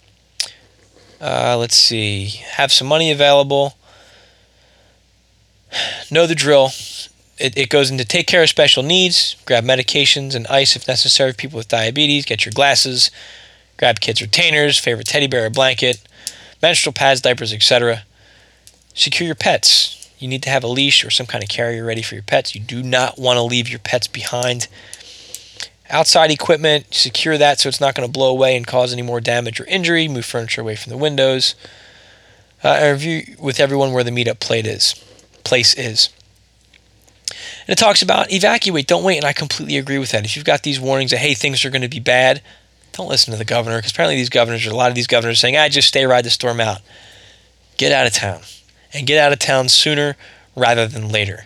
uh, 1.22 1.58
let's 1.58 1.76
see. 1.76 2.28
Have 2.28 2.72
some 2.72 2.88
money 2.88 3.12
available. 3.12 3.76
Know 6.12 6.28
the 6.28 6.36
drill. 6.36 6.70
It, 7.38 7.58
it 7.58 7.70
goes 7.70 7.90
into 7.90 8.06
take 8.06 8.28
care 8.28 8.44
of 8.44 8.50
special 8.50 8.84
needs, 8.84 9.36
grab 9.46 9.64
medications 9.64 10.36
and 10.36 10.46
ice 10.48 10.76
if 10.76 10.88
necessary 10.88 11.32
for 11.32 11.38
people 11.38 11.58
with 11.58 11.68
diabetes, 11.68 12.26
get 12.26 12.46
your 12.46 12.54
glasses, 12.54 13.10
grab 13.78 14.00
kids' 14.00 14.22
retainers, 14.22 14.78
favorite 14.78 15.08
teddy 15.08 15.28
bear 15.28 15.48
or 15.48 15.50
blanket, 15.50 16.00
menstrual 16.62 16.94
pads, 16.94 17.22
diapers, 17.22 17.52
etc. 17.52 18.04
Secure 18.94 19.26
your 19.26 19.36
pets 19.36 20.04
you 20.24 20.30
need 20.30 20.44
to 20.44 20.50
have 20.50 20.64
a 20.64 20.68
leash 20.68 21.04
or 21.04 21.10
some 21.10 21.26
kind 21.26 21.44
of 21.44 21.50
carrier 21.50 21.84
ready 21.84 22.02
for 22.02 22.16
your 22.16 22.24
pets. 22.24 22.56
You 22.56 22.62
do 22.62 22.82
not 22.82 23.20
want 23.20 23.36
to 23.36 23.42
leave 23.42 23.68
your 23.68 23.80
pets 23.80 24.08
behind. 24.08 24.70
Outside 25.94 26.32
equipment, 26.32 26.92
secure 26.92 27.38
that 27.38 27.60
so 27.60 27.70
it's 27.70 27.80
not 27.80 27.94
going 27.94 28.08
to 28.08 28.12
blow 28.12 28.32
away 28.32 28.58
and 28.58 28.66
cause 28.66 28.92
any 28.92 29.04
more 29.04 29.22
damage 29.22 29.60
or 29.60 29.66
injury. 29.66 30.08
Move 30.08 30.26
furniture 30.26 30.62
away 30.62 30.76
from 30.76 30.90
the 30.90 30.98
windows. 30.98 31.54
Uh, 32.64 32.70
and 32.70 32.94
review 32.94 33.36
with 33.38 33.60
everyone 33.60 33.94
where 33.94 34.04
the 34.04 34.10
meetup 34.10 34.40
plate 34.40 34.66
is, 34.66 34.96
place 35.44 35.76
is. 35.76 36.10
And 37.30 37.70
it 37.70 37.78
talks 37.78 38.02
about 38.02 38.32
evacuate, 38.32 38.88
don't 38.88 39.04
wait, 39.04 39.18
and 39.18 39.26
I 39.26 39.34
completely 39.34 39.78
agree 39.78 40.00
with 40.00 40.10
that. 40.12 40.26
If 40.26 40.36
you've 40.36 40.46
got 40.46 40.64
these 40.64 40.80
warnings 40.80 41.12
that 41.12 41.18
hey 41.18 41.36
things 41.36 41.64
are 41.64 41.70
going 41.70 41.84
to 41.84 41.88
be 41.88 42.00
bad, 42.00 42.42
don't 42.94 43.10
listen 43.10 43.32
to 43.32 43.38
the 43.38 43.46
governor 43.46 43.78
because 43.78 43.92
apparently 43.92 44.16
these 44.16 44.30
governors, 44.30 44.66
a 44.66 44.76
lot 44.76 44.90
of 44.90 44.96
these 44.96 45.06
governors, 45.06 45.38
are 45.38 45.42
saying 45.42 45.58
I 45.58 45.68
ah, 45.68 45.70
just 45.70 45.90
stay 45.90 46.08
ride 46.08 46.26
the 46.26 46.32
storm 46.32 46.60
out. 46.60 46.82
Get 47.78 47.92
out 47.92 48.08
of 48.08 48.14
town 48.14 48.42
and 48.94 49.06
get 49.06 49.20
out 49.20 49.32
of 49.32 49.38
town 49.38 49.70
sooner 49.70 50.16
rather 50.56 50.88
than 50.88 51.10
later. 51.10 51.46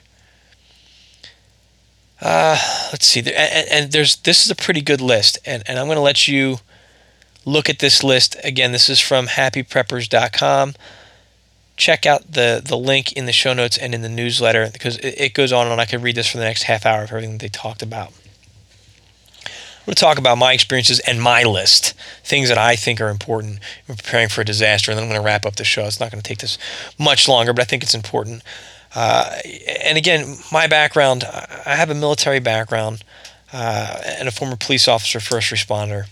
Uh, 2.21 2.57
let's 2.91 3.05
see. 3.05 3.19
And, 3.19 3.67
and 3.71 3.91
there's 3.91 4.17
this 4.17 4.45
is 4.45 4.51
a 4.51 4.55
pretty 4.55 4.81
good 4.81 5.01
list, 5.01 5.37
and, 5.45 5.63
and 5.67 5.77
I'm 5.77 5.85
going 5.85 5.97
to 5.97 6.01
let 6.01 6.27
you 6.27 6.57
look 7.45 7.69
at 7.69 7.79
this 7.79 8.03
list 8.03 8.35
again. 8.43 8.71
This 8.71 8.89
is 8.89 8.99
from 8.99 9.27
happypreppers.com. 9.27 10.73
Check 11.75 12.05
out 12.07 12.31
the 12.31 12.61
the 12.63 12.77
link 12.77 13.13
in 13.13 13.25
the 13.25 13.31
show 13.31 13.53
notes 13.53 13.77
and 13.77 13.93
in 13.93 14.01
the 14.01 14.09
newsletter 14.09 14.69
because 14.73 14.97
it, 14.97 15.15
it 15.17 15.33
goes 15.33 15.51
on 15.51 15.67
and 15.67 15.73
on. 15.73 15.79
I 15.79 15.85
could 15.85 16.01
read 16.01 16.15
this 16.15 16.31
for 16.31 16.37
the 16.37 16.43
next 16.43 16.63
half 16.63 16.85
hour 16.85 17.03
of 17.03 17.11
everything 17.11 17.37
they 17.37 17.49
talked 17.49 17.83
about. 17.83 18.13
I'm 19.87 19.91
going 19.91 19.95
to 19.95 20.01
talk 20.01 20.17
about 20.17 20.37
my 20.37 20.51
experiences 20.51 20.99
and 20.99 21.21
my 21.21 21.43
list, 21.43 21.93
things 22.21 22.49
that 22.49 22.57
I 22.57 22.75
think 22.75 22.99
are 22.99 23.07
important 23.07 23.59
in 23.87 23.95
preparing 23.95 24.27
for 24.27 24.41
a 24.41 24.45
disaster, 24.45 24.91
and 24.91 24.97
then 24.97 25.05
I'm 25.05 25.09
going 25.09 25.21
to 25.21 25.25
wrap 25.25 25.45
up 25.45 25.55
the 25.55 25.63
show. 25.63 25.85
It's 25.85 26.01
not 26.01 26.11
going 26.11 26.21
to 26.21 26.27
take 26.27 26.39
this 26.39 26.57
much 26.99 27.29
longer, 27.29 27.53
but 27.53 27.61
I 27.61 27.65
think 27.65 27.83
it's 27.83 27.95
important. 27.95 28.43
Uh, 28.95 29.39
and 29.85 29.97
again, 29.97 30.37
my 30.51 30.67
background 30.67 31.23
I 31.67 31.75
have 31.75 31.89
a 31.89 31.95
military 31.95 32.39
background 32.39 33.03
uh, 33.51 33.99
and 34.05 34.27
a 34.27 34.31
former 34.31 34.55
police 34.55 34.87
officer, 34.87 35.19
first 35.19 35.51
responder. 35.51 36.05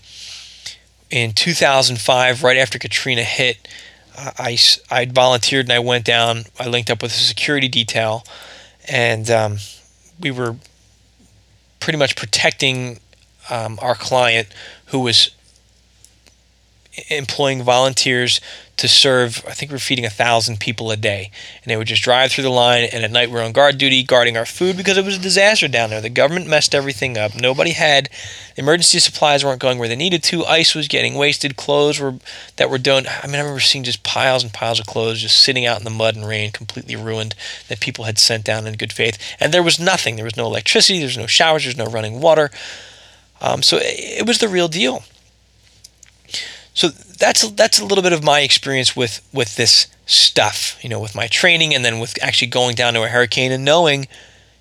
In 1.10 1.32
2005, 1.32 2.42
right 2.42 2.56
after 2.56 2.78
Katrina 2.78 3.22
hit, 3.22 3.68
I, 4.16 4.58
I 4.90 5.06
volunteered 5.06 5.66
and 5.66 5.72
I 5.72 5.78
went 5.78 6.04
down. 6.04 6.44
I 6.58 6.66
linked 6.66 6.90
up 6.90 7.02
with 7.02 7.12
a 7.12 7.14
security 7.14 7.68
detail, 7.68 8.24
and 8.88 9.30
um, 9.30 9.58
we 10.20 10.30
were 10.30 10.56
pretty 11.80 11.98
much 11.98 12.16
protecting 12.16 13.00
um, 13.50 13.78
our 13.80 13.94
client 13.94 14.48
who 14.86 15.00
was 15.00 15.30
employing 17.08 17.62
volunteers 17.62 18.40
to 18.76 18.88
serve. 18.88 19.42
I 19.48 19.52
think 19.52 19.70
we 19.70 19.76
are 19.76 19.80
feeding 19.80 20.04
a 20.04 20.10
thousand 20.10 20.60
people 20.60 20.90
a 20.90 20.96
day, 20.96 21.30
and 21.62 21.70
they 21.70 21.76
would 21.76 21.86
just 21.86 22.02
drive 22.02 22.30
through 22.30 22.44
the 22.44 22.50
line. 22.50 22.88
And 22.92 23.04
at 23.04 23.10
night, 23.10 23.30
we 23.30 23.38
are 23.38 23.42
on 23.42 23.52
guard 23.52 23.78
duty, 23.78 24.02
guarding 24.02 24.36
our 24.36 24.44
food 24.44 24.76
because 24.76 24.98
it 24.98 25.04
was 25.04 25.16
a 25.16 25.20
disaster 25.20 25.68
down 25.68 25.90
there. 25.90 26.00
The 26.00 26.10
government 26.10 26.46
messed 26.46 26.74
everything 26.74 27.16
up. 27.16 27.34
Nobody 27.34 27.70
had 27.72 28.10
emergency 28.56 28.98
supplies 28.98 29.44
weren't 29.44 29.60
going 29.60 29.78
where 29.78 29.88
they 29.88 29.96
needed 29.96 30.22
to. 30.24 30.44
Ice 30.44 30.74
was 30.74 30.88
getting 30.88 31.14
wasted. 31.14 31.56
Clothes 31.56 31.98
were 31.98 32.16
that 32.56 32.70
were 32.70 32.78
done. 32.78 33.06
I 33.06 33.26
mean, 33.26 33.36
I 33.36 33.40
remember 33.40 33.60
seeing 33.60 33.84
just 33.84 34.02
piles 34.02 34.42
and 34.42 34.52
piles 34.52 34.78
of 34.78 34.86
clothes 34.86 35.22
just 35.22 35.40
sitting 35.40 35.64
out 35.64 35.78
in 35.78 35.84
the 35.84 35.90
mud 35.90 36.16
and 36.16 36.26
rain, 36.26 36.52
completely 36.52 36.96
ruined, 36.96 37.34
that 37.68 37.80
people 37.80 38.04
had 38.04 38.18
sent 38.18 38.44
down 38.44 38.66
in 38.66 38.74
good 38.76 38.92
faith. 38.92 39.18
And 39.40 39.54
there 39.54 39.62
was 39.62 39.80
nothing. 39.80 40.16
There 40.16 40.24
was 40.24 40.36
no 40.36 40.46
electricity. 40.46 40.98
There 40.98 41.06
was 41.06 41.18
no 41.18 41.26
showers. 41.26 41.64
There's 41.64 41.76
no 41.78 41.86
running 41.86 42.20
water. 42.20 42.50
Um, 43.40 43.62
so 43.62 43.78
it 43.80 44.26
was 44.26 44.38
the 44.38 44.48
real 44.48 44.68
deal. 44.68 45.02
So 46.76 46.88
that's 46.88 47.48
that's 47.52 47.80
a 47.80 47.86
little 47.86 48.02
bit 48.02 48.12
of 48.12 48.22
my 48.22 48.40
experience 48.40 48.94
with 48.94 49.26
with 49.32 49.56
this 49.56 49.86
stuff, 50.04 50.78
you 50.82 50.90
know, 50.90 51.00
with 51.00 51.14
my 51.14 51.26
training 51.26 51.74
and 51.74 51.82
then 51.82 51.98
with 51.98 52.22
actually 52.22 52.48
going 52.48 52.76
down 52.76 52.92
to 52.94 53.02
a 53.02 53.08
hurricane 53.08 53.50
and 53.50 53.64
knowing, 53.64 54.06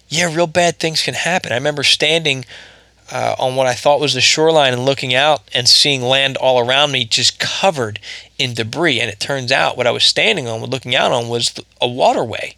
yeah, 0.08 0.34
real 0.34 0.48
bad 0.48 0.80
things 0.80 1.02
can 1.02 1.14
happen. 1.14 1.52
I 1.52 1.56
remember 1.56 1.84
standing 1.84 2.46
uh, 3.12 3.36
on 3.38 3.58
what 3.58 3.68
I 3.68 3.74
thought 3.74 4.00
was 4.00 4.14
the 4.14 4.22
shoreline 4.22 4.72
and 4.72 4.86
looking 4.86 5.14
out 5.14 5.42
and 5.54 5.68
seeing 5.68 6.02
land 6.02 6.38
all 6.38 6.58
around 6.58 6.94
me 6.94 7.04
just 7.04 7.38
covered 7.38 8.00
in 8.38 8.54
debris. 8.54 9.02
And 9.02 9.10
it 9.10 9.20
turns 9.20 9.52
out 9.52 9.76
what 9.76 9.86
I 9.86 9.92
was 9.92 10.06
standing 10.06 10.48
on, 10.48 10.64
looking 10.64 10.96
out 10.96 11.12
on, 11.12 11.28
was 11.28 11.54
a 11.82 11.88
waterway. 11.88 12.56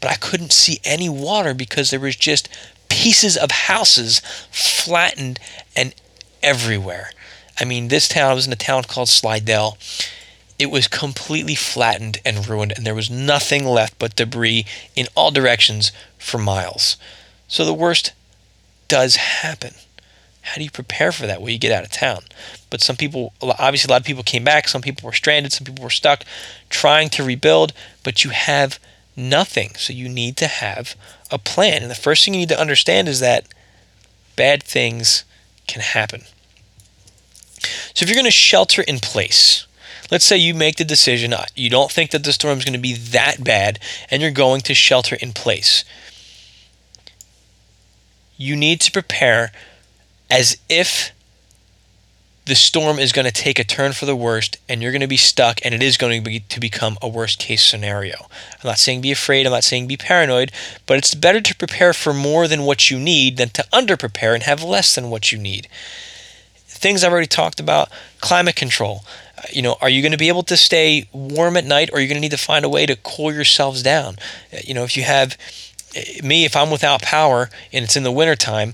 But 0.00 0.12
I 0.12 0.14
couldn't 0.14 0.52
see 0.52 0.78
any 0.84 1.08
water 1.08 1.52
because 1.52 1.90
there 1.90 1.98
was 1.98 2.14
just 2.14 2.48
pieces 2.88 3.36
of 3.36 3.50
houses 3.50 4.22
flattened 4.52 5.40
and 5.74 5.96
everywhere. 6.44 7.10
I 7.60 7.64
mean, 7.64 7.88
this 7.88 8.08
town 8.08 8.30
I 8.30 8.34
was 8.34 8.46
in 8.46 8.52
a 8.52 8.56
town 8.56 8.84
called 8.84 9.08
Slidell. 9.08 9.76
It 10.58 10.70
was 10.70 10.88
completely 10.88 11.54
flattened 11.54 12.18
and 12.24 12.48
ruined, 12.48 12.72
and 12.76 12.86
there 12.86 12.94
was 12.94 13.10
nothing 13.10 13.64
left 13.66 13.98
but 13.98 14.16
debris 14.16 14.66
in 14.96 15.06
all 15.14 15.30
directions 15.30 15.92
for 16.18 16.38
miles. 16.38 16.96
So 17.48 17.64
the 17.64 17.74
worst 17.74 18.12
does 18.88 19.16
happen. 19.16 19.74
How 20.42 20.56
do 20.56 20.64
you 20.64 20.70
prepare 20.70 21.12
for 21.12 21.26
that? 21.26 21.40
Well, 21.40 21.50
you 21.50 21.58
get 21.58 21.72
out 21.72 21.84
of 21.84 21.90
town. 21.90 22.22
But 22.70 22.80
some 22.80 22.96
people, 22.96 23.34
obviously, 23.42 23.88
a 23.88 23.92
lot 23.92 24.00
of 24.00 24.06
people 24.06 24.22
came 24.22 24.44
back. 24.44 24.68
Some 24.68 24.82
people 24.82 25.06
were 25.06 25.12
stranded. 25.12 25.52
Some 25.52 25.64
people 25.64 25.84
were 25.84 25.90
stuck 25.90 26.24
trying 26.70 27.10
to 27.10 27.24
rebuild, 27.24 27.72
but 28.02 28.24
you 28.24 28.30
have 28.30 28.78
nothing. 29.16 29.74
So 29.76 29.92
you 29.92 30.08
need 30.08 30.36
to 30.38 30.46
have 30.46 30.96
a 31.30 31.38
plan. 31.38 31.82
And 31.82 31.90
the 31.90 31.94
first 31.94 32.24
thing 32.24 32.34
you 32.34 32.40
need 32.40 32.48
to 32.48 32.60
understand 32.60 33.08
is 33.08 33.20
that 33.20 33.46
bad 34.34 34.62
things 34.62 35.24
can 35.66 35.82
happen. 35.82 36.22
So 37.94 38.02
if 38.02 38.08
you're 38.08 38.14
going 38.14 38.24
to 38.24 38.30
shelter 38.30 38.82
in 38.82 38.98
place, 38.98 39.66
let's 40.10 40.24
say 40.24 40.36
you 40.36 40.54
make 40.54 40.76
the 40.76 40.84
decision, 40.84 41.32
uh, 41.32 41.44
you 41.54 41.70
don't 41.70 41.90
think 41.90 42.10
that 42.10 42.24
the 42.24 42.32
storm 42.32 42.58
is 42.58 42.64
going 42.64 42.74
to 42.74 42.80
be 42.80 42.94
that 42.94 43.42
bad, 43.44 43.78
and 44.10 44.22
you're 44.22 44.30
going 44.30 44.60
to 44.62 44.74
shelter 44.74 45.16
in 45.16 45.32
place. 45.32 45.84
You 48.36 48.56
need 48.56 48.80
to 48.82 48.92
prepare 48.92 49.52
as 50.30 50.56
if 50.68 51.12
the 52.46 52.54
storm 52.54 52.98
is 52.98 53.12
going 53.12 53.26
to 53.26 53.32
take 53.32 53.58
a 53.58 53.64
turn 53.64 53.92
for 53.92 54.06
the 54.06 54.16
worst 54.16 54.58
and 54.68 54.82
you're 54.82 54.90
going 54.90 55.00
to 55.00 55.06
be 55.06 55.16
stuck 55.16 55.60
and 55.62 55.72
it 55.72 55.82
is 55.82 55.96
going 55.96 56.20
to 56.20 56.30
be 56.30 56.40
to 56.40 56.58
become 56.58 56.96
a 57.00 57.08
worst 57.08 57.38
case 57.38 57.64
scenario. 57.64 58.26
I'm 58.54 58.66
not 58.66 58.78
saying 58.78 59.02
be 59.02 59.12
afraid, 59.12 59.46
I'm 59.46 59.52
not 59.52 59.62
saying 59.62 59.86
be 59.86 59.96
paranoid, 59.96 60.50
but 60.86 60.98
it's 60.98 61.14
better 61.14 61.40
to 61.40 61.54
prepare 61.54 61.92
for 61.92 62.12
more 62.12 62.48
than 62.48 62.64
what 62.64 62.90
you 62.90 62.98
need 62.98 63.36
than 63.36 63.50
to 63.50 63.64
under 63.72 63.96
prepare 63.96 64.34
and 64.34 64.42
have 64.42 64.64
less 64.64 64.94
than 64.94 65.10
what 65.10 65.30
you 65.30 65.38
need. 65.38 65.68
Things 66.80 67.04
I've 67.04 67.12
already 67.12 67.26
talked 67.26 67.60
about, 67.60 67.90
climate 68.20 68.56
control. 68.56 69.04
Uh, 69.36 69.42
you 69.52 69.60
know, 69.60 69.76
are 69.82 69.90
you 69.90 70.00
going 70.00 70.12
to 70.12 70.18
be 70.18 70.28
able 70.28 70.42
to 70.44 70.56
stay 70.56 71.06
warm 71.12 71.58
at 71.58 71.66
night 71.66 71.90
or 71.90 71.98
are 71.98 72.00
you 72.00 72.08
going 72.08 72.16
to 72.16 72.22
need 72.22 72.30
to 72.30 72.38
find 72.38 72.64
a 72.64 72.70
way 72.70 72.86
to 72.86 72.96
cool 72.96 73.32
yourselves 73.32 73.82
down? 73.82 74.16
Uh, 74.50 74.58
you 74.64 74.72
know, 74.72 74.84
if 74.84 74.96
you 74.96 75.02
have 75.02 75.36
eh, 75.94 76.20
me, 76.24 76.46
if 76.46 76.56
I'm 76.56 76.70
without 76.70 77.02
power 77.02 77.50
and 77.70 77.84
it's 77.84 77.96
in 77.96 78.02
the 78.02 78.10
wintertime, 78.10 78.72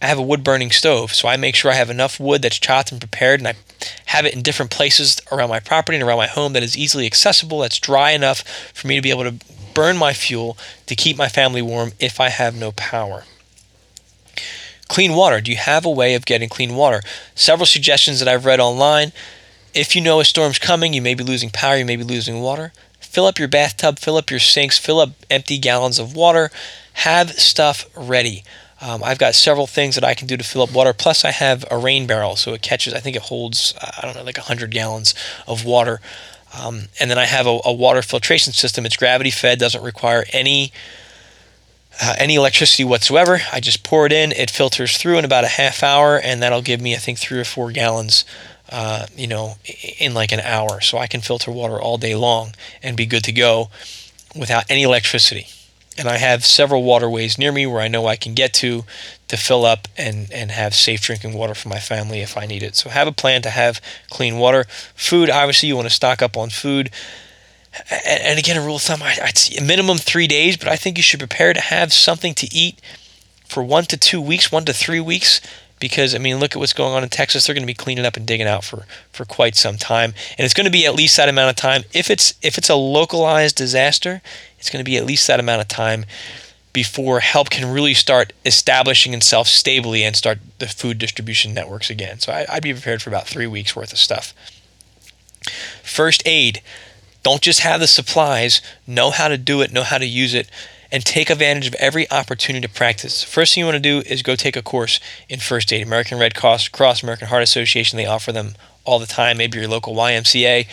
I 0.00 0.06
have 0.06 0.18
a 0.18 0.22
wood 0.22 0.44
burning 0.44 0.70
stove, 0.70 1.12
so 1.12 1.28
I 1.28 1.36
make 1.36 1.56
sure 1.56 1.72
I 1.72 1.74
have 1.74 1.90
enough 1.90 2.18
wood 2.18 2.40
that's 2.40 2.58
chopped 2.58 2.90
and 2.90 3.00
prepared, 3.00 3.40
and 3.40 3.48
I 3.48 3.54
have 4.06 4.24
it 4.24 4.32
in 4.32 4.42
different 4.42 4.70
places 4.70 5.20
around 5.30 5.50
my 5.50 5.60
property 5.60 5.98
and 5.98 6.06
around 6.06 6.16
my 6.16 6.26
home 6.26 6.54
that 6.54 6.62
is 6.62 6.76
easily 6.76 7.04
accessible, 7.04 7.58
that's 7.58 7.78
dry 7.78 8.12
enough 8.12 8.42
for 8.72 8.86
me 8.86 8.96
to 8.96 9.02
be 9.02 9.10
able 9.10 9.24
to 9.24 9.34
burn 9.74 9.98
my 9.98 10.12
fuel 10.12 10.56
to 10.86 10.96
keep 10.96 11.18
my 11.18 11.28
family 11.28 11.60
warm 11.60 11.92
if 11.98 12.18
I 12.18 12.30
have 12.30 12.54
no 12.54 12.72
power. 12.72 13.24
Clean 14.90 15.14
water. 15.14 15.40
Do 15.40 15.52
you 15.52 15.56
have 15.56 15.86
a 15.86 15.90
way 15.90 16.16
of 16.16 16.26
getting 16.26 16.48
clean 16.48 16.74
water? 16.74 17.00
Several 17.36 17.64
suggestions 17.64 18.18
that 18.18 18.26
I've 18.28 18.44
read 18.44 18.58
online. 18.58 19.12
If 19.72 19.94
you 19.94 20.02
know 20.02 20.18
a 20.18 20.24
storm's 20.24 20.58
coming, 20.58 20.92
you 20.92 21.00
may 21.00 21.14
be 21.14 21.22
losing 21.22 21.48
power, 21.48 21.76
you 21.76 21.84
may 21.84 21.94
be 21.94 22.02
losing 22.02 22.40
water. 22.40 22.72
Fill 22.98 23.24
up 23.24 23.38
your 23.38 23.46
bathtub, 23.46 24.00
fill 24.00 24.16
up 24.16 24.30
your 24.30 24.40
sinks, 24.40 24.78
fill 24.78 24.98
up 24.98 25.10
empty 25.30 25.58
gallons 25.58 26.00
of 26.00 26.16
water. 26.16 26.50
Have 26.94 27.30
stuff 27.30 27.88
ready. 27.96 28.42
Um, 28.80 29.04
I've 29.04 29.20
got 29.20 29.36
several 29.36 29.68
things 29.68 29.94
that 29.94 30.02
I 30.02 30.14
can 30.14 30.26
do 30.26 30.36
to 30.36 30.42
fill 30.42 30.62
up 30.62 30.72
water. 30.72 30.92
Plus, 30.92 31.24
I 31.24 31.30
have 31.30 31.64
a 31.70 31.78
rain 31.78 32.08
barrel, 32.08 32.34
so 32.34 32.52
it 32.52 32.60
catches. 32.60 32.92
I 32.92 32.98
think 32.98 33.14
it 33.14 33.22
holds 33.22 33.72
I 33.80 34.00
don't 34.02 34.16
know 34.16 34.24
like 34.24 34.38
100 34.38 34.72
gallons 34.72 35.14
of 35.46 35.64
water. 35.64 36.00
Um, 36.60 36.88
and 36.98 37.08
then 37.08 37.18
I 37.18 37.26
have 37.26 37.46
a, 37.46 37.60
a, 37.64 37.72
water 37.72 38.02
filtration 38.02 38.52
system. 38.52 38.84
It's 38.84 38.96
gravity 38.96 39.30
fed, 39.30 39.60
doesn't 39.60 39.84
require 39.84 40.24
any 40.32 40.72
uh, 42.00 42.14
any 42.18 42.34
electricity 42.34 42.84
whatsoever. 42.84 43.40
I 43.52 43.60
just 43.60 43.82
pour 43.82 44.06
it 44.06 44.12
in, 44.12 44.32
it 44.32 44.50
filters 44.50 44.96
through 44.96 45.18
in 45.18 45.24
about 45.24 45.44
a 45.44 45.48
half 45.48 45.82
hour, 45.82 46.18
and 46.18 46.42
that'll 46.42 46.62
give 46.62 46.80
me 46.80 46.94
I 46.94 46.98
think 46.98 47.18
three 47.18 47.38
or 47.38 47.44
four 47.44 47.72
gallons. 47.72 48.24
Uh, 48.72 49.06
you 49.16 49.26
know, 49.26 49.54
in 49.98 50.14
like 50.14 50.30
an 50.30 50.38
hour, 50.38 50.80
so 50.80 50.96
I 50.96 51.08
can 51.08 51.22
filter 51.22 51.50
water 51.50 51.80
all 51.80 51.98
day 51.98 52.14
long 52.14 52.54
and 52.84 52.96
be 52.96 53.04
good 53.04 53.24
to 53.24 53.32
go 53.32 53.68
without 54.36 54.70
any 54.70 54.84
electricity 54.84 55.48
and 56.00 56.08
I 56.08 56.16
have 56.16 56.46
several 56.46 56.82
waterways 56.82 57.36
near 57.36 57.52
me 57.52 57.66
where 57.66 57.82
I 57.82 57.88
know 57.88 58.06
I 58.06 58.16
can 58.16 58.32
get 58.32 58.54
to 58.54 58.84
to 59.28 59.36
fill 59.36 59.66
up 59.66 59.86
and, 59.98 60.32
and 60.32 60.50
have 60.50 60.74
safe 60.74 61.02
drinking 61.02 61.34
water 61.34 61.54
for 61.54 61.68
my 61.68 61.78
family 61.78 62.20
if 62.20 62.36
I 62.36 62.46
need 62.46 62.62
it. 62.62 62.74
So 62.74 62.88
have 62.88 63.06
a 63.06 63.12
plan 63.12 63.42
to 63.42 63.50
have 63.50 63.80
clean 64.08 64.38
water. 64.38 64.64
Food, 64.94 65.28
obviously, 65.28 65.68
you 65.68 65.76
want 65.76 65.88
to 65.88 65.94
stock 65.94 66.22
up 66.22 66.36
on 66.36 66.48
food. 66.50 66.90
And, 67.90 68.38
again, 68.38 68.56
a 68.56 68.60
rule 68.60 68.76
of 68.76 68.82
thumb, 68.82 69.00
say 69.34 69.64
minimum 69.64 69.98
three 69.98 70.26
days, 70.26 70.56
but 70.56 70.68
I 70.68 70.76
think 70.76 70.96
you 70.96 71.02
should 71.02 71.20
prepare 71.20 71.52
to 71.52 71.60
have 71.60 71.92
something 71.92 72.34
to 72.34 72.52
eat 72.52 72.80
for 73.46 73.62
one 73.62 73.84
to 73.84 73.96
two 73.96 74.20
weeks, 74.20 74.50
one 74.50 74.64
to 74.64 74.72
three 74.72 75.00
weeks, 75.00 75.40
because 75.78 76.14
I 76.14 76.18
mean, 76.18 76.38
look 76.38 76.52
at 76.54 76.58
what's 76.58 76.72
going 76.72 76.94
on 76.94 77.02
in 77.02 77.08
Texas. 77.08 77.46
They're 77.46 77.54
going 77.54 77.62
to 77.62 77.66
be 77.66 77.74
cleaning 77.74 78.04
up 78.04 78.16
and 78.16 78.26
digging 78.26 78.46
out 78.46 78.64
for 78.64 78.86
for 79.12 79.24
quite 79.24 79.56
some 79.56 79.76
time, 79.76 80.14
and 80.36 80.44
it's 80.44 80.54
going 80.54 80.66
to 80.66 80.70
be 80.70 80.86
at 80.86 80.94
least 80.94 81.16
that 81.16 81.28
amount 81.28 81.50
of 81.50 81.56
time. 81.56 81.84
If 81.92 82.10
it's 82.10 82.34
if 82.42 82.58
it's 82.58 82.68
a 82.68 82.74
localized 82.74 83.56
disaster, 83.56 84.20
it's 84.58 84.70
going 84.70 84.84
to 84.84 84.88
be 84.88 84.96
at 84.96 85.06
least 85.06 85.26
that 85.26 85.40
amount 85.40 85.62
of 85.62 85.68
time 85.68 86.04
before 86.72 87.20
help 87.20 87.50
can 87.50 87.72
really 87.72 87.94
start 87.94 88.32
establishing 88.44 89.14
itself 89.14 89.48
stably 89.48 90.04
and 90.04 90.14
start 90.14 90.38
the 90.58 90.66
food 90.66 90.98
distribution 90.98 91.52
networks 91.54 91.90
again. 91.90 92.20
So 92.20 92.32
I, 92.32 92.46
I'd 92.48 92.62
be 92.62 92.72
prepared 92.72 93.02
for 93.02 93.10
about 93.10 93.26
three 93.26 93.46
weeks 93.46 93.74
worth 93.74 93.92
of 93.92 93.98
stuff. 93.98 94.34
First 95.82 96.22
aid. 96.26 96.62
Don't 97.22 97.42
just 97.42 97.60
have 97.60 97.80
the 97.80 97.86
supplies, 97.86 98.62
know 98.86 99.10
how 99.10 99.28
to 99.28 99.36
do 99.36 99.60
it, 99.60 99.72
know 99.72 99.82
how 99.82 99.98
to 99.98 100.06
use 100.06 100.34
it, 100.34 100.50
and 100.92 101.04
take 101.04 101.30
advantage 101.30 101.66
of 101.66 101.74
every 101.74 102.10
opportunity 102.10 102.66
to 102.66 102.72
practice. 102.72 103.22
First 103.22 103.54
thing 103.54 103.62
you 103.62 103.66
want 103.66 103.76
to 103.76 103.80
do 103.80 104.02
is 104.08 104.22
go 104.22 104.34
take 104.36 104.56
a 104.56 104.62
course 104.62 105.00
in 105.28 105.38
first 105.38 105.72
aid. 105.72 105.86
American 105.86 106.18
Red 106.18 106.34
Cross, 106.34 106.68
Cross 106.68 107.02
American 107.02 107.28
Heart 107.28 107.42
Association, 107.42 107.96
they 107.96 108.06
offer 108.06 108.32
them 108.32 108.54
all 108.84 108.98
the 108.98 109.06
time. 109.06 109.36
Maybe 109.36 109.58
your 109.58 109.68
local 109.68 109.94
YMCA 109.94 110.66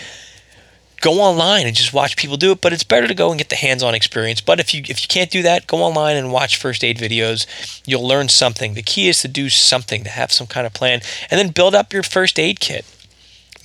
go 1.01 1.21
online 1.21 1.67
and 1.67 1.75
just 1.75 1.93
watch 1.93 2.17
people 2.17 2.37
do 2.37 2.51
it 2.51 2.59
but 2.59 2.73
it's 2.73 2.83
better 2.83 3.07
to 3.07 3.13
go 3.13 3.29
and 3.29 3.37
get 3.37 3.49
the 3.49 3.55
hands-on 3.55 3.93
experience. 3.93 4.41
But 4.41 4.59
if 4.59 4.73
you 4.73 4.81
if 4.87 5.01
you 5.01 5.07
can't 5.07 5.29
do 5.29 5.43
that 5.43 5.67
go 5.67 5.77
online 5.77 6.17
and 6.17 6.31
watch 6.31 6.57
first 6.57 6.83
aid 6.83 6.97
videos. 6.97 7.45
You'll 7.85 8.07
learn 8.07 8.29
something. 8.29 8.73
The 8.73 8.81
key 8.81 9.07
is 9.07 9.21
to 9.21 9.27
do 9.27 9.49
something 9.49 10.03
to 10.03 10.09
have 10.09 10.31
some 10.31 10.47
kind 10.47 10.65
of 10.65 10.73
plan 10.73 11.01
and 11.29 11.39
then 11.39 11.49
build 11.49 11.75
up 11.75 11.93
your 11.93 12.03
first 12.03 12.39
aid 12.39 12.59
kit 12.59 12.85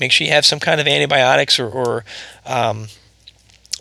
make 0.03 0.12
sure 0.12 0.26
you 0.26 0.32
have 0.32 0.44
some 0.44 0.61
kind 0.61 0.80
of 0.80 0.86
antibiotics 0.86 1.59
or, 1.59 1.68
or 1.68 2.05
um, 2.44 2.88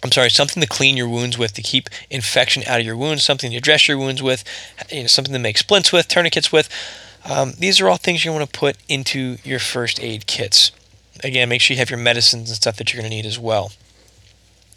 I'm 0.03 0.11
sorry, 0.11 0.29
something 0.29 0.61
to 0.61 0.67
clean 0.67 0.95
your 0.95 1.09
wounds 1.09 1.37
with, 1.37 1.53
to 1.53 1.61
keep 1.61 1.89
infection 2.09 2.63
out 2.67 2.79
of 2.79 2.85
your 2.85 2.95
wounds, 2.95 3.23
something 3.23 3.51
to 3.51 3.59
dress 3.59 3.87
your 3.87 3.97
wounds 3.97 4.21
with, 4.21 4.43
you 4.91 5.01
know, 5.01 5.07
something 5.07 5.33
to 5.33 5.39
make 5.39 5.57
splints 5.57 5.91
with, 5.91 6.07
tourniquets 6.07 6.51
with. 6.51 6.69
Um, 7.29 7.53
these 7.59 7.79
are 7.79 7.89
all 7.89 7.97
things 7.97 8.23
you 8.23 8.31
want 8.31 8.51
to 8.51 8.59
put 8.59 8.77
into 8.87 9.37
your 9.43 9.59
first 9.59 9.99
aid 9.99 10.25
kits. 10.25 10.71
Again, 11.23 11.49
make 11.49 11.61
sure 11.61 11.75
you 11.75 11.79
have 11.79 11.91
your 11.91 11.99
medicines 11.99 12.49
and 12.49 12.55
stuff 12.55 12.77
that 12.77 12.93
you're 12.93 13.01
going 13.01 13.11
to 13.11 13.15
need 13.15 13.27
as 13.27 13.37
well. 13.37 13.71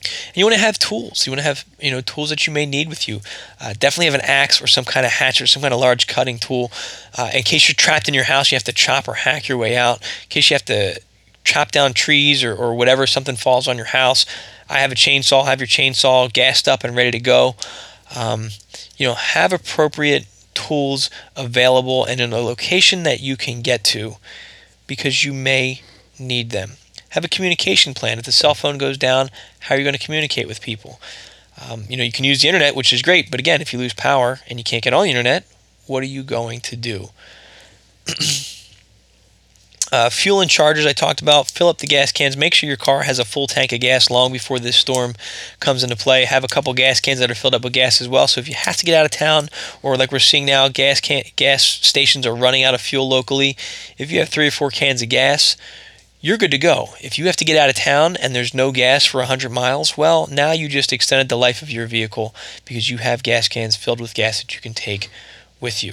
And 0.03 0.37
you 0.37 0.45
want 0.45 0.55
to 0.55 0.61
have 0.61 0.79
tools. 0.79 1.27
You 1.27 1.33
want 1.33 1.41
to 1.41 1.45
have 1.45 1.65
you 1.81 1.91
know 1.91 2.03
tools 2.03 2.29
that 2.29 2.47
you 2.47 2.53
may 2.53 2.67
need 2.67 2.91
with 2.91 3.09
you. 3.09 3.21
Uh, 3.59 3.73
definitely 3.73 4.05
have 4.07 4.15
an 4.15 4.21
axe 4.23 4.61
or 4.61 4.67
some 4.67 4.85
kind 4.85 5.07
of 5.07 5.13
hatchet, 5.13 5.45
or 5.45 5.47
some 5.47 5.63
kind 5.63 5.73
of 5.73 5.81
large 5.81 6.07
cutting 6.07 6.39
tool, 6.39 6.71
uh, 7.17 7.31
in 7.35 7.43
case 7.43 7.69
you're 7.69 7.75
trapped 7.75 8.09
in 8.09 8.13
your 8.13 8.25
house. 8.25 8.53
You 8.53 8.57
have 8.57 8.65
to 8.65 8.73
chop 8.73 9.09
or 9.09 9.15
hack 9.15 9.49
your 9.49 9.57
way 9.57 9.79
out. 9.79 10.03
In 10.03 10.29
case 10.29 10.51
you 10.51 10.55
have 10.55 10.65
to 10.67 11.01
chop 11.45 11.71
down 11.71 11.93
trees 11.93 12.43
or, 12.43 12.55
or 12.55 12.75
whatever, 12.75 13.07
something 13.07 13.37
falls 13.37 13.69
on 13.69 13.77
your 13.77 13.87
house. 13.87 14.27
I 14.69 14.79
have 14.79 14.93
a 14.93 14.97
chainsaw. 14.97 15.45
Have 15.45 15.61
your 15.61 15.69
chainsaw 15.69 16.33
gassed 16.33 16.67
up 16.67 16.83
and 16.83 16.97
ready 16.97 17.11
to 17.13 17.21
go. 17.21 17.55
Um, 18.17 18.49
you 18.97 19.07
know, 19.07 19.15
have 19.15 19.53
appropriate 19.53 20.27
tools 20.55 21.11
available 21.37 22.05
and 22.05 22.21
in 22.21 22.33
a 22.33 22.39
location 22.39 23.03
that 23.03 23.21
you 23.21 23.37
can 23.37 23.61
get 23.61 23.85
to 23.85 24.17
because 24.87 25.25
you 25.25 25.33
may 25.33 25.83
need 26.19 26.51
them. 26.51 26.73
Have 27.11 27.25
a 27.25 27.29
communication 27.29 27.95
plan. 27.95 28.19
If 28.19 28.25
the 28.25 28.33
cell 28.33 28.55
phone 28.55 28.79
goes 28.79 28.99
down, 28.99 29.31
how 29.61 29.75
are 29.75 29.79
you 29.79 29.85
going 29.85 29.97
to 29.97 30.05
communicate 30.05 30.49
with 30.49 30.61
people? 30.61 31.01
Um, 31.69 31.85
you 31.89 31.97
know, 31.97 32.03
you 32.03 32.13
can 32.13 32.25
use 32.25 32.43
the 32.43 32.49
internet, 32.49 32.75
which 32.75 32.93
is 32.93 33.03
great, 33.03 33.31
but 33.31 33.39
again, 33.39 33.61
if 33.61 33.73
you 33.73 33.79
lose 33.79 33.95
power 33.95 34.41
and 34.49 34.59
you 34.59 34.65
can't 34.65 34.83
get 34.83 34.93
on 34.93 35.05
the 35.05 35.11
internet, 35.11 35.47
what 35.87 36.03
are 36.03 36.07
you 36.07 36.23
going 36.23 36.61
to 36.61 36.77
do? 36.77 37.11
Uh, 39.95 40.11
fuel 40.11 40.41
and 40.41 40.51
chargers 40.51 40.85
I 40.85 40.93
talked 40.93 41.23
about. 41.23 41.49
Fill 41.49 41.69
up 41.69 41.79
the 41.79 41.87
gas 41.87 42.11
cans. 42.11 42.37
Make 42.37 42.53
sure 42.53 42.67
your 42.67 42.77
car 42.77 43.05
has 43.05 43.21
a 43.21 43.25
full 43.25 43.47
tank 43.47 43.73
of 43.73 43.79
gas 43.79 44.11
long 44.11 44.33
before 44.33 44.59
this 44.59 44.77
storm 44.77 45.15
comes 45.61 45.85
into 45.85 45.95
play. 45.95 46.25
Have 46.25 46.43
a 46.43 46.49
couple 46.49 46.75
gas 46.75 46.99
cans 46.99 47.21
that 47.21 47.31
are 47.31 47.37
filled 47.37 47.55
up 47.55 47.63
with 47.63 47.75
gas 47.75 48.01
as 48.01 48.09
well. 48.09 48.27
So 48.27 48.41
if 48.41 48.49
you 48.49 48.55
have 48.57 48.77
to 48.79 48.85
get 48.85 48.99
out 48.99 49.05
of 49.05 49.13
town, 49.13 49.51
or 49.85 49.97
like 49.97 50.11
we're 50.11 50.19
seeing 50.19 50.47
now, 50.47 50.67
gas 50.67 51.01
can 51.01 51.23
gas 51.37 51.63
stations 51.63 52.27
are 52.27 52.35
running 52.35 52.65
out 52.65 52.75
of 52.75 52.81
fuel 52.81 53.09
locally. 53.09 53.57
If 53.97 54.11
you 54.11 54.19
have 54.19 54.31
three 54.31 54.49
or 54.49 54.51
four 54.51 54.71
cans 54.71 55.01
of 55.01 55.11
gas, 55.11 55.57
you're 56.21 56.39
good 56.39 56.51
to 56.51 56.59
go. 56.59 56.89
If 57.01 57.17
you 57.17 57.27
have 57.27 57.37
to 57.37 57.45
get 57.45 57.57
out 57.57 57.69
of 57.71 57.77
town 57.77 58.17
and 58.17 58.35
there's 58.35 58.53
no 58.53 58.73
gas 58.73 59.05
for 59.05 59.19
100 59.19 59.53
miles, 59.53 59.97
well, 59.97 60.27
now 60.29 60.51
you 60.51 60.69
just 60.69 60.93
extended 60.93 61.29
the 61.29 61.39
life 61.39 61.63
of 61.63 61.71
your 61.71 61.87
vehicle 61.87 62.35
because 62.65 62.91
you 62.91 62.99
have 62.99 63.23
gas 63.23 63.47
cans 63.47 63.77
filled 63.77 64.01
with 64.01 64.15
gas 64.15 64.41
that 64.41 64.57
you 64.57 64.61
can 64.61 64.75
take 64.75 65.09
with 65.61 65.85
you. 65.85 65.93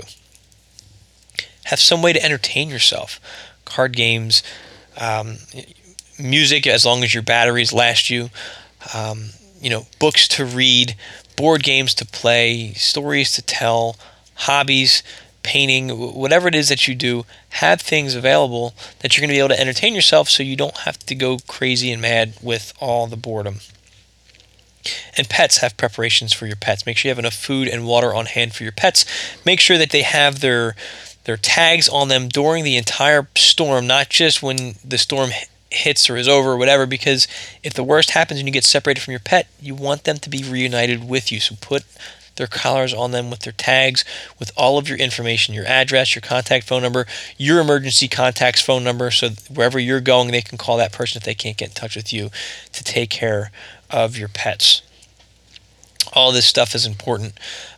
Have 1.65 1.79
some 1.79 2.01
way 2.01 2.13
to 2.13 2.25
entertain 2.25 2.67
yourself 2.67 3.19
card 3.71 3.95
games, 3.95 4.43
um, 4.97 5.37
music 6.19 6.67
as 6.67 6.85
long 6.85 7.03
as 7.03 7.13
your 7.13 7.23
batteries 7.23 7.73
last 7.73 8.09
you, 8.09 8.29
um, 8.93 9.29
you 9.61 9.69
know, 9.69 9.85
books 9.99 10.27
to 10.27 10.45
read, 10.45 10.95
board 11.35 11.63
games 11.63 11.93
to 11.95 12.05
play, 12.05 12.73
stories 12.73 13.31
to 13.33 13.41
tell, 13.41 13.95
hobbies, 14.35 15.03
painting, 15.43 15.89
whatever 15.89 16.47
it 16.47 16.55
is 16.55 16.69
that 16.69 16.87
you 16.87 16.95
do, 16.95 17.25
have 17.49 17.81
things 17.81 18.15
available 18.15 18.73
that 18.99 19.15
you're 19.15 19.21
going 19.21 19.29
to 19.29 19.35
be 19.35 19.39
able 19.39 19.49
to 19.49 19.59
entertain 19.59 19.95
yourself 19.95 20.29
so 20.29 20.43
you 20.43 20.55
don't 20.55 20.77
have 20.79 20.99
to 20.99 21.15
go 21.15 21.37
crazy 21.47 21.91
and 21.91 22.01
mad 22.01 22.33
with 22.41 22.73
all 22.79 23.07
the 23.07 23.17
boredom. 23.17 23.55
And 25.15 25.29
pets 25.29 25.57
have 25.57 25.77
preparations 25.77 26.33
for 26.33 26.47
your 26.47 26.55
pets. 26.55 26.85
Make 26.85 26.97
sure 26.97 27.09
you 27.09 27.11
have 27.11 27.19
enough 27.19 27.35
food 27.35 27.67
and 27.67 27.85
water 27.85 28.13
on 28.15 28.25
hand 28.25 28.53
for 28.53 28.63
your 28.63 28.71
pets. 28.71 29.05
Make 29.45 29.59
sure 29.59 29.77
that 29.77 29.91
they 29.91 30.01
have 30.01 30.39
their 30.39 30.75
their 31.23 31.37
tags 31.37 31.87
on 31.87 32.07
them 32.07 32.27
during 32.27 32.63
the 32.63 32.77
entire 32.77 33.27
storm, 33.35 33.87
not 33.87 34.09
just 34.09 34.41
when 34.41 34.75
the 34.83 34.97
storm 34.97 35.31
hits 35.69 36.09
or 36.09 36.17
is 36.17 36.27
over 36.27 36.51
or 36.51 36.57
whatever, 36.57 36.85
because 36.85 37.27
if 37.63 37.73
the 37.73 37.83
worst 37.83 38.11
happens 38.11 38.39
and 38.39 38.47
you 38.47 38.53
get 38.53 38.65
separated 38.65 39.01
from 39.01 39.11
your 39.11 39.19
pet, 39.19 39.47
you 39.59 39.73
want 39.73 40.03
them 40.03 40.17
to 40.17 40.29
be 40.29 40.43
reunited 40.43 41.07
with 41.07 41.31
you. 41.31 41.39
So 41.39 41.55
put 41.61 41.85
their 42.35 42.47
collars 42.47 42.93
on 42.93 43.11
them 43.11 43.29
with 43.29 43.41
their 43.41 43.53
tags, 43.53 44.03
with 44.39 44.51
all 44.55 44.77
of 44.77 44.87
your 44.87 44.97
information, 44.97 45.53
your 45.53 45.65
address, 45.65 46.15
your 46.15 46.21
contact 46.21 46.65
phone 46.65 46.81
number, 46.81 47.05
your 47.37 47.59
emergency 47.59 48.07
contacts 48.07 48.61
phone 48.61 48.83
number, 48.83 49.11
so 49.11 49.29
wherever 49.53 49.79
you're 49.79 50.01
going, 50.01 50.31
they 50.31 50.41
can 50.41 50.57
call 50.57 50.77
that 50.77 50.93
person 50.93 51.17
if 51.17 51.23
they 51.23 51.35
can't 51.35 51.57
get 51.57 51.69
in 51.69 51.75
touch 51.75 51.95
with 51.95 52.11
you 52.11 52.29
to 52.71 52.83
take 52.83 53.09
care 53.09 53.51
of 53.89 54.17
your 54.17 54.29
pets. 54.29 54.81
All 56.13 56.31
this 56.31 56.45
stuff 56.45 56.73
is 56.73 56.85
important. 56.85 57.33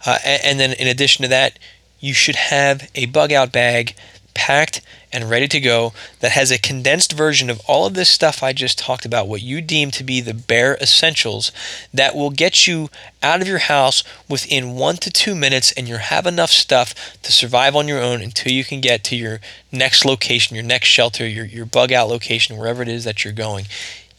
Uh, 0.05 0.17
and 0.23 0.59
then, 0.59 0.73
in 0.73 0.87
addition 0.87 1.23
to 1.23 1.29
that, 1.29 1.59
you 2.03 2.13
should 2.13 2.35
have 2.35 2.91
a 2.95 3.05
bug 3.05 3.31
out 3.31 3.53
bag 3.53 3.95
packed 4.33 4.81
and 5.13 5.29
ready 5.29 5.47
to 5.47 5.59
go 5.61 5.93
that 6.19 6.31
has 6.31 6.51
a 6.51 6.59
condensed 6.59 7.13
version 7.13 7.49
of 7.49 7.61
all 7.65 7.85
of 7.85 7.93
this 7.93 8.09
stuff 8.09 8.43
I 8.43 8.51
just 8.51 8.77
talked 8.77 9.05
about, 9.05 9.29
what 9.29 9.41
you 9.41 9.61
deem 9.61 9.89
to 9.91 10.03
be 10.03 10.19
the 10.19 10.33
bare 10.33 10.75
essentials 10.81 11.53
that 11.93 12.13
will 12.13 12.29
get 12.29 12.67
you 12.67 12.89
out 13.21 13.41
of 13.41 13.47
your 13.47 13.59
house 13.59 14.03
within 14.27 14.75
one 14.75 14.97
to 14.97 15.09
two 15.09 15.33
minutes, 15.33 15.71
and 15.71 15.87
you 15.87 15.95
have 15.95 16.27
enough 16.27 16.49
stuff 16.49 16.93
to 17.21 17.31
survive 17.31 17.73
on 17.73 17.87
your 17.87 18.01
own 18.01 18.21
until 18.21 18.51
you 18.51 18.65
can 18.65 18.81
get 18.81 19.05
to 19.05 19.15
your 19.15 19.39
next 19.71 20.03
location, 20.03 20.57
your 20.57 20.65
next 20.65 20.89
shelter, 20.89 21.25
your, 21.25 21.45
your 21.45 21.65
bug 21.65 21.93
out 21.93 22.09
location, 22.09 22.57
wherever 22.57 22.81
it 22.81 22.89
is 22.89 23.05
that 23.05 23.23
you're 23.23 23.31
going. 23.31 23.65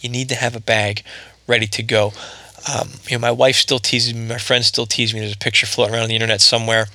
You 0.00 0.08
need 0.08 0.30
to 0.30 0.36
have 0.36 0.56
a 0.56 0.60
bag 0.60 1.02
ready 1.46 1.66
to 1.66 1.82
go. 1.82 2.14
Um, 2.72 2.92
you 3.08 3.18
know, 3.18 3.20
my 3.20 3.30
wife 3.30 3.56
still 3.56 3.78
teases 3.78 4.14
me, 4.14 4.26
my 4.26 4.38
friends 4.38 4.68
still 4.68 4.86
tease 4.86 5.12
me. 5.12 5.20
There's 5.20 5.34
a 5.34 5.36
picture 5.36 5.66
floating 5.66 5.94
around 5.94 6.04
on 6.04 6.08
the 6.08 6.14
internet 6.14 6.40
somewhere 6.40 6.86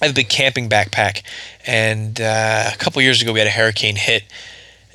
I 0.00 0.06
have 0.06 0.12
a 0.12 0.14
big 0.14 0.28
camping 0.28 0.68
backpack, 0.68 1.22
and 1.66 2.20
uh, 2.20 2.70
a 2.72 2.76
couple 2.76 3.00
years 3.00 3.22
ago 3.22 3.32
we 3.32 3.38
had 3.38 3.46
a 3.46 3.52
hurricane 3.52 3.96
hit, 3.96 4.24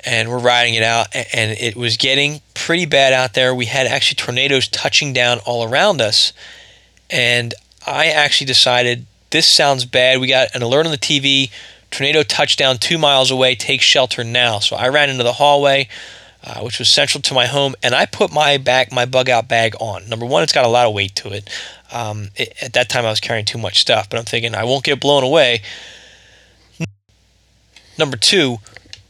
and 0.04 0.28
we're 0.28 0.38
riding 0.38 0.74
it 0.74 0.82
out, 0.82 1.08
and 1.14 1.52
it 1.58 1.74
was 1.74 1.96
getting 1.96 2.42
pretty 2.54 2.84
bad 2.84 3.12
out 3.12 3.32
there. 3.32 3.54
We 3.54 3.66
had 3.66 3.86
actually 3.86 4.16
tornadoes 4.16 4.68
touching 4.68 5.12
down 5.12 5.38
all 5.46 5.64
around 5.64 6.00
us, 6.00 6.32
and 7.08 7.54
I 7.86 8.08
actually 8.08 8.46
decided 8.46 9.06
this 9.30 9.48
sounds 9.48 9.84
bad. 9.84 10.20
We 10.20 10.26
got 10.26 10.54
an 10.54 10.62
alert 10.62 10.84
on 10.84 10.92
the 10.92 10.98
TV, 10.98 11.50
tornado 11.90 12.22
touchdown 12.22 12.76
two 12.78 12.98
miles 12.98 13.30
away. 13.30 13.54
Take 13.54 13.80
shelter 13.80 14.22
now. 14.22 14.58
So 14.58 14.76
I 14.76 14.88
ran 14.88 15.08
into 15.08 15.24
the 15.24 15.32
hallway, 15.32 15.88
uh, 16.44 16.60
which 16.60 16.78
was 16.78 16.88
central 16.88 17.20
to 17.22 17.34
my 17.34 17.46
home, 17.46 17.74
and 17.82 17.94
I 17.94 18.06
put 18.06 18.32
my 18.32 18.56
bag, 18.56 18.92
my 18.92 19.04
bug 19.04 19.28
out 19.28 19.48
bag 19.48 19.74
on. 19.80 20.08
Number 20.08 20.26
one, 20.26 20.42
it's 20.42 20.52
got 20.52 20.64
a 20.64 20.68
lot 20.68 20.86
of 20.86 20.94
weight 20.94 21.14
to 21.16 21.32
it. 21.32 21.48
Um, 21.92 22.30
it. 22.36 22.54
At 22.62 22.72
that 22.74 22.88
time, 22.88 23.04
I 23.04 23.10
was 23.10 23.20
carrying 23.20 23.44
too 23.44 23.58
much 23.58 23.80
stuff, 23.80 24.08
but 24.08 24.18
I'm 24.18 24.24
thinking 24.24 24.54
I 24.54 24.64
won't 24.64 24.84
get 24.84 25.00
blown 25.00 25.22
away. 25.22 25.62
Number 27.98 28.16
two, 28.16 28.58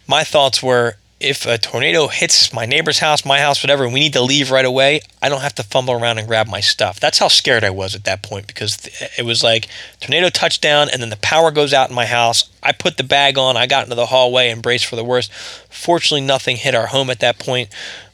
my 0.09 0.25
thoughts 0.25 0.63
were 0.63 0.97
if 1.21 1.45
a 1.45 1.59
tornado 1.59 2.09
hits 2.09 2.51
my 2.53 2.65
neighbor's 2.65 2.99
house, 2.99 3.27
my 3.27 3.41
house, 3.41 3.63
whatever, 3.63 3.85
and 3.85 3.93
we 3.93 4.01
need 4.01 4.15
to 4.15 4.23
leave 4.23 4.51
right 4.51 4.65
away, 4.65 5.03
I 5.21 5.29
don't 5.29 5.43
have 5.43 5.55
to 5.57 5.63
fumble 5.63 5.93
around 5.93 6.17
and 6.17 6.27
grab 6.27 6.49
my 6.49 6.61
stuff. 6.61 6.99
That's 6.99 7.19
how 7.19 7.29
scared 7.29 7.63
I 7.63 7.69
was 7.69 7.95
at 7.95 8.05
that 8.05 8.23
point 8.23 8.47
because 8.47 8.89
it 9.19 9.25
was 9.27 9.43
like 9.43 9.69
tornado 10.01 10.31
touchdown 10.31 10.89
and 10.91 11.03
then 11.03 11.11
the 11.11 11.19
power 11.19 11.51
goes 11.51 11.75
out 11.75 11.91
in 11.91 11.95
my 11.95 12.07
house. 12.07 12.49
I 12.63 12.73
put 12.73 12.97
the 12.97 13.05
bag 13.05 13.37
on, 13.37 13.59
I 13.59 13.67
got 13.67 13.85
into 13.85 13.97
the 13.97 14.07
hallway 14.07 14.49
and 14.49 14.63
braced 14.63 14.87
for 14.87 14.97
the 14.97 15.05
worst. 15.05 15.31
Fortunately, 15.69 16.27
nothing 16.27 16.57
hit 16.57 16.75
our 16.75 16.87
home 16.87 17.11
at 17.11 17.21
that 17.21 17.39
point, 17.39 17.69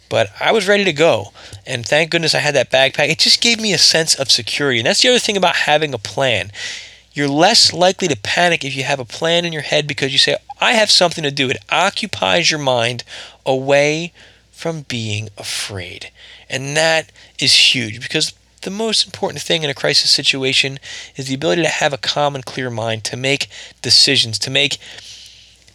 but 0.09 0.31
I 0.41 0.51
was 0.51 0.67
ready 0.67 0.85
to 0.85 0.93
go. 0.93 1.33
And 1.65 1.87
thank 1.87 2.11
goodness 2.11 2.35
I 2.35 2.41
had 2.41 2.57
that 2.57 2.71
backpack. 2.71 3.09
It 3.09 3.21
just 3.21 3.41
gave 3.41 3.61
me 3.61 3.73
a 3.73 3.79
sense 3.79 4.17
of 4.17 4.33
security. 4.33 4.81
And 4.81 4.87
that's 4.87 5.03
the 5.03 5.11
other 5.11 5.21
thing 5.21 5.37
about 5.37 5.55
having 5.55 5.95
a 5.95 5.99
plan. 5.99 6.51
You're 7.17 7.29
less 7.29 7.73
likely 7.73 8.09
to 8.09 8.17
panic 8.17 8.63
if 8.63 8.77
you 8.77 8.83
have 8.85 9.01
a 9.01 9.07
plan 9.07 9.47
in 9.47 9.53
your 9.55 9.63
head 9.63 9.87
because 9.87 10.13
you 10.13 10.19
say, 10.19 10.37
I 10.61 10.73
have 10.73 10.91
something 10.91 11.25
to 11.25 11.31
do. 11.31 11.49
It 11.49 11.57
occupies 11.73 12.51
your 12.51 12.61
mind 12.61 13.05
away 13.47 14.13
from 14.53 14.83
being 14.83 15.31
afraid. 15.39 16.11
And 16.51 16.77
that 16.77 17.11
is 17.39 17.75
huge 17.75 18.03
because 18.03 18.35
the 18.61 18.71
most 18.71 19.07
important 19.07 19.43
thing 19.43 19.63
in 19.63 19.71
a 19.71 19.75
crisis 19.75 20.11
situation 20.11 20.79
is 21.17 21.29
the 21.29 21.35
ability 21.35 21.63
to 21.63 21.69
have 21.69 21.95
a 21.95 21.99
calm 21.99 22.35
and 22.35 22.45
clear 22.45 22.69
mind, 22.69 23.03
to 23.05 23.17
make 23.17 23.49
decisions, 23.81 24.39
to 24.41 24.51
make 24.51 24.77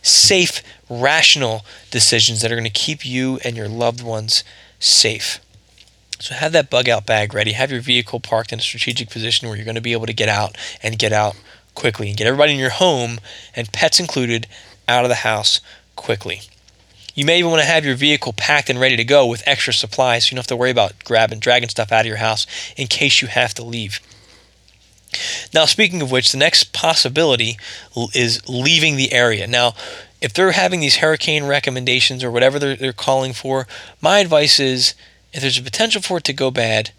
safe, 0.04 0.62
rational 0.89 1.66
decisions 1.89 2.42
that 2.42 2.52
are 2.52 2.56
going 2.56 2.66
to 2.66 2.70
keep 2.70 3.04
you 3.04 3.39
and 3.44 3.58
your 3.58 3.68
loved 3.68 4.04
ones 4.04 4.44
safe. 4.80 5.39
So 6.22 6.36
have 6.36 6.51
that 6.51 6.69
bug 6.69 6.88
out 6.88 7.05
bag 7.05 7.34
ready. 7.34 7.53
Have 7.53 7.72
your 7.72 7.82
vehicle 7.82 8.19
parked 8.19 8.53
in 8.53 8.59
a 8.59 8.61
strategic 8.61 9.09
position 9.09 9.47
where 9.47 9.57
you're 9.57 9.65
going 9.65 9.76
to 9.76 9.82
be 9.82 9.93
able 9.93 10.05
to 10.05 10.13
get 10.13 10.30
out 10.30 10.55
and 10.84 10.99
get 10.99 11.11
out 11.11 11.36
quickly 11.74 12.09
and 12.09 12.17
get 12.17 12.28
everybody 12.28 12.53
in 12.53 12.59
your 12.59 12.69
home 12.69 13.19
and 13.55 13.72
pets 13.72 13.99
included 13.99 14.47
out 14.88 15.03
of 15.03 15.09
the 15.09 15.15
house 15.15 15.61
quickly. 15.95 16.41
You 17.15 17.26
may 17.26 17.39
even 17.39 17.51
want 17.51 17.61
to 17.61 17.67
have 17.67 17.84
your 17.84 17.95
vehicle 17.95 18.34
packed 18.34 18.69
and 18.69 18.80
ready 18.80 18.95
to 18.97 19.03
go 19.03 19.26
with 19.26 19.43
extra 19.45 19.74
supplies 19.74 20.26
so 20.26 20.32
you 20.32 20.36
don't 20.36 20.43
have 20.43 20.47
to 20.47 20.55
worry 20.55 20.69
about 20.69 21.03
grabbing, 21.03 21.39
dragging 21.39 21.69
stuff 21.69 21.91
out 21.91 22.01
of 22.01 22.05
your 22.05 22.17
house 22.17 22.45
in 22.78 22.88
case 22.88 23.22
you 23.22 23.28
have 23.28 23.53
to 23.55 23.63
leave. 23.63 23.99
Now, 25.53 25.65
speaking 25.65 26.01
of 26.01 26.11
which, 26.11 26.32
the 26.32 26.38
next 26.38 26.72
possibility 26.72 27.57
is 28.13 28.47
leaving 28.47 28.95
the 28.95 29.11
area. 29.11 29.45
Now, 29.47 29.74
if 30.22 30.34
they're 30.34 30.51
having 30.51 30.80
these 30.80 30.97
hurricane 30.97 31.45
recommendations 31.45 32.24
or 32.24 32.32
whatever 32.32 32.59
they're, 32.59 32.76
they're 32.76 32.93
calling 32.93 33.34
for, 33.34 33.67
my 33.99 34.19
advice 34.19 34.59
is 34.59 34.93
if 35.34 35.41
there's 35.41 35.57
a 35.57 35.63
potential 35.63 36.01
for 36.01 36.17
it 36.17 36.23
to 36.25 36.34
go 36.34 36.51
bad, 36.51 36.91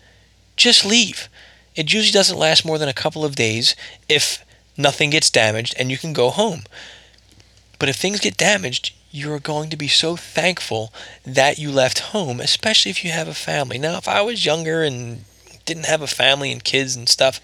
just 0.56 0.84
leave. 0.84 1.28
It 1.74 1.92
usually 1.92 2.12
doesn't 2.12 2.38
last 2.38 2.64
more 2.64 2.78
than 2.78 2.88
a 2.88 2.94
couple 2.94 3.24
of 3.24 3.34
days 3.34 3.74
if 4.08 4.44
nothing 4.76 5.10
gets 5.10 5.30
damaged 5.30 5.74
and 5.78 5.90
you 5.90 5.98
can 5.98 6.12
go 6.12 6.30
home. 6.30 6.62
But 7.78 7.88
if 7.88 7.96
things 7.96 8.20
get 8.20 8.36
damaged, 8.36 8.94
you're 9.10 9.38
going 9.38 9.70
to 9.70 9.76
be 9.76 9.88
so 9.88 10.16
thankful 10.16 10.92
that 11.24 11.58
you 11.58 11.70
left 11.70 11.98
home, 11.98 12.40
especially 12.40 12.90
if 12.90 13.04
you 13.04 13.10
have 13.10 13.28
a 13.28 13.34
family. 13.34 13.78
Now, 13.78 13.98
if 13.98 14.08
I 14.08 14.22
was 14.22 14.46
younger 14.46 14.82
and 14.82 15.24
didn't 15.64 15.86
have 15.86 16.00
a 16.00 16.06
family 16.06 16.50
and 16.52 16.64
kids 16.64 16.96
and 16.96 17.08
stuff, 17.08 17.40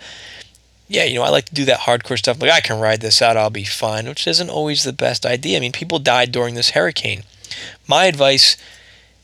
yeah, 0.89 1.05
you 1.05 1.16
know, 1.16 1.24
I 1.24 1.28
like 1.28 1.47
to 1.47 1.55
do 1.55 1.66
that 1.66 1.80
hardcore 1.80 2.18
stuff. 2.18 2.41
Like, 2.41 2.51
I 2.51 2.61
can 2.61 2.80
ride 2.80 3.03
this 3.03 3.20
out, 3.20 3.36
I'll 3.36 3.51
be 3.51 3.64
fine, 3.64 4.09
which 4.09 4.26
isn't 4.26 4.49
always 4.49 4.84
the 4.84 4.93
best 4.93 5.26
idea. 5.26 5.59
I 5.59 5.61
mean, 5.61 5.72
people 5.72 5.99
died 5.99 6.32
during 6.32 6.55
this 6.55 6.70
hurricane. 6.70 7.24
My 7.86 8.07
advice 8.07 8.57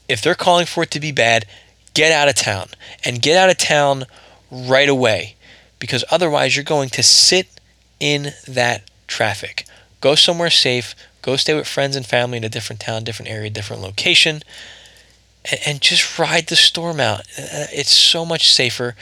if 0.08 0.20
they're 0.20 0.34
calling 0.34 0.66
for 0.66 0.82
it 0.82 0.90
to 0.92 1.00
be 1.00 1.12
bad, 1.12 1.46
get 1.94 2.12
out 2.12 2.28
of 2.28 2.34
town 2.34 2.68
and 3.04 3.22
get 3.22 3.36
out 3.36 3.50
of 3.50 3.56
town 3.56 4.04
right 4.50 4.88
away 4.88 5.36
because 5.78 6.04
otherwise 6.10 6.56
you're 6.56 6.64
going 6.64 6.88
to 6.90 7.02
sit 7.02 7.48
in 8.00 8.32
that 8.46 8.90
traffic. 9.06 9.66
Go 10.00 10.14
somewhere 10.14 10.50
safe, 10.50 10.94
go 11.22 11.36
stay 11.36 11.54
with 11.54 11.66
friends 11.66 11.96
and 11.96 12.04
family 12.04 12.38
in 12.38 12.44
a 12.44 12.48
different 12.48 12.80
town, 12.80 13.04
different 13.04 13.30
area, 13.30 13.50
different 13.50 13.82
location, 13.82 14.42
and, 15.50 15.60
and 15.66 15.80
just 15.80 16.18
ride 16.18 16.48
the 16.48 16.56
storm 16.56 17.00
out. 17.00 17.20
Uh, 17.38 17.68
it's 17.72 17.92
so 17.92 18.24
much 18.24 18.52
safer. 18.52 18.94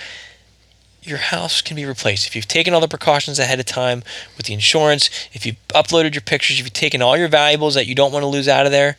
Your 1.02 1.18
house 1.18 1.60
can 1.60 1.74
be 1.74 1.84
replaced. 1.84 2.26
If 2.28 2.36
you've 2.36 2.46
taken 2.46 2.74
all 2.74 2.80
the 2.80 2.86
precautions 2.86 3.40
ahead 3.40 3.58
of 3.58 3.66
time 3.66 4.04
with 4.36 4.46
the 4.46 4.54
insurance, 4.54 5.10
if 5.32 5.44
you've 5.44 5.56
uploaded 5.68 6.14
your 6.14 6.20
pictures, 6.20 6.60
if 6.60 6.64
you've 6.64 6.72
taken 6.72 7.02
all 7.02 7.16
your 7.16 7.28
valuables 7.28 7.74
that 7.74 7.86
you 7.86 7.96
don't 7.96 8.12
want 8.12 8.22
to 8.22 8.28
lose 8.28 8.46
out 8.46 8.66
of 8.66 8.72
there, 8.72 8.96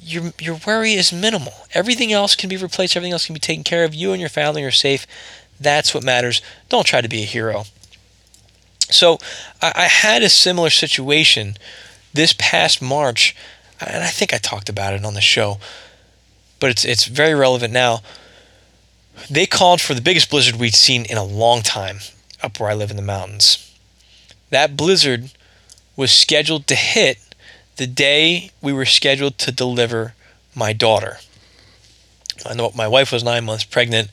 your 0.00 0.32
your 0.40 0.58
worry 0.66 0.92
is 0.92 1.12
minimal. 1.12 1.52
Everything 1.74 2.12
else 2.12 2.34
can 2.34 2.48
be 2.48 2.56
replaced. 2.56 2.96
Everything 2.96 3.12
else 3.12 3.26
can 3.26 3.34
be 3.34 3.40
taken 3.40 3.64
care 3.64 3.84
of. 3.84 3.94
You 3.94 4.12
and 4.12 4.20
your 4.20 4.30
family 4.30 4.64
are 4.64 4.70
safe. 4.70 5.06
That's 5.60 5.92
what 5.92 6.04
matters. 6.04 6.40
Don't 6.68 6.86
try 6.86 7.00
to 7.00 7.08
be 7.08 7.22
a 7.22 7.26
hero. 7.26 7.64
So 8.90 9.18
I, 9.60 9.72
I 9.74 9.84
had 9.84 10.22
a 10.22 10.28
similar 10.28 10.70
situation 10.70 11.56
this 12.14 12.34
past 12.38 12.80
March, 12.80 13.36
and 13.80 14.02
I 14.02 14.08
think 14.08 14.32
I 14.32 14.38
talked 14.38 14.68
about 14.68 14.94
it 14.94 15.04
on 15.04 15.14
the 15.14 15.20
show, 15.20 15.58
but 16.60 16.70
it's 16.70 16.84
it's 16.84 17.04
very 17.04 17.34
relevant 17.34 17.72
now. 17.72 18.00
They 19.28 19.46
called 19.46 19.80
for 19.80 19.94
the 19.94 20.00
biggest 20.00 20.30
blizzard 20.30 20.56
we'd 20.56 20.74
seen 20.74 21.04
in 21.04 21.18
a 21.18 21.24
long 21.24 21.62
time 21.62 21.98
up 22.42 22.60
where 22.60 22.70
I 22.70 22.74
live 22.74 22.90
in 22.90 22.96
the 22.96 23.02
mountains. 23.02 23.64
That 24.50 24.76
blizzard 24.76 25.32
was 25.96 26.12
scheduled 26.12 26.66
to 26.68 26.76
hit 26.76 27.18
the 27.78 27.86
day 27.86 28.50
we 28.60 28.72
were 28.72 28.84
scheduled 28.84 29.38
to 29.38 29.50
deliver 29.50 30.14
my 30.54 30.72
daughter. 30.72 31.18
I 32.44 32.54
know 32.54 32.70
my 32.76 32.86
wife 32.86 33.10
was 33.10 33.24
nine 33.24 33.44
months 33.44 33.64
pregnant, 33.64 34.10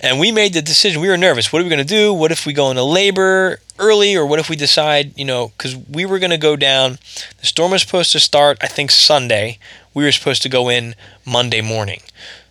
and 0.00 0.18
we 0.18 0.32
made 0.32 0.54
the 0.54 0.62
decision. 0.62 1.00
We 1.00 1.08
were 1.08 1.16
nervous. 1.16 1.52
What 1.52 1.60
are 1.60 1.64
we 1.64 1.68
going 1.68 1.78
to 1.78 1.84
do? 1.84 2.12
What 2.12 2.32
if 2.32 2.46
we 2.46 2.52
go 2.52 2.70
into 2.70 2.82
labor 2.82 3.60
early, 3.78 4.16
or 4.16 4.24
what 4.24 4.38
if 4.38 4.48
we 4.48 4.56
decide, 4.56 5.16
you 5.18 5.24
know, 5.24 5.48
because 5.48 5.76
we 5.76 6.06
were 6.06 6.18
going 6.18 6.30
to 6.30 6.38
go 6.38 6.56
down. 6.56 6.98
The 7.40 7.46
storm 7.46 7.72
was 7.72 7.82
supposed 7.82 8.12
to 8.12 8.20
start, 8.20 8.58
I 8.60 8.68
think, 8.68 8.90
Sunday. 8.90 9.58
We 9.94 10.04
were 10.04 10.12
supposed 10.12 10.42
to 10.42 10.48
go 10.48 10.68
in 10.68 10.94
Monday 11.24 11.60
morning. 11.60 12.00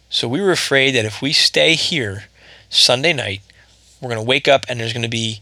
So 0.09 0.27
we 0.27 0.41
were 0.41 0.51
afraid 0.51 0.91
that 0.91 1.05
if 1.05 1.21
we 1.21 1.31
stay 1.31 1.75
here 1.75 2.25
Sunday 2.69 3.13
night, 3.13 3.41
we're 4.01 4.09
going 4.09 4.21
to 4.21 4.27
wake 4.27 4.47
up 4.47 4.65
and 4.67 4.79
there's 4.79 4.93
going 4.93 5.03
to 5.03 5.09
be 5.09 5.41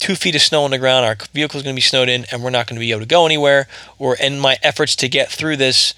two 0.00 0.16
feet 0.16 0.34
of 0.34 0.42
snow 0.42 0.64
on 0.64 0.72
the 0.72 0.78
ground. 0.78 1.06
Our 1.06 1.16
vehicle 1.32 1.58
is 1.58 1.62
going 1.62 1.74
to 1.74 1.78
be 1.78 1.82
snowed 1.82 2.08
in, 2.08 2.24
and 2.32 2.42
we're 2.42 2.50
not 2.50 2.66
going 2.66 2.76
to 2.76 2.80
be 2.80 2.90
able 2.90 3.00
to 3.00 3.06
go 3.06 3.26
anywhere. 3.26 3.68
Or 3.98 4.16
in 4.16 4.40
my 4.40 4.56
efforts 4.62 4.96
to 4.96 5.08
get 5.08 5.30
through 5.30 5.58
this, 5.58 5.94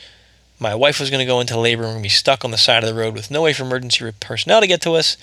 my 0.59 0.75
wife 0.75 1.01
was 1.01 1.09
going 1.09 1.21
to 1.21 1.27
go 1.27 1.41
into 1.41 1.59
labor 1.59 1.83
and 1.83 1.91
we're 1.91 1.95
going 1.95 2.03
to 2.03 2.07
be 2.07 2.11
stuck 2.11 2.45
on 2.45 2.51
the 2.51 2.59
side 2.59 2.85
of 2.85 2.89
the 2.89 3.01
road 3.01 3.15
with 3.15 3.31
no 3.31 3.43
way 3.43 3.53
for 3.53 3.65
emergency 3.65 4.13
personnel 4.21 4.61
to 4.61 4.67
get 4.67 4.81
to 4.83 4.93
us. 4.93 5.17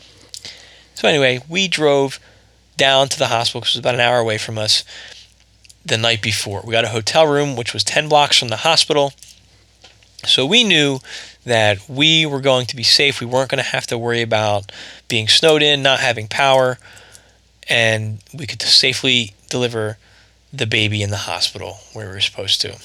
So 0.96 1.08
anyway, 1.08 1.40
we 1.48 1.68
drove 1.68 2.20
down 2.76 3.08
to 3.10 3.20
the 3.20 3.28
hospital, 3.28 3.62
which 3.62 3.74
was 3.74 3.80
about 3.80 3.96
an 3.96 4.02
hour 4.02 4.18
away 4.18 4.38
from 4.38 4.58
us, 4.58 4.84
the 5.86 5.98
night 5.98 6.22
before. 6.22 6.62
We 6.66 6.74
got 6.74 6.84
a 6.84 6.90
hotel 6.90 7.26
room, 7.26 7.56
which 7.56 7.74
was 7.74 7.84
10 7.86 8.10
blocks 8.10 8.38
from 8.38 8.50
the 8.50 8.58
hospital. 8.58 9.14
So 10.26 10.46
we 10.46 10.66
knew 10.66 11.00
that 11.46 11.88
we 11.88 12.26
were 12.26 12.42
going 12.42 12.66
to 12.66 12.76
be 12.76 12.84
safe. 12.84 13.22
We 13.22 13.26
weren't 13.26 13.50
going 13.50 13.64
to 13.64 13.70
have 13.70 13.88
to 13.88 13.98
worry 13.98 14.22
about 14.22 14.72
being 15.08 15.30
snowed 15.30 15.62
in, 15.62 15.82
not 15.82 16.02
having 16.02 16.28
power 16.28 16.78
and 17.70 18.20
we 18.34 18.48
could 18.48 18.62
safely 18.62 19.34
deliver 19.50 19.98
the 20.52 20.66
baby 20.66 21.02
in 21.04 21.12
the 21.12 21.18
hospital 21.18 21.78
where 21.94 22.08
we 22.08 22.14
were 22.14 22.20
supposed 22.20 22.60
to. 22.62 22.78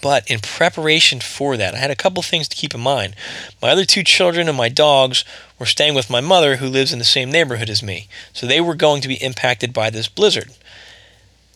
But 0.00 0.30
in 0.30 0.40
preparation 0.40 1.20
for 1.20 1.56
that, 1.56 1.74
I 1.74 1.78
had 1.78 1.90
a 1.90 1.96
couple 1.96 2.22
things 2.22 2.48
to 2.48 2.56
keep 2.56 2.74
in 2.74 2.80
mind. 2.80 3.16
My 3.60 3.70
other 3.70 3.84
two 3.84 4.04
children 4.04 4.48
and 4.48 4.56
my 4.56 4.68
dogs 4.68 5.24
were 5.58 5.66
staying 5.66 5.94
with 5.94 6.10
my 6.10 6.20
mother, 6.20 6.56
who 6.56 6.68
lives 6.68 6.92
in 6.92 7.00
the 7.00 7.04
same 7.04 7.32
neighborhood 7.32 7.68
as 7.68 7.82
me. 7.82 8.08
So 8.32 8.46
they 8.46 8.60
were 8.60 8.74
going 8.74 9.02
to 9.02 9.08
be 9.08 9.22
impacted 9.22 9.72
by 9.72 9.90
this 9.90 10.08
blizzard. 10.08 10.50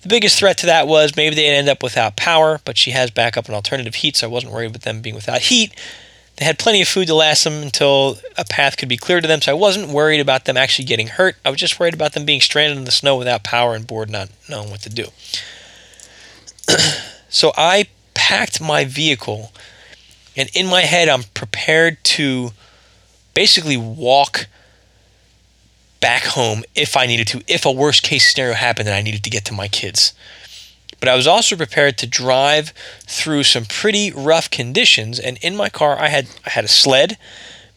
The 0.02 0.08
biggest 0.08 0.38
threat 0.38 0.58
to 0.58 0.66
that 0.66 0.88
was 0.88 1.16
maybe 1.16 1.36
they'd 1.36 1.54
end 1.54 1.68
up 1.68 1.82
without 1.82 2.16
power, 2.16 2.60
but 2.64 2.76
she 2.76 2.90
has 2.90 3.12
backup 3.12 3.46
and 3.46 3.54
alternative 3.54 3.96
heat, 3.96 4.16
so 4.16 4.26
I 4.26 4.30
wasn't 4.30 4.52
worried 4.52 4.70
about 4.70 4.82
them 4.82 5.00
being 5.00 5.14
without 5.14 5.42
heat. 5.42 5.72
They 6.36 6.44
had 6.44 6.58
plenty 6.58 6.80
of 6.82 6.88
food 6.88 7.06
to 7.08 7.14
last 7.14 7.44
them 7.44 7.62
until 7.62 8.18
a 8.36 8.44
path 8.44 8.76
could 8.76 8.88
be 8.88 8.96
cleared 8.96 9.22
to 9.24 9.28
them, 9.28 9.42
so 9.42 9.52
I 9.52 9.54
wasn't 9.54 9.90
worried 9.90 10.20
about 10.20 10.44
them 10.44 10.56
actually 10.56 10.86
getting 10.86 11.08
hurt. 11.08 11.36
I 11.44 11.50
was 11.50 11.60
just 11.60 11.78
worried 11.78 11.94
about 11.94 12.14
them 12.14 12.24
being 12.24 12.40
stranded 12.40 12.78
in 12.78 12.84
the 12.84 12.90
snow 12.90 13.16
without 13.16 13.44
power 13.44 13.74
and 13.74 13.86
bored, 13.86 14.10
not 14.10 14.30
knowing 14.48 14.70
what 14.70 14.80
to 14.82 14.90
do. 14.90 15.06
so 17.28 17.52
I 17.56 17.86
packed 18.14 18.60
my 18.60 18.84
vehicle, 18.84 19.52
and 20.36 20.48
in 20.54 20.66
my 20.66 20.82
head, 20.82 21.08
I'm 21.08 21.24
prepared 21.34 22.02
to 22.04 22.52
basically 23.34 23.76
walk 23.76 24.46
back 26.00 26.24
home 26.24 26.64
if 26.74 26.96
I 26.96 27.06
needed 27.06 27.28
to, 27.28 27.42
if 27.46 27.66
a 27.66 27.72
worst 27.72 28.02
case 28.02 28.32
scenario 28.32 28.54
happened 28.54 28.88
and 28.88 28.96
I 28.96 29.02
needed 29.02 29.22
to 29.24 29.30
get 29.30 29.44
to 29.46 29.54
my 29.54 29.68
kids 29.68 30.14
but 31.02 31.08
I 31.08 31.16
was 31.16 31.26
also 31.26 31.56
prepared 31.56 31.98
to 31.98 32.06
drive 32.06 32.72
through 33.08 33.42
some 33.42 33.64
pretty 33.64 34.12
rough 34.12 34.48
conditions. 34.48 35.18
And 35.18 35.36
in 35.38 35.56
my 35.56 35.68
car, 35.68 35.98
I 35.98 36.06
had 36.06 36.28
I 36.46 36.50
had 36.50 36.64
a 36.64 36.68
sled 36.68 37.18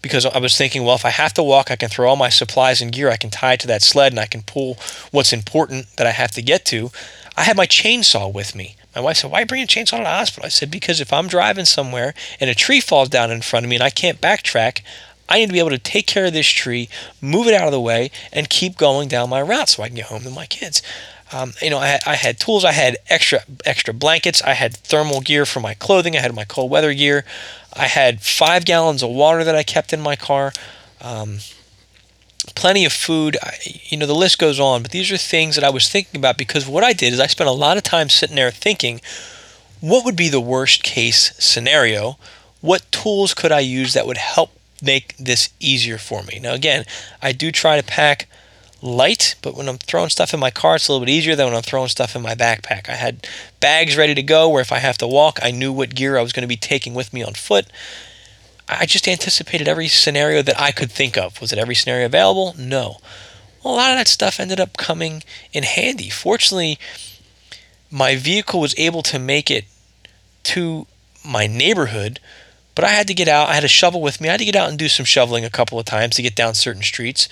because 0.03 0.27
I 0.27 0.37
was 0.37 0.55
thinking, 0.55 0.83
well, 0.83 0.93
if 0.93 1.05
I 1.05 1.09
have 1.09 1.33
to 1.33 1.41
walk, 1.41 1.71
I 1.71 1.75
can 1.75 1.89
throw 1.89 2.07
all 2.07 2.15
my 2.15 2.29
supplies 2.29 2.81
and 2.81 2.91
gear, 2.91 3.09
I 3.09 3.17
can 3.17 3.31
tie 3.31 3.53
it 3.53 3.61
to 3.61 3.67
that 3.67 3.81
sled, 3.81 4.11
and 4.11 4.19
I 4.19 4.27
can 4.27 4.43
pull 4.43 4.77
what's 5.09 5.33
important 5.33 5.87
that 5.97 6.05
I 6.05 6.11
have 6.11 6.29
to 6.33 6.43
get 6.43 6.65
to. 6.65 6.91
I 7.35 7.45
had 7.45 7.57
my 7.57 7.65
chainsaw 7.65 8.31
with 8.31 8.53
me, 8.53 8.75
My 8.95 9.01
wife 9.01 9.17
said, 9.17 9.31
Why 9.31 9.43
bringing 9.43 9.65
a 9.65 9.67
chainsaw 9.67 9.97
to 9.97 10.03
the 10.03 10.05
hospital? 10.05 10.45
I 10.45 10.49
said, 10.49 10.69
Because 10.69 11.01
if 11.01 11.11
I'm 11.11 11.27
driving 11.27 11.65
somewhere 11.65 12.13
and 12.39 12.51
a 12.51 12.53
tree 12.53 12.79
falls 12.79 13.09
down 13.09 13.31
in 13.31 13.41
front 13.41 13.65
of 13.65 13.71
me 13.71 13.77
and 13.77 13.83
I 13.83 13.89
can't 13.89 14.21
backtrack, 14.21 14.81
I 15.27 15.39
need 15.39 15.47
to 15.47 15.53
be 15.53 15.57
able 15.57 15.71
to 15.71 15.79
take 15.79 16.05
care 16.05 16.25
of 16.25 16.33
this 16.33 16.47
tree, 16.47 16.89
move 17.21 17.47
it 17.47 17.55
out 17.55 17.65
of 17.65 17.71
the 17.71 17.81
way, 17.81 18.11
and 18.31 18.51
keep 18.51 18.77
going 18.77 19.07
down 19.07 19.31
my 19.31 19.41
route 19.41 19.69
so 19.69 19.81
I 19.81 19.87
can 19.87 19.95
get 19.95 20.05
home 20.05 20.21
to 20.21 20.29
my 20.29 20.45
kids. 20.45 20.83
Um, 21.31 21.53
you 21.61 21.69
know, 21.69 21.79
I 21.79 21.87
had, 21.87 22.01
I 22.05 22.15
had 22.15 22.39
tools. 22.39 22.63
I 22.63 22.71
had 22.71 22.97
extra 23.09 23.39
extra 23.65 23.93
blankets. 23.93 24.41
I 24.43 24.53
had 24.53 24.75
thermal 24.77 25.21
gear 25.21 25.45
for 25.45 25.59
my 25.59 25.73
clothing. 25.73 26.15
I 26.15 26.19
had 26.19 26.35
my 26.35 26.45
cold 26.45 26.69
weather 26.69 26.93
gear. 26.93 27.25
I 27.73 27.87
had 27.87 28.21
five 28.21 28.63
gallons 28.65 29.01
of 29.03 29.09
water 29.09 29.43
that 29.43 29.55
I 29.55 29.63
kept 29.63 29.91
in 29.91 30.01
my 30.01 30.15
car. 30.15 30.53
Um, 31.01 31.39
plenty 32.53 32.85
of 32.85 32.93
food. 32.93 33.37
I, 33.41 33.55
you 33.85 33.97
know, 33.97 34.05
the 34.05 34.13
list 34.13 34.37
goes 34.37 34.59
on. 34.59 34.83
But 34.83 34.91
these 34.91 35.11
are 35.11 35.17
things 35.17 35.55
that 35.55 35.63
I 35.63 35.69
was 35.69 35.89
thinking 35.89 36.19
about 36.19 36.37
because 36.37 36.67
what 36.67 36.83
I 36.83 36.93
did 36.93 37.13
is 37.13 37.19
I 37.19 37.27
spent 37.27 37.49
a 37.49 37.53
lot 37.53 37.77
of 37.77 37.83
time 37.83 38.09
sitting 38.09 38.35
there 38.35 38.51
thinking, 38.51 39.01
what 39.81 40.05
would 40.05 40.15
be 40.15 40.29
the 40.29 40.41
worst 40.41 40.83
case 40.83 41.33
scenario? 41.37 42.17
What 42.61 42.91
tools 42.91 43.33
could 43.33 43.51
I 43.51 43.59
use 43.59 43.93
that 43.93 44.07
would 44.07 44.17
help 44.17 44.51
make 44.81 45.15
this 45.17 45.49
easier 45.59 45.97
for 45.97 46.23
me? 46.23 46.39
Now, 46.39 46.53
again, 46.53 46.85
I 47.21 47.31
do 47.31 47.51
try 47.51 47.79
to 47.79 47.85
pack 47.85 48.27
light, 48.85 49.35
but 49.41 49.55
when 49.55 49.67
I'm 49.67 49.77
throwing 49.77 50.09
stuff 50.09 50.33
in 50.33 50.39
my 50.39 50.51
car, 50.51 50.75
it's 50.75 50.87
a 50.87 50.91
little 50.91 51.05
bit 51.05 51.11
easier 51.11 51.35
than 51.35 51.47
when 51.47 51.55
I'm 51.55 51.63
throwing 51.63 51.89
stuff 51.89 52.15
in 52.15 52.21
my 52.21 52.35
backpack. 52.35 52.87
I 52.87 52.95
had 52.95 53.27
bags 53.59 53.97
ready 53.97 54.13
to 54.13 54.23
go 54.23 54.47
where 54.47 54.61
if 54.61 54.71
I 54.71 54.79
have 54.79 54.97
to 54.99 55.07
walk, 55.07 55.39
I 55.41 55.51
knew 55.51 55.73
what 55.73 55.95
gear 55.95 56.17
I 56.17 56.21
was 56.21 56.31
going 56.31 56.43
to 56.43 56.47
be 56.47 56.55
taking 56.55 56.93
with 56.93 57.11
me 57.11 57.23
on 57.23 57.33
foot. 57.33 57.65
I 58.69 58.85
just 58.85 59.07
anticipated 59.07 59.67
every 59.67 59.87
scenario 59.87 60.41
that 60.41 60.59
I 60.59 60.71
could 60.71 60.91
think 60.91 61.17
of. 61.17 61.41
Was 61.41 61.51
it 61.51 61.59
every 61.59 61.75
scenario 61.75 62.05
available? 62.05 62.55
No. 62.57 62.97
Well, 63.63 63.73
a 63.73 63.77
lot 63.77 63.91
of 63.91 63.97
that 63.97 64.07
stuff 64.07 64.39
ended 64.39 64.59
up 64.59 64.77
coming 64.77 65.23
in 65.51 65.63
handy. 65.63 66.09
Fortunately, 66.09 66.79
my 67.91 68.15
vehicle 68.15 68.59
was 68.59 68.77
able 68.77 69.01
to 69.03 69.19
make 69.19 69.49
it 69.49 69.65
to 70.43 70.87
my 71.23 71.47
neighborhood, 71.47 72.19
but 72.75 72.85
I 72.85 72.89
had 72.89 73.07
to 73.07 73.13
get 73.13 73.27
out. 73.27 73.49
I 73.49 73.53
had 73.53 73.63
a 73.63 73.69
shovel 73.69 74.01
with 74.01 74.21
me. 74.21 74.27
I 74.27 74.33
had 74.33 74.39
to 74.39 74.45
get 74.45 74.55
out 74.55 74.69
and 74.69 74.77
do 74.77 74.89
some 74.89 75.05
shoveling 75.05 75.45
a 75.45 75.49
couple 75.49 75.79
of 75.79 75.85
times 75.85 76.15
to 76.15 76.21
get 76.21 76.35
down 76.35 76.53
certain 76.53 76.83
streets. 76.83 77.27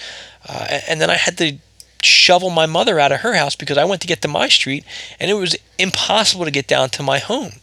Uh, 0.47 0.79
and 0.87 0.99
then 0.99 1.09
I 1.09 1.15
had 1.15 1.37
to 1.37 1.57
shovel 2.01 2.49
my 2.49 2.65
mother 2.65 2.99
out 2.99 3.11
of 3.11 3.21
her 3.21 3.33
house 3.33 3.55
because 3.55 3.77
I 3.77 3.85
went 3.85 4.01
to 4.01 4.07
get 4.07 4.21
to 4.23 4.27
my 4.27 4.49
street 4.49 4.83
and 5.19 5.31
it 5.31 5.35
was 5.35 5.55
impossible 5.77 6.45
to 6.45 6.51
get 6.51 6.67
down 6.67 6.89
to 6.89 7.03
my 7.03 7.19
home 7.19 7.53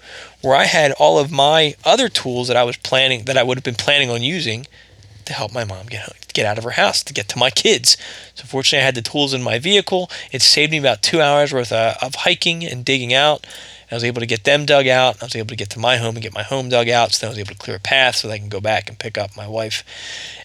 where 0.41 0.57
I 0.57 0.65
had 0.65 0.93
all 0.93 1.19
of 1.19 1.31
my 1.31 1.75
other 1.85 2.09
tools 2.09 2.49
that 2.49 2.57
I 2.57 2.65
was 2.65 2.77
planning 2.79 3.25
that 3.25 3.37
I 3.37 3.43
would 3.43 3.59
have 3.59 3.65
been 3.65 3.75
planning 3.75 4.11
on 4.11 4.23
using 4.23 4.67
to 5.27 5.33
help 5.35 5.53
my 5.53 5.65
mom 5.65 5.87
get 5.87 6.09
get 6.33 6.47
out 6.47 6.59
of 6.59 6.65
her 6.65 6.71
house 6.71 7.03
to 7.05 7.13
get 7.13 7.29
to 7.29 7.39
my 7.39 7.51
kids. 7.51 7.97
So 8.35 8.45
fortunately, 8.45 8.83
I 8.83 8.87
had 8.87 8.95
the 8.95 9.03
tools 9.03 9.35
in 9.35 9.43
my 9.43 9.59
vehicle. 9.59 10.11
It 10.33 10.43
saved 10.43 10.73
me 10.73 10.79
about 10.79 11.03
two 11.03 11.21
hours 11.21 11.53
worth 11.53 11.73
of, 11.73 11.97
of 12.01 12.15
hiking 12.15 12.65
and 12.65 12.85
digging 12.85 13.13
out. 13.13 13.47
I 13.91 13.95
was 13.95 14.05
able 14.05 14.21
to 14.21 14.27
get 14.27 14.45
them 14.45 14.67
dug 14.67 14.87
out. 14.87 15.21
I 15.21 15.25
was 15.27 15.35
able 15.35 15.49
to 15.49 15.57
get 15.57 15.71
to 15.71 15.79
my 15.79 15.97
home 15.97 16.15
and 16.15 16.23
get 16.23 16.33
my 16.33 16.45
home 16.45 16.69
dug 16.69 16.89
out. 16.89 17.13
So 17.13 17.27
then 17.27 17.29
I 17.29 17.33
was 17.33 17.39
able 17.39 17.55
to 17.55 17.59
clear 17.59 17.77
a 17.77 17.81
path 17.81 18.17
so 18.17 18.29
that 18.29 18.35
I 18.35 18.39
can 18.39 18.49
go 18.49 18.61
back 18.61 18.89
and 18.89 18.99
pick 18.99 19.19
up 19.19 19.37
my 19.37 19.49
wife 19.49 19.85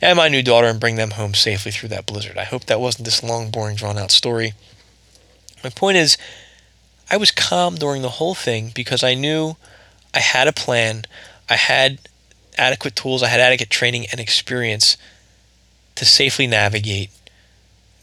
and 0.01 0.17
my 0.17 0.29
new 0.29 0.41
daughter 0.41 0.67
and 0.67 0.79
bring 0.79 0.95
them 0.95 1.11
home 1.11 1.35
safely 1.35 1.71
through 1.71 1.89
that 1.89 2.07
blizzard. 2.07 2.37
I 2.37 2.43
hope 2.45 2.65
that 2.65 2.79
wasn't 2.79 3.05
this 3.05 3.21
long, 3.21 3.51
boring, 3.51 3.75
drawn 3.75 3.97
out 3.97 4.11
story. 4.11 4.53
My 5.63 5.69
point 5.69 5.97
is, 5.97 6.17
I 7.09 7.17
was 7.17 7.29
calm 7.31 7.75
during 7.75 8.01
the 8.01 8.09
whole 8.09 8.33
thing 8.33 8.71
because 8.73 9.03
I 9.03 9.13
knew 9.13 9.57
I 10.13 10.19
had 10.19 10.47
a 10.47 10.53
plan. 10.53 11.05
I 11.47 11.55
had 11.55 11.99
adequate 12.57 12.95
tools. 12.95 13.21
I 13.21 13.27
had 13.27 13.39
adequate 13.39 13.69
training 13.69 14.07
and 14.11 14.19
experience 14.19 14.97
to 15.95 16.05
safely 16.05 16.47
navigate 16.47 17.11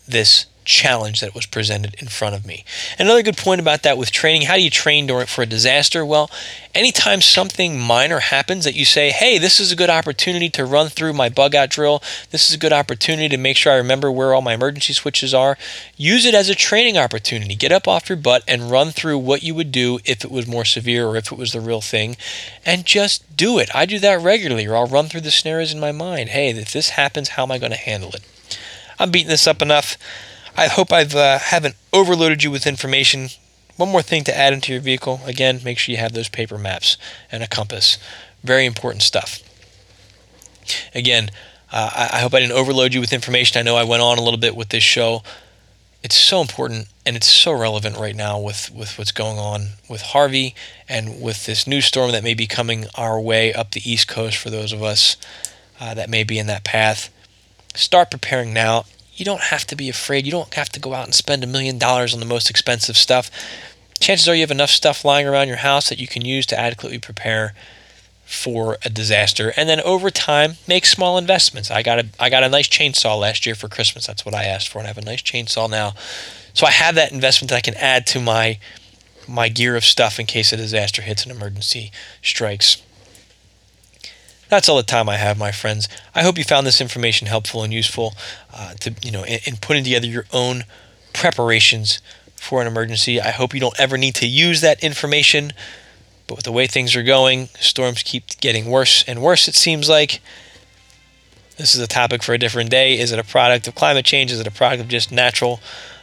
this 0.07 0.47
challenge 0.65 1.21
that 1.21 1.35
was 1.35 1.47
presented 1.47 1.95
in 1.99 2.09
front 2.09 2.35
of 2.35 2.47
me. 2.47 2.65
Another 2.99 3.23
good 3.23 3.37
point 3.37 3.61
about 3.61 3.83
that 3.83 3.99
with 3.99 4.11
training, 4.11 4.43
how 4.43 4.57
do 4.57 4.63
you 4.63 4.71
train 4.71 5.07
during 5.07 5.27
for 5.27 5.43
a 5.43 5.47
disaster? 5.47 6.05
Well, 6.05 6.31
anytime 6.75 7.21
something 7.21 7.79
minor 7.79 8.21
happens 8.21 8.65
that 8.65 8.75
you 8.75 8.85
say, 8.85 9.11
"Hey, 9.11 9.39
this 9.39 9.61
is 9.61 9.73
a 9.73 9.77
good 9.77 9.91
opportunity 9.91 10.49
to 10.51 10.65
run 10.65 10.89
through 10.89 11.13
my 11.13 11.29
bug 11.29 11.55
out 11.55 11.71
drill. 11.71 12.03
This 12.31 12.49
is 12.49 12.55
a 12.55 12.59
good 12.59 12.73
opportunity 12.73 13.29
to 13.29 13.37
make 13.37 13.57
sure 13.57 13.73
I 13.73 13.77
remember 13.77 14.11
where 14.11 14.35
all 14.35 14.43
my 14.43 14.55
emergency 14.55 14.93
switches 14.93 15.35
are." 15.35 15.59
Use 15.97 16.25
it 16.25 16.35
as 16.35 16.49
a 16.49 16.55
training 16.55 16.97
opportunity. 16.97 17.55
Get 17.55 17.73
up 17.73 17.87
off 17.89 18.09
your 18.09 18.17
butt 18.17 18.43
and 18.47 18.71
run 18.71 18.91
through 18.91 19.19
what 19.19 19.43
you 19.43 19.55
would 19.55 19.73
do 19.73 20.01
if 20.05 20.25
it 20.25 20.31
was 20.31 20.47
more 20.47 20.65
severe 20.65 21.07
or 21.07 21.17
if 21.17 21.31
it 21.31 21.39
was 21.39 21.53
the 21.53 21.61
real 21.61 21.81
thing 21.81 22.17
and 22.65 22.85
just 22.85 23.37
do 23.37 23.59
it. 23.59 23.69
I 23.75 23.87
do 23.87 23.99
that 23.99 24.21
regularly 24.21 24.67
or 24.67 24.77
I'll 24.77 24.87
run 24.87 25.09
through 25.09 25.23
the 25.23 25.31
scenarios 25.31 25.73
in 25.73 25.81
my 25.81 25.93
mind. 25.93 26.31
Hey, 26.31 26.51
if 26.51 26.73
this 26.73 26.91
happens, 26.91 27.31
how 27.31 27.43
am 27.45 27.53
I 27.53 27.59
going 27.59 27.73
to 27.73 27.79
handle 27.79 28.11
it? 28.11 28.23
I'm 28.99 29.11
beating 29.11 29.29
this 29.29 29.47
up 29.47 29.63
enough. 29.63 29.97
I 30.57 30.69
hope 30.69 30.93
I've 30.93 31.15
uh, 31.15 31.39
haven't 31.39 31.77
overloaded 31.93 32.43
you 32.43 32.51
with 32.51 32.67
information. 32.67 33.29
One 33.77 33.91
more 33.91 34.03
thing 34.03 34.23
to 34.25 34.37
add 34.37 34.53
into 34.53 34.73
your 34.73 34.83
vehicle. 34.83 35.21
Again, 35.25 35.61
make 35.65 35.79
sure 35.79 35.93
you 35.93 35.99
have 35.99 36.13
those 36.13 36.29
paper 36.29 36.59
maps 36.59 36.99
and 37.31 37.43
a 37.43 37.49
compass. 37.49 37.97
Very 38.45 38.67
important 38.67 39.03
stuff. 39.03 39.41
Again, 40.95 41.31
uh, 41.73 41.91
I, 41.95 42.19
I 42.19 42.21
hope 42.21 42.35
I 42.35 42.41
didn't 42.41 42.53
overload 42.53 42.93
you 42.93 43.01
with 43.01 43.13
information. 43.13 43.59
I 43.59 43.63
know 43.63 43.77
I 43.77 43.85
went 43.85 44.03
on 44.03 44.19
a 44.19 44.23
little 44.23 44.39
bit 44.39 44.55
with 44.55 44.69
this 44.69 44.83
show. 44.83 45.23
It's 46.03 46.17
so 46.17 46.41
important 46.41 46.89
and 47.07 47.17
it's 47.17 47.29
so 47.29 47.53
relevant 47.53 47.97
right 47.97 48.15
now 48.15 48.39
with, 48.39 48.71
with 48.75 48.99
what's 48.99 49.13
going 49.13 49.39
on 49.39 49.69
with 49.89 50.03
Harvey 50.03 50.55
and 50.89 51.21
with 51.21 51.47
this 51.47 51.67
new 51.67 51.81
storm 51.81 52.13
that 52.13 52.25
may 52.25 52.35
be 52.35 52.47
coming 52.47 52.87
our 52.97 53.21
way 53.21 53.55
up 53.55 53.71
the 53.71 53.91
East 53.91 54.09
Coast 54.09 54.37
for 54.37 54.51
those 54.51 54.73
of 54.73 54.83
us 54.83 55.17
uh, 55.81 55.95
that 55.95 56.11
may 56.11 56.25
be 56.25 56.39
in 56.39 56.47
that 56.49 56.65
path. 56.65 57.09
Start 57.75 58.11
preparing 58.11 58.53
now 58.53 58.85
you 59.23 59.25
don't 59.25 59.41
have 59.41 59.65
to 59.69 59.77
be 59.77 59.89
afraid. 59.89 60.27
You 60.27 60.33
don't 60.33 60.53
have 60.55 60.69
to 60.71 60.81
go 60.81 60.95
out 60.95 61.05
and 61.05 61.15
spend 61.15 61.45
a 61.45 61.47
million 61.47 61.79
dollars 61.79 62.13
on 62.13 62.19
the 62.19 62.27
most 62.27 62.51
expensive 62.51 62.97
stuff. 62.97 63.31
Chances 64.01 64.29
are 64.29 64.35
you 64.35 64.41
have 64.41 64.51
enough 64.51 64.71
stuff 64.71 65.05
lying 65.05 65.29
around 65.29 65.47
your 65.47 65.59
house 65.59 65.89
that 65.91 66.01
you 66.01 66.09
can 66.09 66.25
use 66.25 66.45
to 66.47 66.59
adequately 66.59 66.99
prepare 66.99 67.55
for 68.25 68.79
a 68.85 68.91
disaster. 68.91 69.53
And 69.57 69.69
then 69.69 69.81
over 69.83 70.11
time, 70.11 70.55
make 70.67 70.87
small 70.87 71.19
investments. 71.19 71.71
I 71.71 71.85
got 71.85 72.01
a 72.01 72.07
I 72.19 72.31
got 72.31 72.43
a 72.43 72.49
nice 72.49 72.67
chainsaw 72.67 73.17
last 73.17 73.47
year 73.47 73.55
for 73.55 73.69
Christmas. 73.69 74.09
That's 74.09 74.25
what 74.27 74.35
I 74.35 74.43
asked 74.43 74.69
for, 74.71 74.79
and 74.79 74.87
I 74.87 74.91
have 74.91 74.99
a 74.99 75.03
nice 75.03 75.23
chainsaw 75.23 75.71
now. 75.71 75.95
So 76.53 76.67
I 76.67 76.73
have 76.73 76.97
that 76.97 77.13
investment 77.13 77.51
that 77.51 77.59
I 77.59 77.61
can 77.61 77.75
add 77.75 78.09
to 78.09 78.21
my 78.21 78.59
my 79.29 79.49
gear 79.49 79.77
of 79.77 79.85
stuff 79.85 80.19
in 80.19 80.27
case 80.27 80.53
a 80.53 80.57
disaster 80.57 81.03
hits 81.03 81.23
and 81.23 81.31
emergency 81.31 81.93
strikes. 82.23 82.83
That's 84.53 84.69
all 84.69 84.77
the 84.77 84.83
time 84.83 85.09
I 85.09 85.17
have, 85.17 85.39
my 85.39 85.51
friends. 85.51 85.89
I 86.15 86.23
hope 86.23 86.37
you 86.37 86.45
found 86.45 86.67
this 86.67 86.83
information 86.83 87.27
helpful 87.27 87.63
and 87.63 87.73
useful 87.73 88.13
uh, 88.53 88.75
to 88.81 88.95
you 89.03 89.11
know 89.11 89.25
in, 89.25 89.39
in 89.47 89.57
putting 89.57 89.83
together 89.83 90.07
your 90.07 90.27
own 90.31 90.65
preparations 91.15 92.03
for 92.37 92.61
an 92.61 92.67
emergency. 92.67 93.19
I 93.19 93.31
hope 93.31 93.55
you 93.55 93.61
don't 93.61 93.81
ever 93.81 93.97
need 93.97 94.15
to 94.17 94.27
use 94.27 94.61
that 94.61 94.85
information. 94.85 95.55
But 96.27 96.35
with 96.35 96.45
the 96.45 96.53
way 96.53 96.67
things 96.67 96.95
are 96.95 97.03
going, 97.03 97.47
storms 97.61 98.03
keep 98.03 98.27
getting 98.43 98.67
worse 98.67 99.03
and 99.09 99.23
worse, 99.23 99.49
it 99.49 99.55
seems 99.55 99.89
like. 99.89 100.21
This 101.57 101.75
is 101.75 101.81
a 101.81 101.87
topic 101.87 102.23
for 102.23 102.35
a 102.35 102.39
different 102.39 102.69
day. 102.69 102.99
Is 102.99 103.11
it 103.11 103.19
a 103.19 103.25
product 103.25 103.69
of 103.69 103.75
climate 103.75 104.05
change? 104.05 104.31
Is 104.31 104.39
it 104.39 104.47
a 104.47 104.51
product 104.51 104.83
of 104.83 104.89
just 104.89 105.11
natural 105.11 105.61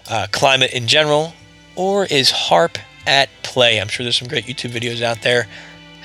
uh, 0.10 0.26
climate 0.32 0.74
in 0.74 0.88
general? 0.88 1.34
Or 1.76 2.06
is 2.06 2.32
HAARP 2.32 2.78
at 3.06 3.30
play? 3.44 3.80
I'm 3.80 3.90
sure 3.90 4.04
there's 4.04 4.18
some 4.18 4.28
great 4.28 4.46
YouTube 4.46 4.72
videos 4.72 5.04
out 5.04 5.22
there 5.22 5.48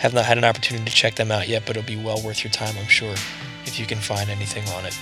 have 0.04 0.12
not 0.12 0.26
had 0.26 0.36
an 0.36 0.44
opportunity 0.44 0.84
to 0.84 0.94
check 0.94 1.14
them 1.14 1.32
out 1.32 1.48
yet, 1.48 1.62
but 1.64 1.78
it'll 1.78 1.86
be 1.86 1.96
well 1.96 2.20
worth 2.20 2.44
your 2.44 2.50
time, 2.50 2.74
I'm 2.78 2.88
sure, 2.88 3.14
if 3.64 3.80
you 3.80 3.86
can 3.86 3.96
find 3.96 4.28
anything 4.28 4.62
on 4.74 4.84
it. 4.84 4.94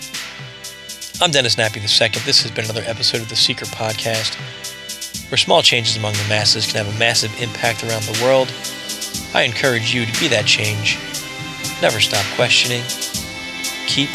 I'm 1.20 1.32
Dennis 1.32 1.56
Nappi 1.56 1.78
II. 1.78 2.22
This 2.24 2.42
has 2.42 2.52
been 2.52 2.66
another 2.66 2.84
episode 2.86 3.20
of 3.20 3.28
the 3.28 3.34
Secret 3.34 3.68
Podcast, 3.70 4.36
where 5.28 5.38
small 5.38 5.60
changes 5.60 5.96
among 5.96 6.12
the 6.12 6.24
masses 6.28 6.66
can 6.66 6.84
have 6.84 6.94
a 6.94 6.98
massive 7.00 7.32
impact 7.42 7.82
around 7.82 8.04
the 8.04 8.16
world. 8.22 8.52
I 9.34 9.42
encourage 9.42 9.92
you 9.92 10.06
to 10.06 10.20
be 10.20 10.28
that 10.28 10.46
change. 10.46 11.00
Never 11.82 11.98
stop 11.98 12.24
questioning. 12.36 12.84
Keep 13.88 14.10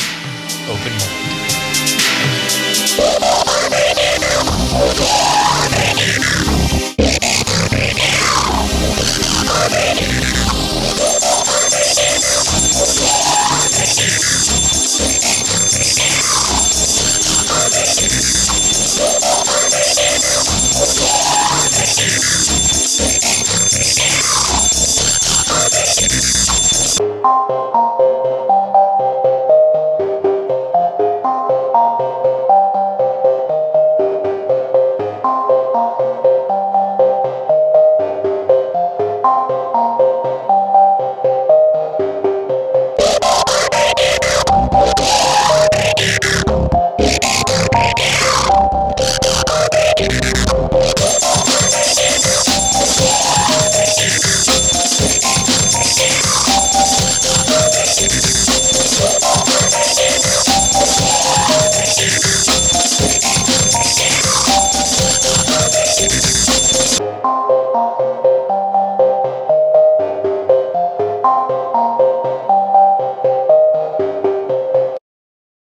open 0.70 0.94
mind. 0.94 1.38